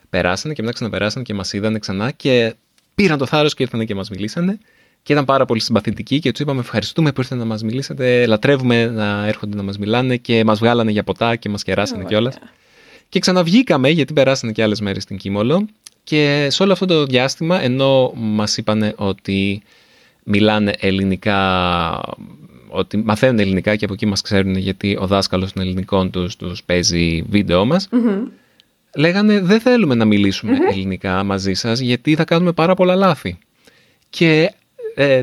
περάσανε 0.09 0.53
και 0.53 0.61
μετά 0.61 0.73
ξαναπεράσανε 0.73 1.23
και 1.23 1.33
μας 1.33 1.53
είδανε 1.53 1.79
ξανά 1.79 2.11
και 2.11 2.53
πήραν 2.95 3.17
το 3.17 3.25
θάρρος 3.25 3.53
και 3.53 3.63
ήρθαν 3.63 3.85
και 3.85 3.95
μας 3.95 4.09
μιλήσανε 4.09 4.59
και 5.03 5.13
ήταν 5.13 5.25
πάρα 5.25 5.45
πολύ 5.45 5.59
συμπαθητικοί 5.59 6.19
και 6.19 6.31
τους 6.31 6.39
είπαμε 6.39 6.59
ευχαριστούμε 6.59 7.11
που 7.11 7.21
ήρθατε 7.21 7.41
να 7.41 7.47
μας 7.47 7.63
μιλήσετε, 7.63 8.25
λατρεύουμε 8.25 8.85
να 8.85 9.25
έρχονται 9.27 9.55
να 9.55 9.63
μας 9.63 9.77
μιλάνε 9.77 10.17
και 10.17 10.43
μας 10.43 10.59
βγάλανε 10.59 10.91
για 10.91 11.03
ποτά 11.03 11.35
και 11.35 11.49
μας 11.49 11.63
κεράσανε 11.63 12.03
κιόλας. 12.03 12.37
Και 13.09 13.19
ξαναβγήκαμε 13.19 13.89
γιατί 13.89 14.13
περάσανε 14.13 14.51
και 14.51 14.63
άλλες 14.63 14.81
μέρες 14.81 15.03
στην 15.03 15.17
Κίμολο 15.17 15.65
και 16.03 16.47
σε 16.49 16.63
όλο 16.63 16.71
αυτό 16.71 16.85
το 16.85 17.05
διάστημα 17.05 17.61
ενώ 17.61 18.11
μας 18.15 18.57
είπανε 18.57 18.93
ότι 18.97 19.61
μιλάνε 20.23 20.73
ελληνικά, 20.79 21.99
ότι 22.77 22.97
μαθαίνουν 22.97 23.39
ελληνικά 23.39 23.75
και 23.75 23.85
από 23.85 23.93
εκεί 23.93 24.05
μας 24.05 24.21
ξέρουν 24.21 24.55
γιατί 24.55 24.97
ο 24.99 25.07
δάσκαλος 25.07 25.53
των 25.53 25.61
ελληνικών 25.61 26.11
τους 26.11 26.35
τους 26.35 26.63
παίζει 26.63 27.23
βίντεο 27.29 27.65
μας, 27.65 27.89
λέγανε 28.95 29.39
δεν 29.41 29.59
θέλουμε 29.59 29.95
να 29.95 30.05
μιλησουμε 30.05 30.57
ελληνικά 30.71 31.23
μαζί 31.23 31.53
σας 31.53 31.79
γιατί 31.79 32.15
θα 32.15 32.23
κάνουμε 32.23 32.51
πάρα 32.51 32.73
πολλά 32.73 32.95
λάθη. 32.95 33.37
Και 34.09 34.51
ε, 34.95 35.21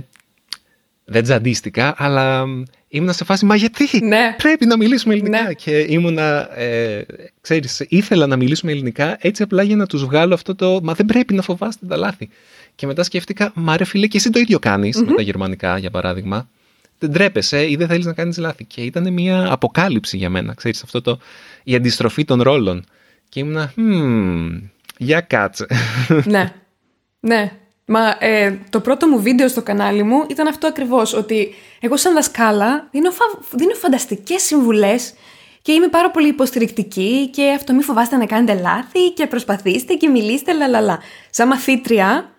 δεν 1.04 1.22
τζαντίστηκα, 1.22 1.94
αλλά 1.96 2.44
ήμουνα 2.88 3.12
σε 3.12 3.24
φάση, 3.24 3.44
μα 3.44 3.56
γιατί 3.56 4.04
Ναι. 4.04 4.34
πρέπει 4.36 4.66
να 4.66 4.76
μιλήσουμε 4.76 5.14
ελληνικά; 5.14 5.42
Ναι. 5.42 5.52
Και 5.52 5.86
ήμουνα, 5.88 6.58
ε, 6.58 7.04
ξέρεις, 7.40 7.84
ήθελα 7.88 8.26
να 8.26 8.36
μιλήσουμε 8.36 8.72
ελληνικά 8.72 9.16
έτσι 9.20 9.42
απλά 9.42 9.62
για 9.62 9.76
να 9.76 9.86
τους 9.86 10.04
βγάλω 10.04 10.34
αυτό 10.34 10.54
το, 10.54 10.80
μα 10.82 10.92
δεν 10.92 11.06
πρέπει 11.06 11.34
να 11.34 11.42
φοβάστε 11.42 11.86
τα 11.86 11.96
λάθη. 11.96 12.28
Και 12.74 12.86
μετά 12.86 13.02
σκέφτηκα, 13.02 13.52
μα 13.54 13.76
ρε 13.76 13.84
φίλε 13.84 14.06
και 14.06 14.16
εσύ 14.16 14.30
το 14.30 14.38
ίδιο 14.38 14.58
κάνεις 14.58 15.02
με 15.02 15.12
τα 15.14 15.22
γερμανικά 15.22 15.78
για 15.78 15.90
παράδειγμα. 15.90 16.48
Δεν 17.04 17.12
τρέπεσαι 17.12 17.70
ή 17.70 17.76
δεν 17.76 17.88
θέλεις 17.88 18.06
να 18.06 18.12
κάνεις 18.12 18.36
λάθη. 18.38 18.64
Και 18.64 18.80
ήταν 18.80 19.12
μια 19.12 19.52
αποκάλυψη 19.52 20.16
για 20.16 20.30
μένα, 20.30 20.54
ξέρεις, 20.54 20.82
αυτό 20.82 21.00
το, 21.00 21.18
η 21.64 21.74
αντιστροφή 21.74 22.24
των 22.24 22.42
ρόλων. 22.42 22.84
Και 23.28 23.40
ήμουνα, 23.40 23.72
«Μμμ, 23.76 24.58
για 24.96 25.20
κάτσε. 25.20 25.66
ναι. 26.24 26.52
Ναι. 27.20 27.52
Μα 27.86 28.16
ε, 28.18 28.58
το 28.70 28.80
πρώτο 28.80 29.06
μου 29.06 29.20
βίντεο 29.20 29.48
στο 29.48 29.62
κανάλι 29.62 30.02
μου 30.02 30.24
ήταν 30.30 30.46
αυτό 30.46 30.66
ακριβώς, 30.66 31.14
ότι 31.14 31.54
εγώ 31.80 31.96
σαν 31.96 32.14
δασκάλα 32.14 32.88
δίνω, 32.90 33.10
φα... 33.10 33.24
δίνω 33.52 33.74
φανταστικές 33.74 34.42
συμβουλές 34.42 35.14
και 35.62 35.72
είμαι 35.72 35.88
πάρα 35.88 36.10
πολύ 36.10 36.28
υποστηρικτική 36.28 37.30
και 37.32 37.52
αυτό 37.56 37.72
μη 37.72 37.82
φοβάστε 37.82 38.16
να 38.16 38.26
κάνετε 38.26 38.60
λάθη 38.60 39.10
και 39.10 39.26
προσπαθήστε 39.26 39.94
και 39.94 40.08
μιλήστε 40.08 40.52
λαλαλα. 40.52 40.98
Σαν 41.30 41.48
μαθήτρια 41.48 42.30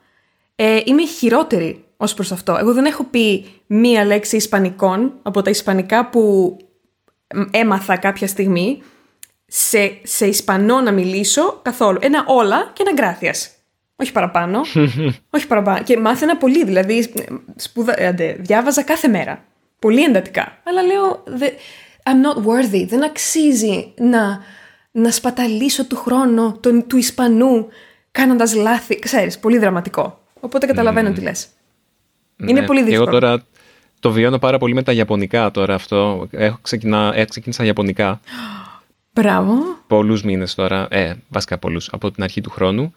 ε, 0.56 0.82
είμαι 0.86 1.06
χειρότερη 1.06 1.85
ως 2.06 2.14
προς 2.14 2.32
αυτό. 2.32 2.58
Εγώ 2.60 2.74
δεν 2.74 2.86
έχω 2.86 3.04
πει 3.04 3.46
μία 3.66 4.06
λέξη 4.06 4.36
ισπανικών 4.36 5.14
από 5.22 5.42
τα 5.42 5.50
ισπανικά 5.50 6.10
που 6.10 6.56
μ, 7.36 7.42
έμαθα 7.52 7.98
κάποια 7.98 8.28
στιγμή 8.28 8.82
σε, 9.48 10.00
σε 10.04 10.26
Ισπανό 10.26 10.82
να 10.82 10.92
μιλήσω 10.92 11.60
καθόλου. 11.62 11.98
Ένα 12.02 12.24
όλα 12.28 12.70
και 12.74 12.84
ένα 12.86 12.94
γκράθιας. 12.94 13.50
Όχι 13.96 14.12
παραπάνω. 14.12 14.62
Όχι 15.36 15.48
παραπάνω. 15.48 15.84
Και 15.84 15.98
μάθαινα 15.98 16.38
πολύ. 16.38 16.66
Δηλαδή, 16.66 17.10
σπουδα... 17.56 18.02
ε, 18.02 18.08
αντε, 18.08 18.36
διάβαζα 18.40 18.84
κάθε 18.84 19.08
μέρα. 19.08 19.44
Πολύ 19.80 20.04
εντατικά. 20.04 20.58
Αλλά 20.64 20.82
λέω, 20.84 21.24
«Δε- 21.26 21.52
I'm 22.04 22.10
not 22.28 22.44
worthy. 22.46 22.86
Δεν 22.88 23.04
αξίζει 23.04 23.94
να, 23.98 24.40
να 24.92 25.12
σπαταλήσω 25.12 25.86
του 25.86 25.96
χρόνο 25.96 26.58
τον, 26.60 26.88
του 26.88 26.98
Ισπανού 26.98 27.68
κάνοντας 28.12 28.54
λάθη. 28.56 29.00
Ξέρεις, 29.00 29.40
πολύ 29.40 29.58
δραματικό. 29.58 30.20
Οπότε 30.40 30.66
καταλαβαίνω 30.66 31.12
τι 31.12 31.22
λες. 31.22 31.48
Είναι 32.38 32.60
Ναι, 32.60 32.66
πολύ 32.66 32.80
και 32.80 32.86
δύσκολο. 32.86 33.10
Εγώ 33.10 33.20
τώρα 33.20 33.44
το 34.00 34.12
βιώνω 34.12 34.38
πάρα 34.40 34.58
πολύ 34.58 34.74
με 34.74 34.84
τα 34.84 34.92
Ιαπωνικά 34.92 35.52
τώρα 35.52 35.76
αυτό. 35.76 36.28
Έχω 36.32 36.58
ξεκινά, 36.62 37.12
έχω 37.16 37.28
ξεκίνησα 37.30 37.66
Ιαπωνικά 37.66 38.20
Μπράβο. 39.14 39.54
πολλούς 39.88 40.24
μήνες 40.24 40.56
τώρα, 40.56 40.88
ε, 40.90 41.14
βασικά 41.30 41.58
πολλούς, 41.58 41.90
από 41.92 42.12
την 42.12 42.24
αρχή 42.24 42.42
του 42.42 42.50
χρόνου 42.50 42.94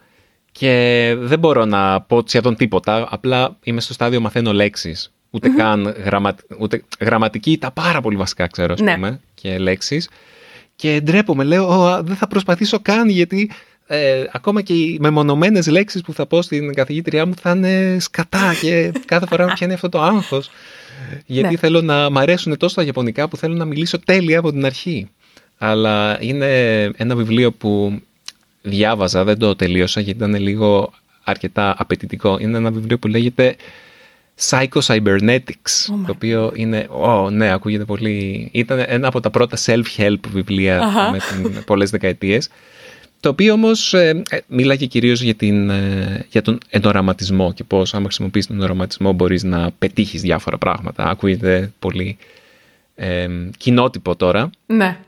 και 0.52 1.14
δεν 1.18 1.38
μπορώ 1.38 1.64
να 1.64 2.00
πω 2.00 2.22
σχεδόν 2.26 2.56
τίποτα, 2.56 3.06
απλά 3.10 3.56
είμαι 3.62 3.80
στο 3.80 3.92
στάδιο 3.92 4.20
μαθαίνω 4.20 4.52
λέξεις. 4.52 5.12
Ούτε 5.30 5.48
καν 5.48 5.94
γραμμα, 6.04 6.34
ούτε, 6.58 6.82
γραμματική, 7.00 7.58
τα 7.58 7.70
πάρα 7.70 8.00
πολύ 8.00 8.16
βασικά 8.16 8.46
ξέρω, 8.46 8.72
ας 8.72 8.80
Ναι. 8.80 8.94
πούμε, 8.94 9.20
και 9.34 9.58
λέξεις. 9.58 10.08
Και 10.76 11.00
ντρέπομαι, 11.00 11.44
λέω, 11.44 11.68
«Ω, 11.68 11.84
α, 11.86 12.02
δεν 12.02 12.16
θα 12.16 12.26
προσπαθήσω 12.28 12.78
καν, 12.82 13.08
γιατί 13.08 13.50
ε, 13.90 14.24
ακόμα 14.32 14.62
και 14.62 14.72
οι 14.72 14.96
μεμονωμένες 15.00 15.66
λέξεις 15.66 16.00
που 16.00 16.12
θα 16.12 16.26
πω 16.26 16.42
στην 16.42 16.74
καθηγήτριά 16.74 17.26
μου 17.26 17.34
θα 17.40 17.50
είναι 17.50 17.96
σκατά 18.00 18.54
και 18.60 18.92
κάθε 19.06 19.26
φορά 19.26 19.46
μου 19.46 19.52
πιάνει 19.54 19.72
αυτό 19.72 19.88
το 19.88 20.02
άγχος. 20.02 20.50
Γιατί 21.26 21.50
Ναι. 21.50 21.56
θέλω 21.58 21.80
να 21.80 22.10
μ' 22.10 22.18
αρέσουν 22.18 22.56
τόσο 22.56 22.74
τα 22.74 22.82
Ιαπωνικά 22.82 23.28
που 23.28 23.36
θέλω 23.36 23.54
να 23.54 23.64
μιλήσω 23.64 23.98
τέλεια 23.98 24.38
από 24.38 24.50
την 24.52 24.64
αρχή. 24.64 25.08
Αλλά 25.58 26.16
είναι 26.20 26.82
ένα 26.96 27.16
βιβλίο 27.16 27.52
που 27.52 28.00
διάβαζα, 28.62 29.24
δεν 29.24 29.38
το 29.38 29.56
τελείωσα 29.56 30.00
γιατί 30.00 30.18
ήταν 30.24 30.40
λίγο 30.42 30.92
αρκετά 31.24 31.74
απαιτητικό. 31.78 32.36
Είναι 32.40 32.56
ένα 32.56 32.70
βιβλίο 32.70 32.98
που 32.98 33.08
λέγεται 33.08 33.56
Psycho 34.48 34.80
Cybernetics, 34.86 35.40
Oh 35.40 35.94
my 35.94 36.06
το 36.06 36.10
οποίο 36.14 36.52
είναι, 36.54 36.86
ω, 36.90 37.30
ναι, 37.30 37.52
ακούγεται 37.52 37.84
πολύ, 37.84 38.48
ήταν 38.52 38.84
ένα 38.86 39.08
από 39.08 39.20
τα 39.20 39.30
πρώτα 39.30 39.56
self-help 39.64 40.16
βιβλία 40.32 40.80
Αχα. 40.80 41.10
με 41.10 41.18
την, 41.18 41.64
πολλές 41.64 41.90
δεκαετίες, 41.90 42.48
το 43.20 43.28
οποίο 43.28 43.52
όμως 43.52 43.94
ε, 43.94 44.22
ε, 44.30 44.38
μίλαγε 44.46 44.86
κυρίως 44.86 45.20
για, 45.22 45.34
την, 45.34 45.70
ε, 45.70 46.26
για 46.30 46.42
τον 46.42 46.58
ενοραματισμό 46.68 47.52
και 47.52 47.64
πώς 47.64 47.94
άμα 47.94 48.04
χρησιμοποιείς 48.04 48.46
τον 48.46 48.56
ενοραματισμό 48.56 49.12
μπορείς 49.12 49.42
να 49.42 49.70
πετύχεις 49.78 50.20
διάφορα 50.22 50.58
πράγματα. 50.58 51.04
Ακούγεται 51.04 51.72
πολύ 51.78 52.16
ε, 52.94 53.28
κοινότυπο 53.56 54.16
τώρα, 54.16 54.50
Ναι. 54.66 54.98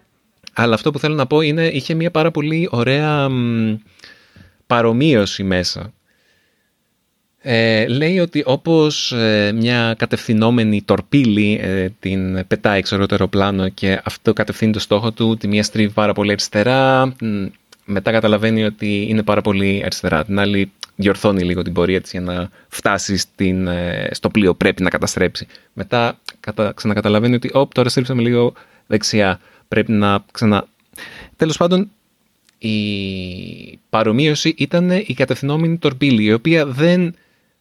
αλλά 0.52 0.74
αυτό 0.74 0.90
που 0.90 0.98
θέλω 0.98 1.14
να 1.14 1.26
πω 1.26 1.40
είναι 1.40 1.66
είχε 1.66 1.94
μια 1.94 2.10
πάρα 2.10 2.30
πολύ 2.30 2.68
ωραία 2.70 3.28
μ, 3.28 3.74
παρομοίωση 4.66 5.42
μέσα. 5.42 5.92
Ε, 7.42 7.86
λέει 7.88 8.18
ότι 8.18 8.42
όπως 8.46 9.12
ε, 9.12 9.52
μια 9.54 9.94
κατευθυνόμενη 9.98 10.82
τορπίλη 10.82 11.58
ε, 11.62 11.88
την 12.00 12.46
πετάει 12.46 12.82
ξέρω 12.82 13.06
το 13.06 13.14
αεροπλάνο 13.14 13.68
και 13.68 14.00
αυτό 14.04 14.32
κατευθύνει 14.32 14.72
το 14.72 14.78
στόχο 14.78 15.12
του, 15.12 15.36
τη 15.36 15.48
μία 15.48 15.62
στρίβει 15.62 15.92
πάρα 15.92 16.12
πολύ 16.12 16.30
αριστερά, 16.30 17.12
μετά 17.90 18.10
καταλαβαίνει 18.10 18.64
ότι 18.64 19.06
είναι 19.08 19.22
πάρα 19.22 19.40
πολύ 19.40 19.80
αριστερά. 19.84 20.24
Την 20.24 20.38
άλλη 20.38 20.72
διορθώνει 20.96 21.42
λίγο 21.42 21.62
την 21.62 21.72
πορεία 21.72 22.00
της 22.00 22.10
για 22.10 22.20
να 22.20 22.50
φτάσει 22.68 23.16
στην, 23.16 23.68
στο 24.10 24.30
πλοίο 24.30 24.54
πρέπει 24.54 24.82
να 24.82 24.90
καταστρέψει. 24.90 25.46
Μετά 25.72 26.18
κατα, 26.40 26.72
ξανακαταλαβαίνει 26.76 27.34
ότι 27.34 27.50
όπ, 27.52 27.74
τώρα 27.74 27.88
στρίψαμε 27.88 28.22
λίγο 28.22 28.52
δεξιά, 28.86 29.40
πρέπει 29.68 29.92
να 29.92 30.24
ξανα... 30.32 30.66
Τέλος 31.36 31.56
πάντων, 31.56 31.90
η 32.58 32.74
παρομοίωση 33.90 34.54
ήταν 34.56 34.90
η 34.90 35.14
κατευθυνόμενη 35.16 35.78
τορπίλη, 35.78 36.24
η 36.24 36.32
οποία 36.32 36.66
δεν 36.66 37.14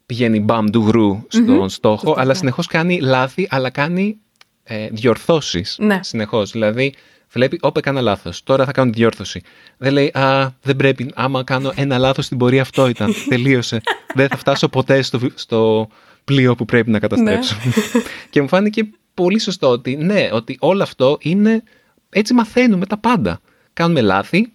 πηγαίνει 0.05 0.39
μπαμ 0.39 0.65
του 0.65 0.85
γρου 0.87 1.23
στον 1.27 1.69
στόχο, 1.69 2.15
αλλά 2.17 2.33
συνεχώς 2.33 2.67
κάνει 2.67 2.99
λάθη, 2.99 3.47
αλλά 3.49 3.69
κάνει 3.69 4.17
ε, 4.63 4.87
διορθώσεις 4.91 5.77
ναι. 5.79 5.99
συνεχώς. 6.01 6.51
Δηλαδή, 6.51 6.93
βλέπει, 7.31 7.57
όπε 7.61 7.79
έκανα 7.79 8.01
λάθος, 8.01 8.43
τώρα 8.43 8.65
θα 8.65 8.71
κάνω 8.71 8.91
διόρθωση. 8.91 9.41
Δεν 9.77 9.93
λέει, 9.93 10.07
α, 10.07 10.55
δεν 10.61 10.75
πρέπει, 10.75 11.11
άμα 11.15 11.43
κάνω 11.43 11.71
ένα 11.75 11.97
λάθος 11.97 12.25
στην 12.25 12.37
πορεία 12.37 12.61
αυτό 12.61 12.87
ήταν, 12.87 13.13
τελείωσε. 13.29 13.81
δεν 14.13 14.27
θα 14.27 14.37
φτάσω 14.37 14.69
ποτέ 14.69 15.01
στο, 15.01 15.19
στο 15.33 15.89
πλοίο 16.23 16.55
που 16.55 16.65
πρέπει 16.65 16.89
να 16.89 16.99
καταστρέψω. 16.99 17.55
Ναι. 17.63 18.01
και 18.29 18.41
μου 18.41 18.47
φάνηκε 18.47 18.89
πολύ 19.13 19.39
σωστό 19.39 19.69
ότι 19.69 19.95
ναι, 19.95 20.29
ότι 20.31 20.57
όλο 20.59 20.83
αυτό 20.83 21.17
είναι, 21.21 21.63
έτσι 22.09 22.33
μαθαίνουμε 22.33 22.85
τα 22.85 22.97
πάντα. 22.97 23.39
Κάνουμε 23.73 24.01
λάθη 24.01 24.51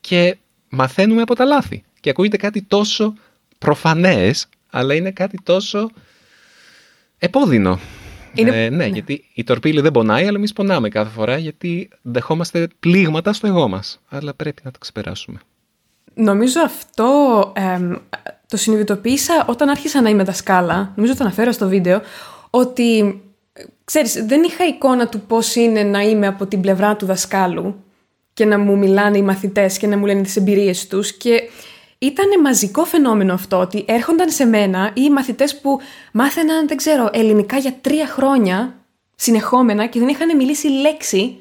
και 0.00 0.36
μαθαίνουμε 0.68 1.22
από 1.22 1.34
τα 1.34 1.44
λάθη. 1.44 1.84
Και 2.00 2.10
ακούγεται 2.10 2.36
κάτι 2.36 2.62
τόσο 2.62 3.14
προφανές, 3.58 4.46
αλλά 4.70 4.94
είναι 4.94 5.10
κάτι 5.10 5.38
τόσο 5.42 5.90
επώδυνο. 7.18 7.78
Ε, 8.34 8.42
ναι, 8.42 8.68
ναι, 8.68 8.86
γιατί 8.86 9.24
η 9.34 9.44
τορπίλη 9.44 9.80
δεν 9.80 9.92
πονάει, 9.92 10.26
αλλά 10.26 10.36
εμείς 10.36 10.52
πονάμε 10.52 10.88
κάθε 10.88 11.10
φορά 11.10 11.38
γιατί 11.38 11.88
δεχόμαστε 12.02 12.68
πλήγματα 12.80 13.32
στο 13.32 13.46
εγώ 13.46 13.68
μας. 13.68 14.00
Αλλά 14.08 14.34
πρέπει 14.34 14.62
να 14.64 14.70
το 14.70 14.78
ξεπεράσουμε. 14.78 15.40
Νομίζω 16.14 16.60
αυτό 16.60 17.52
το 18.48 18.56
συνειδητοποίησα 18.56 19.44
όταν 19.48 19.68
άρχισα 19.68 20.00
να 20.00 20.08
είμαι 20.08 20.24
δασκάλα. 20.24 20.92
Νομίζω 20.96 21.16
το 21.16 21.24
αναφέρω 21.24 21.52
στο 21.52 21.68
βίντεο. 21.68 22.00
Ότι, 22.50 23.20
ξέρεις, 23.84 24.24
δεν 24.26 24.42
είχα 24.42 24.66
εικόνα 24.66 25.08
του 25.08 25.20
πώς 25.20 25.54
είναι 25.54 25.82
να 25.82 26.00
είμαι 26.00 26.26
από 26.26 26.46
την 26.46 26.60
πλευρά 26.60 26.96
του 26.96 27.06
δασκάλου 27.06 27.84
και 28.34 28.44
να 28.44 28.58
μου 28.58 28.78
μιλάνε 28.78 29.18
οι 29.18 29.22
μαθητές 29.22 29.78
και 29.78 29.86
να 29.86 29.98
μου 29.98 30.06
λένε 30.06 30.22
τις 30.22 30.36
εμπειρίες 30.36 30.86
τους 30.86 31.12
και 31.12 31.42
ήταν 32.06 32.40
μαζικό 32.42 32.84
φαινόμενο 32.84 33.34
αυτό 33.34 33.58
ότι 33.58 33.84
έρχονταν 33.88 34.30
σε 34.30 34.44
μένα 34.44 34.90
ή 34.94 35.02
οι 35.04 35.10
μαθητές 35.10 35.60
που 35.60 35.78
μάθαιναν, 36.12 36.68
δεν 36.68 36.76
ξέρω, 36.76 37.08
ελληνικά 37.12 37.58
για 37.58 37.74
τρία 37.80 38.06
χρόνια 38.06 38.74
συνεχόμενα 39.16 39.86
και 39.86 39.98
δεν 39.98 40.08
είχαν 40.08 40.36
μιλήσει 40.36 40.68
λέξη. 40.68 41.36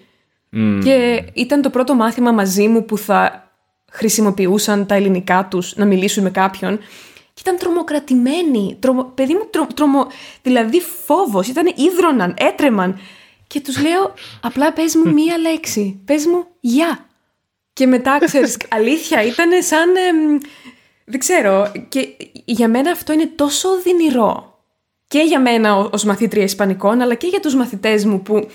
Και 0.84 1.24
ήταν 1.34 1.62
το 1.62 1.70
πρώτο 1.70 1.96
μάθημα 1.96 2.32
μαζί 2.32 2.68
μου 2.68 2.86
που 2.86 2.98
θα 2.98 3.52
χρησιμοποιούσαν 3.92 4.86
τα 4.86 4.96
ελληνικά 4.96 5.48
τους 5.50 5.76
να 5.76 5.86
μιλήσουν 5.86 6.24
με 6.24 6.30
κάποιον. 6.30 6.78
Και 7.34 7.42
ήταν 7.42 7.58
τρομοκρατημένοι, 7.58 8.78
τρομο, 8.80 9.04
παιδί 9.04 9.34
μου 9.34 9.50
τρομο, 9.76 10.08
δηλαδή 10.42 10.80
φόβος, 11.06 11.48
ήταν 11.48 11.74
ίδρωναν, 11.76 12.34
έτρεμαν. 12.38 13.00
Και 13.48 13.62
τους 13.62 13.82
λέω 13.82 14.14
απλά 14.42 14.74
πες 14.74 14.96
μου 14.96 15.14
μία 15.14 15.38
λέξη, 15.38 16.02
πες 16.06 16.26
μου 16.26 16.46
γεια. 16.60 17.06
Και 17.74 17.88
μετά, 17.88 18.18
ξέρεις, 18.26 18.58
αλήθεια, 18.78 19.24
ήταν 19.24 19.50
σαν... 19.64 19.90
δεν 21.06 21.20
ξέρω. 21.20 21.72
Και 21.90 22.08
για 22.46 22.68
μένα 22.68 22.92
αυτό 22.92 23.14
είναι 23.14 23.26
τόσο 23.36 23.70
οδυνηρό. 23.70 24.60
Και 25.08 25.20
για 25.20 25.40
μένα 25.40 25.76
ως 25.76 26.04
μαθήτρια 26.04 26.44
Ισπανικών, 26.44 27.02
αλλά 27.02 27.16
και 27.16 27.28
για 27.28 27.40
τους 27.40 27.56
μαθητές 27.56 28.06
μου 28.06 28.22
που... 28.22 28.50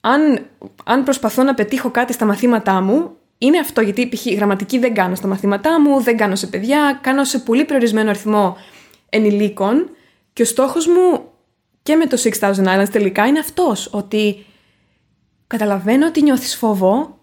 Αν, 0.00 0.46
αν 0.84 1.04
προσπαθώ 1.04 1.42
να 1.42 1.54
πετύχω 1.54 1.90
κάτι 1.90 2.12
στα 2.12 2.24
μαθήματά 2.24 2.80
μου, 2.80 3.16
είναι 3.38 3.58
αυτό 3.58 3.80
γιατί 3.80 4.08
π.χ. 4.08 4.26
γραμματική 4.26 4.78
δεν 4.78 4.94
κάνω 4.94 5.14
στα 5.14 5.26
μαθήματά 5.26 5.80
μου, 5.80 6.00
δεν 6.00 6.16
κάνω 6.16 6.34
σε 6.34 6.46
παιδιά, 6.46 6.98
κάνω 7.02 7.24
σε 7.24 7.38
πολύ 7.38 7.64
περιορισμένο 7.64 8.10
αριθμό 8.10 8.56
ενηλίκων 9.08 9.90
και 10.32 10.42
ο 10.42 10.44
στόχος 10.44 10.86
μου 10.86 11.32
και 11.82 11.96
με 11.96 12.06
το 12.06 12.22
6000 12.40 12.54
Islands 12.54 12.88
τελικά 12.90 13.26
είναι 13.26 13.38
αυτός, 13.38 13.88
ότι 13.92 14.46
καταλαβαίνω 15.46 16.06
ότι 16.06 16.22
νιώθεις 16.22 16.56
φόβο, 16.56 17.18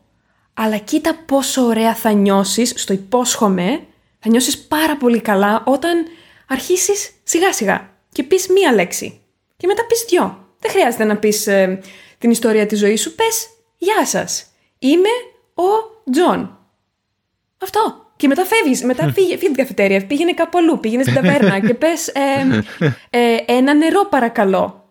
αλλά 0.62 0.78
κοίτα 0.78 1.16
πόσο 1.26 1.62
ωραία 1.62 1.96
θα 1.96 2.12
νιώσεις, 2.12 2.74
στο 2.76 2.94
υπόσχομαι, 2.94 3.82
θα 4.20 4.30
νιώσεις 4.30 4.58
πάρα 4.58 4.98
πολύ 4.98 5.22
καλά 5.22 5.64
όταν 5.66 6.06
αρχίσεις 6.48 7.12
σιγά 7.24 7.54
σιγά 7.54 7.90
και 8.12 8.24
πεις 8.24 8.48
μία 8.48 8.74
λέξη 8.74 9.22
και 9.58 9.68
μετά 9.68 9.86
πεις 9.86 10.06
δυο. 10.10 10.48
Δεν 10.60 10.72
χρειάζεται 10.72 11.04
να 11.04 11.18
πεις 11.18 11.48
ε, 11.48 11.80
την 12.18 12.32
ιστορία 12.32 12.66
της 12.66 12.80
ζωής 12.80 13.02
σου, 13.02 13.16
πες 13.16 13.48
«Γεια 13.78 14.06
σας, 14.06 14.46
είμαι 14.80 15.10
ο 15.54 15.64
Τζον». 16.12 16.58
Αυτό. 17.62 18.12
Και 18.16 18.28
μετά 18.28 18.46
φεύγεις, 18.46 18.84
μετά 18.84 19.12
φύγε, 19.14 19.28
φύγε 19.28 19.46
την 19.46 19.56
καφετέρια, 19.56 20.06
πήγαινε 20.06 20.34
κάπου 20.34 20.58
αλλού, 20.58 20.80
πήγαινε 20.80 21.04
στην 21.04 21.16
ταβέρνα 21.22 21.60
και 21.60 21.74
πες 21.74 22.08
ε, 22.08 22.64
ε, 23.20 23.38
ένα 23.46 23.74
νερό 23.74 24.06
παρακαλώ. 24.06 24.84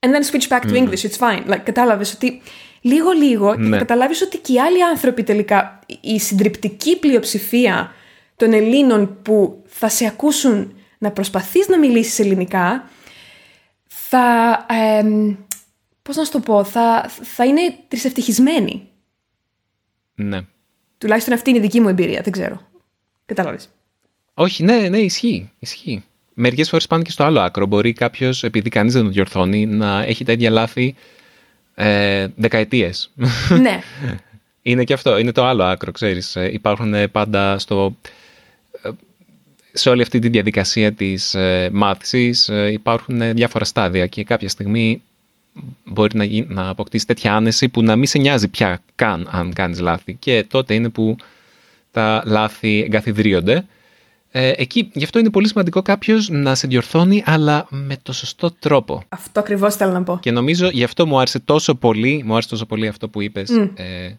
And 0.00 0.08
then 0.08 0.34
switch 0.34 0.48
back 0.48 0.62
to 0.62 0.74
English, 0.74 1.04
it's 1.04 1.18
fine. 1.18 1.52
Like, 1.52 1.60
Κατάλαβες 1.64 2.12
ότι 2.12 2.42
λίγο-λίγο 2.86 3.54
και 3.54 3.60
ναι. 3.60 3.78
καταλάβεις 3.78 4.22
ότι 4.22 4.38
και 4.38 4.52
οι 4.52 4.60
άλλοι 4.60 4.84
άνθρωποι 4.84 5.22
τελικά, 5.22 5.78
η 6.00 6.18
συντριπτική 6.18 6.98
πλειοψηφία 6.98 7.92
των 8.36 8.52
Ελλήνων 8.52 9.22
που 9.22 9.62
θα 9.66 9.88
σε 9.88 10.06
ακούσουν 10.06 10.74
να 10.98 11.10
προσπαθείς 11.10 11.68
να 11.68 11.78
μιλήσεις 11.78 12.18
ελληνικά, 12.18 12.88
θα, 13.86 14.66
ε, 14.70 15.02
πώς 16.02 16.16
να 16.16 16.24
σου 16.24 16.32
το 16.32 16.40
πω, 16.40 16.64
θα, 16.64 17.10
θα 17.22 17.44
είναι 17.44 17.74
τρισευτυχισμένοι. 17.88 18.88
Ναι. 20.14 20.40
Τουλάχιστον 20.98 21.34
αυτή 21.34 21.50
είναι 21.50 21.58
η 21.58 21.62
δική 21.62 21.80
μου 21.80 21.88
εμπειρία, 21.88 22.20
δεν 22.22 22.32
ξέρω. 22.32 22.60
Κατάλαβε. 23.26 23.58
Όχι, 24.34 24.64
ναι, 24.64 24.88
ναι, 24.88 24.98
ισχύει. 24.98 25.50
ισχύει. 25.58 26.04
Μερικέ 26.34 26.64
φορές 26.64 26.86
πάνε 26.86 27.02
και 27.02 27.10
στο 27.10 27.24
άλλο 27.24 27.40
άκρο. 27.40 27.66
Μπορεί 27.66 27.92
κάποιος, 27.92 28.44
επειδή 28.44 28.68
κανείς 28.68 28.92
δεν 28.92 29.02
τον 29.02 29.12
διορθώνει, 29.12 29.66
να 29.66 30.02
έχει 30.02 30.24
τα 30.24 30.32
ίδια 30.32 30.50
λάθη 30.50 30.94
ε, 31.78 32.26
δεκαετίες. 32.36 33.10
Ναι. 33.60 33.80
είναι 34.70 34.84
και 34.84 34.92
αυτό. 34.92 35.18
Είναι 35.18 35.32
το 35.32 35.44
άλλο 35.44 35.64
άκρο, 35.64 35.92
ξέρεις. 35.92 36.36
Ε, 36.36 36.52
υπάρχουν 36.52 37.10
πάντα 37.10 37.58
στο. 37.58 37.96
Ε, 38.82 38.90
σε 39.72 39.90
όλη 39.90 40.02
αυτή 40.02 40.18
τη 40.18 40.28
διαδικασία 40.28 40.92
της 40.92 41.34
ε, 41.34 41.70
μάθησης 41.72 42.48
ε, 42.48 42.72
υπάρχουν 42.72 43.34
διάφορα 43.34 43.64
στάδια 43.64 44.06
και 44.06 44.24
κάποια 44.24 44.48
στιγμή 44.48 45.02
μπορεί 45.84 46.16
να, 46.16 46.54
να 46.54 46.68
αποκτήσει 46.68 47.06
τέτοια 47.06 47.34
άνεση 47.34 47.68
που 47.68 47.82
να 47.82 47.96
μην 47.96 48.06
σε 48.06 48.18
νοιάζει 48.18 48.48
πια 48.48 48.82
καν 48.94 49.28
αν 49.30 49.52
κάνεις 49.52 49.80
λάθη 49.80 50.14
και 50.14 50.44
τότε 50.48 50.74
είναι 50.74 50.88
που 50.88 51.16
τα 51.90 52.22
λάθη 52.26 52.82
εγκαθιδρύονται. 52.82 53.66
Ε, 54.30 54.52
εκεί, 54.56 54.90
γι' 54.92 55.04
αυτό 55.04 55.18
είναι 55.18 55.30
πολύ 55.30 55.48
σημαντικό 55.48 55.82
κάποιος 55.82 56.28
να 56.28 56.54
σε 56.54 56.66
διορθώνει, 56.66 57.22
αλλά 57.26 57.66
με 57.70 57.96
το 58.02 58.12
σωστό 58.12 58.50
τρόπο. 58.58 59.02
Αυτό 59.08 59.40
ακριβώς 59.40 59.76
θέλω 59.76 59.92
να 59.92 60.02
πω. 60.02 60.18
Και 60.22 60.30
νομίζω 60.30 60.68
γι' 60.68 60.84
αυτό 60.84 61.06
μου 61.06 61.18
άρεσε 61.18 61.38
τόσο 61.38 61.74
πολύ, 61.74 62.22
μου 62.26 62.32
άρεσε 62.32 62.48
τόσο 62.48 62.66
πολύ 62.66 62.86
αυτό 62.88 63.08
που 63.08 63.22
είπες 63.22 63.50
ε, 63.74 64.18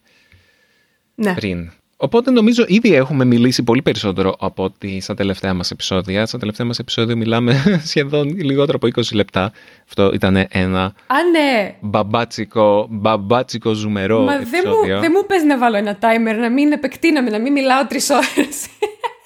ναι. 1.16 1.34
πριν. 1.34 1.72
Οπότε 2.00 2.32
νομίζω 2.32 2.66
ήδη 2.68 2.94
έχουμε 2.94 3.26
μιλήσει 3.26 3.64
πολύ 3.64 3.82
περισσότερο 3.82 4.36
από 4.40 4.64
ότι 4.64 5.00
στα 5.00 5.14
τελευταία 5.14 5.54
μας 5.54 5.72
επεισόδια. 5.72 6.26
Στα 6.26 6.38
τελευταία 6.38 6.66
μας 6.66 6.80
επεισόδια 6.80 7.16
μιλάμε 7.16 7.64
σχεδόν 7.90 8.38
λιγότερο 8.38 8.80
από 8.82 9.02
20 9.02 9.14
λεπτά. 9.14 9.52
Αυτό 9.88 10.12
ήταν 10.14 10.46
ένα 10.50 10.84
Α, 10.84 11.16
ναι. 11.32 11.76
μπαμπάτσικο, 11.80 12.88
μπαμπάτσικο 12.90 13.74
ζουμερό 13.74 14.20
Μα 14.22 14.34
επεισόδιο. 14.34 14.72
δεν 14.72 14.92
μου, 14.94 15.02
δεν 15.02 15.12
μου 15.16 15.26
πες 15.26 15.44
να 15.44 15.58
βάλω 15.58 15.78
ένα 15.78 15.98
timer, 16.02 16.40
να 16.40 16.50
μην 16.50 16.72
επεκτείναμε, 16.72 17.30
να 17.30 17.40
μην 17.40 17.52
μιλάω 17.52 17.86
τρεις 17.88 18.10
ώρες. 18.10 18.68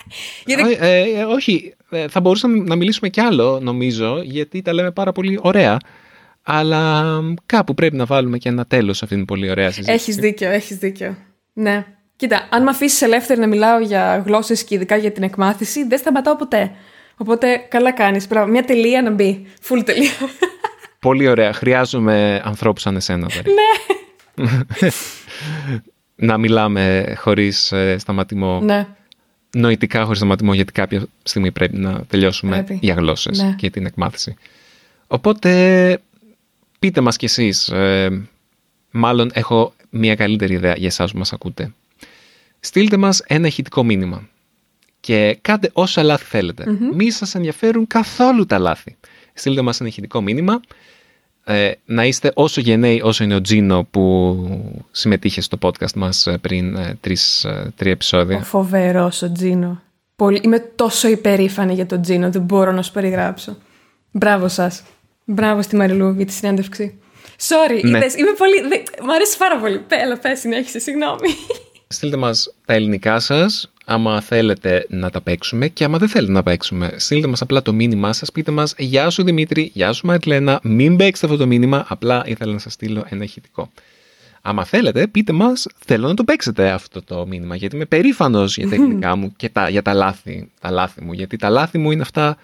γιατί... 0.46 0.78
ε, 0.80 1.02
ε, 1.02 1.24
όχι, 1.24 1.74
ε, 1.90 2.08
θα 2.08 2.20
μπορούσαμε 2.20 2.58
να 2.58 2.76
μιλήσουμε 2.76 3.10
κι 3.10 3.22
άλλο 3.22 3.60
νομίζω, 3.62 4.22
γιατί 4.24 4.62
τα 4.62 4.74
λέμε 4.74 4.92
πάρα 4.92 5.12
πολύ 5.12 5.40
ωραία. 5.42 5.78
Αλλά 6.44 7.04
κάπου 7.46 7.74
πρέπει 7.74 7.96
να 7.96 8.06
βάλουμε 8.06 8.38
και 8.38 8.50
ένα 8.50 8.66
τέλος 8.66 8.98
σε 8.98 9.04
αυτήν 9.04 9.18
την 9.20 9.28
πολύ 9.28 9.50
ωραία 9.50 9.68
συζήτηση. 9.68 9.94
Έχεις 9.94 10.16
δίκιο, 10.16 10.50
έχεις 10.50 10.78
δίκιο. 10.78 11.18
Ναι. 11.54 11.86
Κοίτα, 12.16 12.48
αν 12.52 12.64
με 12.64 12.70
αφήσεις 12.70 13.02
ελεύθερη 13.02 13.40
να 13.40 13.48
μιλάω 13.48 13.80
για 13.80 14.24
γλώσσες 14.26 14.64
και 14.64 14.76
ειδικά 14.76 14.96
για 14.96 15.12
την 15.12 15.24
εκμάθηση, 15.24 15.88
δεν 15.88 15.98
σταματάω 15.98 16.36
ποτέ. 16.36 16.72
Οπότε 17.18 17.66
καλά 17.70 17.92
κάνεις. 17.92 18.28
Μια 18.48 18.64
τελεία 18.64 19.02
να 19.02 19.12
μπει. 19.12 19.46
Φουλ 19.62 19.80
τελεία. 19.80 20.12
Πολύ 21.00 21.28
ωραία. 21.28 21.54
Χρειάζομαι 21.54 22.42
ανθρώπους 22.44 22.82
σαν 22.82 22.96
εσένα. 22.96 23.28
Ναι. 23.44 24.90
να 26.28 26.38
μιλάμε 26.38 27.14
χωρίς 27.18 27.72
ε, 27.72 27.98
σταματημό. 27.98 28.60
Ναι. 28.62 28.88
Νοητικά 29.58 30.04
χωρίς 30.04 30.18
σταματημό, 30.18 30.54
γιατί 30.54 30.72
κάποια 30.72 31.06
στιγμή 31.24 31.52
πρέπει 31.52 31.78
να 31.78 32.04
τελειώσουμε 32.08 32.66
για 32.80 32.94
γλώσσες 32.94 33.42
ναι. 33.42 33.56
και 33.58 33.70
την 33.70 33.86
εκμάθηση. 33.86 34.36
Οπότε 35.08 36.02
πείτε 36.80 37.02
μας 37.02 37.18
κι 37.18 37.26
εσείς, 37.26 37.68
ε, 37.70 38.28
μάλλον 38.92 39.30
έχω 39.34 39.74
μια 39.90 40.16
καλύτερη 40.16 40.54
ιδέα 40.54 40.74
για 40.78 40.88
εσάς 40.88 41.12
που 41.12 41.18
μας 41.18 41.34
ακούτε. 41.34 41.74
Στείλτε 42.60 42.98
μας 42.98 43.24
ένα 43.28 43.48
ηχητικό 43.48 43.84
μήνυμα. 43.84 44.30
και 45.00 45.38
κάντε 45.42 45.70
όσα 45.74 46.04
λάθη 46.04 46.26
θέλετε. 46.26 46.64
Mm-hmm. 46.68 46.96
Μη 46.96 47.12
σας 47.12 47.36
ενδιαφέρουν 47.36 47.88
καθόλου 47.88 48.46
τα 48.46 48.60
λάθη. 48.60 48.96
Στείλτε 49.34 49.62
μας 49.62 49.80
ένα 49.80 49.90
ηχητικό 49.90 50.22
μήνυμα. 50.22 50.62
Ε, 51.52 51.72
να 51.86 52.06
είστε 52.06 52.32
όσο 52.34 52.62
γενναίοι 52.62 53.02
όσο 53.04 53.24
είναι 53.24 53.36
ο 53.36 53.42
Τζίνο 53.42 53.88
που 53.92 54.36
συμμετείχε 54.92 55.42
στο 55.42 55.58
podcast 55.62 55.94
μας 55.96 56.28
ε, 56.28 56.38
πριν 56.38 56.76
ε, 56.76 56.98
τρεις, 57.02 57.44
ε, 57.44 57.72
τρία 57.76 57.92
επεισόδια. 57.92 58.38
Ο 58.38 58.44
φοβερός 58.44 59.22
ο 59.22 59.32
Τζίνο. 59.32 59.82
Πολύ... 60.16 60.42
Είμαι 60.44 60.60
τόσο 60.60 61.08
υπερήφανη 61.08 61.74
για 61.74 61.86
τον 61.86 62.02
Τζίνο, 62.02 62.32
δεν 62.32 62.42
μπορώ 62.42 62.72
να 62.72 62.82
σου 62.82 62.92
περιγράψω. 62.92 63.58
Μπράβο 64.12 64.48
σας. 64.48 64.84
Μπράβο 65.26 65.62
στη 65.62 65.76
Μαριλού 65.76 66.14
για 66.14 66.26
τη 66.26 66.32
συνέντευξη. 66.32 67.00
Sorry, 67.48 67.84
ναι. 67.84 67.98
είδες, 67.98 68.16
είμαι 68.16 68.32
πολύ... 68.38 68.84
Μ' 69.04 69.10
αρέσει 69.10 69.38
πάρα 69.38 69.58
πολύ. 69.58 69.82
Έλα, 69.88 70.18
πες, 70.18 70.40
συνέχισε, 70.40 70.80
συγγνώμη. 70.80 71.30
Στείλτε 71.88 72.18
μας 72.18 72.54
τα 72.66 72.74
ελληνικά 72.74 73.20
σας, 73.20 73.72
άμα 73.92 74.22
θέλετε 74.22 74.86
να 74.90 75.10
τα 75.10 75.22
παίξουμε 75.22 75.68
και 75.68 75.84
άμα 75.84 75.98
δεν 75.98 76.08
θέλετε 76.08 76.32
να 76.32 76.44
παίξουμε. 76.44 76.94
Στείλτε 76.98 77.28
μας 77.28 77.42
απλά 77.42 77.62
το 77.62 77.74
μήνυμά 77.74 78.14
σας, 78.14 78.32
πείτε 78.32 78.52
μας 78.52 78.74
«Γεια 78.78 79.10
σου 79.10 79.24
Δημήτρη, 79.24 79.72
γεια 79.74 79.94
σου 79.94 80.06
Μαριλένα, 80.06 80.60
μην 80.64 80.96
παίξετε 80.96 81.28
αυτό 81.28 81.38
το 81.38 81.48
μήνυμα, 81.48 81.86
απλά 81.88 82.24
ήθελα 82.26 82.54
να 82.54 82.60
σας 82.60 82.74
στείλω 82.74 83.06
ένα 83.10 83.24
ηχητικό». 83.24 83.72
Άμα 84.42 84.66
θέλετε, 84.66 85.08
πείτε 85.08 85.34
μας, 85.34 85.68
θέλω 85.86 86.08
να 86.08 86.14
το 86.14 86.24
παίξετε 86.24 86.70
αυτό 86.70 87.02
το 87.04 87.28
μήνυμα, 87.28 87.56
γιατί 87.56 87.76
είμαι 87.76 87.86
περήφανος 87.86 88.58
για 88.58 88.70
τα 88.70 88.76
ελληνικά 88.76 89.16
μου 89.16 89.34
και 89.36 89.50
τα, 89.50 89.70
για 89.70 89.82
τα 89.82 89.94
λάθη, 89.94 90.50
τα 90.60 90.72
λάθη 90.72 91.04
μου, 91.04 91.14
γιατί 91.14 91.38
τα 91.38 91.50
λάθη 91.50 91.78
μου 91.78 91.92
είναι 91.92 92.02
αυτά 92.02 92.38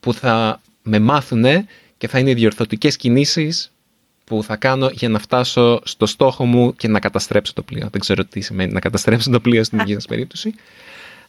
που 0.00 0.14
θα 0.14 0.60
με 0.82 0.98
μάθουν 0.98 1.44
και 1.98 2.08
θα 2.08 2.18
είναι 2.18 2.34
διορθωτικές 2.34 2.96
κινήσεις 2.96 3.72
που 4.30 4.42
θα 4.42 4.56
κάνω 4.56 4.90
για 4.92 5.08
να 5.08 5.18
φτάσω 5.18 5.80
στο 5.84 6.06
στόχο 6.06 6.44
μου 6.44 6.74
και 6.74 6.88
να 6.88 6.98
καταστρέψω 6.98 7.52
το 7.52 7.62
πλοίο. 7.62 7.88
Δεν 7.90 8.00
ξέρω 8.00 8.24
τι 8.24 8.40
σημαίνει 8.40 8.72
να 8.72 8.80
καταστρέψω 8.80 9.30
το 9.30 9.40
πλοίο 9.40 9.64
στην 9.64 9.78
δική 9.78 9.92
σας 9.92 10.06
περίπτωση. 10.12 10.54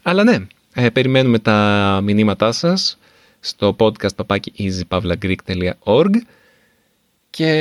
Αλλά 0.01 0.23
ναι, 0.23 0.37
ε, 0.73 0.89
περιμένουμε 0.89 1.39
τα 1.39 1.99
μηνύματά 2.03 2.51
σας 2.51 2.97
στο 3.39 3.75
podcast 3.79 4.15
papaki.easypavlagreek.org 4.25 6.09
και 7.29 7.51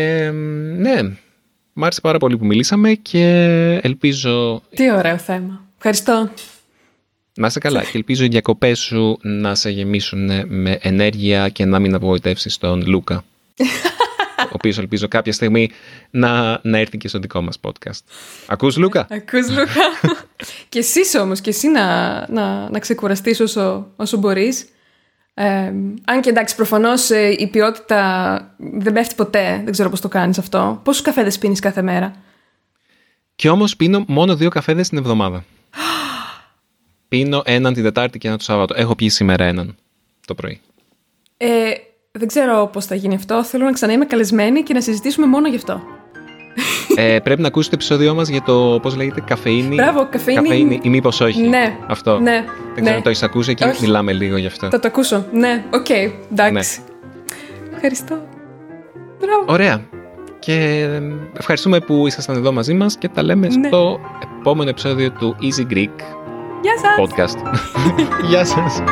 ναι, 0.76 1.02
μ' 1.72 1.84
άρεσε 1.84 2.00
πάρα 2.00 2.18
πολύ 2.18 2.36
που 2.36 2.44
μιλήσαμε 2.44 2.92
και 2.92 3.24
ελπίζω... 3.82 4.62
Τι 4.74 4.92
ωραίο 4.92 5.18
θέμα. 5.18 5.64
Ευχαριστώ. 5.76 6.30
Να 7.34 7.46
είσαι 7.46 7.58
καλά 7.58 7.82
και 7.82 7.90
ελπίζω 7.92 8.24
οι 8.24 8.28
διακοπές 8.28 8.78
σου 8.78 9.18
να 9.22 9.54
σε 9.54 9.70
γεμίσουν 9.70 10.30
με 10.46 10.78
ενέργεια 10.80 11.48
και 11.48 11.64
να 11.64 11.78
μην 11.78 11.94
απογοητεύσεις 11.94 12.58
τον 12.58 12.86
Λούκα. 12.86 13.24
ο 14.46 14.52
οποίος 14.52 14.78
ελπίζω 14.78 15.08
κάποια 15.08 15.32
στιγμή 15.32 15.70
να, 16.10 16.60
να 16.62 16.78
έρθει 16.78 16.98
και 16.98 17.08
στο 17.08 17.18
δικό 17.18 17.40
μας 17.42 17.58
podcast. 17.60 18.00
Ακούς 18.46 18.76
Λούκα; 18.76 19.06
Ακούς 19.10 19.48
Λούκα. 19.48 20.14
και 20.68 20.78
εσύ 20.78 21.18
όμως, 21.18 21.40
και 21.40 21.50
εσύ 21.50 21.68
να, 21.68 22.16
να, 22.30 22.70
να 22.70 22.78
ξεκουραστείς 22.78 23.40
όσο, 23.40 23.86
όσο 23.96 24.16
μπορείς. 24.16 24.68
Ε, 25.34 25.72
αν 26.04 26.20
και 26.20 26.28
εντάξει, 26.28 26.56
προφανώς 26.56 27.10
ε, 27.10 27.36
η 27.38 27.46
ποιότητα 27.46 28.54
δεν 28.56 28.92
πέφτει 28.92 29.14
ποτέ. 29.14 29.60
Δεν 29.64 29.72
ξέρω 29.72 29.90
πώς 29.90 30.00
το 30.00 30.08
κάνεις 30.08 30.38
αυτό. 30.38 30.80
Πόσους 30.84 31.02
καφέδες 31.02 31.38
πίνεις 31.38 31.60
κάθε 31.60 31.82
μέρα; 31.82 32.14
Και 33.36 33.48
όμως 33.48 33.76
πίνω 33.76 34.04
μόνο 34.08 34.36
δύο 34.36 34.48
καφέδες 34.48 34.88
την 34.88 34.98
εβδομάδα. 34.98 35.44
πίνω 37.08 37.42
έναν 37.44 37.74
την 37.74 37.82
Τετάρτη 37.82 38.18
και 38.18 38.26
έναν 38.26 38.38
το 38.38 38.44
Σάββατο. 38.44 38.74
Έχω 38.76 38.94
πιει 38.94 39.08
σήμερα 39.08 39.44
έναν 39.44 39.76
το 40.26 40.34
πρωί. 40.34 40.60
Ε, 41.36 41.70
δεν 42.18 42.28
ξέρω 42.28 42.68
πώς 42.72 42.84
θα 42.84 42.94
γίνει 42.94 43.14
αυτό. 43.14 43.44
Θέλω 43.44 43.64
να 43.64 43.72
ξανά 43.72 43.92
είμαι 43.92 44.04
καλεσμένη 44.04 44.62
και 44.62 44.74
να 44.74 44.80
συζητήσουμε 44.80 45.26
μόνο 45.26 45.48
γι' 45.48 45.56
αυτό. 45.56 45.80
Ε, 46.96 47.18
πρέπει 47.18 47.40
να 47.40 47.46
ακούσει 47.46 47.68
το 47.68 47.74
επεισόδιό 47.74 48.14
μας 48.14 48.28
για 48.28 48.42
το 48.42 48.78
πώς 48.82 48.96
λέγεται 48.96 49.20
καφεΐνη. 49.20 49.74
Μπράβο, 49.74 50.08
καφεΐνη. 50.10 50.42
καφεΐνη 50.42 50.80
ή 50.82 50.88
μήπως 50.88 51.20
όχι. 51.20 51.42
Ναι. 51.42 51.76
Αυτό. 51.86 52.18
Ναι. 52.18 52.44
Δεν 52.64 52.74
ξέρω 52.74 52.90
ναι. 52.90 52.90
αν 52.90 53.02
το 53.02 53.08
έχεις 53.08 53.22
ακούσει 53.22 53.54
και 53.54 53.74
μιλάμε 53.80 54.12
λίγο 54.12 54.36
γι' 54.36 54.46
αυτό. 54.46 54.68
Θα 54.70 54.80
το 54.80 54.88
ακούσω. 54.88 55.24
Ναι, 55.32 55.64
OK. 55.70 55.86
Okay. 55.88 56.12
Εντάξει. 56.32 56.80
Ναι. 56.80 57.74
Ευχαριστώ. 57.74 58.18
Μπράβο. 59.20 59.44
Ωραία. 59.46 59.80
Και 60.38 60.86
ευχαριστούμε 61.38 61.80
που 61.80 62.06
ήσασταν 62.06 62.36
εδώ 62.36 62.52
μαζί 62.52 62.74
μας 62.74 62.96
και 62.96 63.08
τα 63.08 63.22
λέμε 63.22 63.46
ναι. 63.46 63.66
στο 63.66 64.00
επόμενο 64.38 64.70
επεισόδιο 64.70 65.10
του 65.10 65.36
Easy 65.40 65.72
Greek 65.72 65.96
Γεια 66.62 66.74
σας. 66.78 66.96
podcast. 66.98 67.58
Γεια 68.30 68.44
σας. 68.44 68.82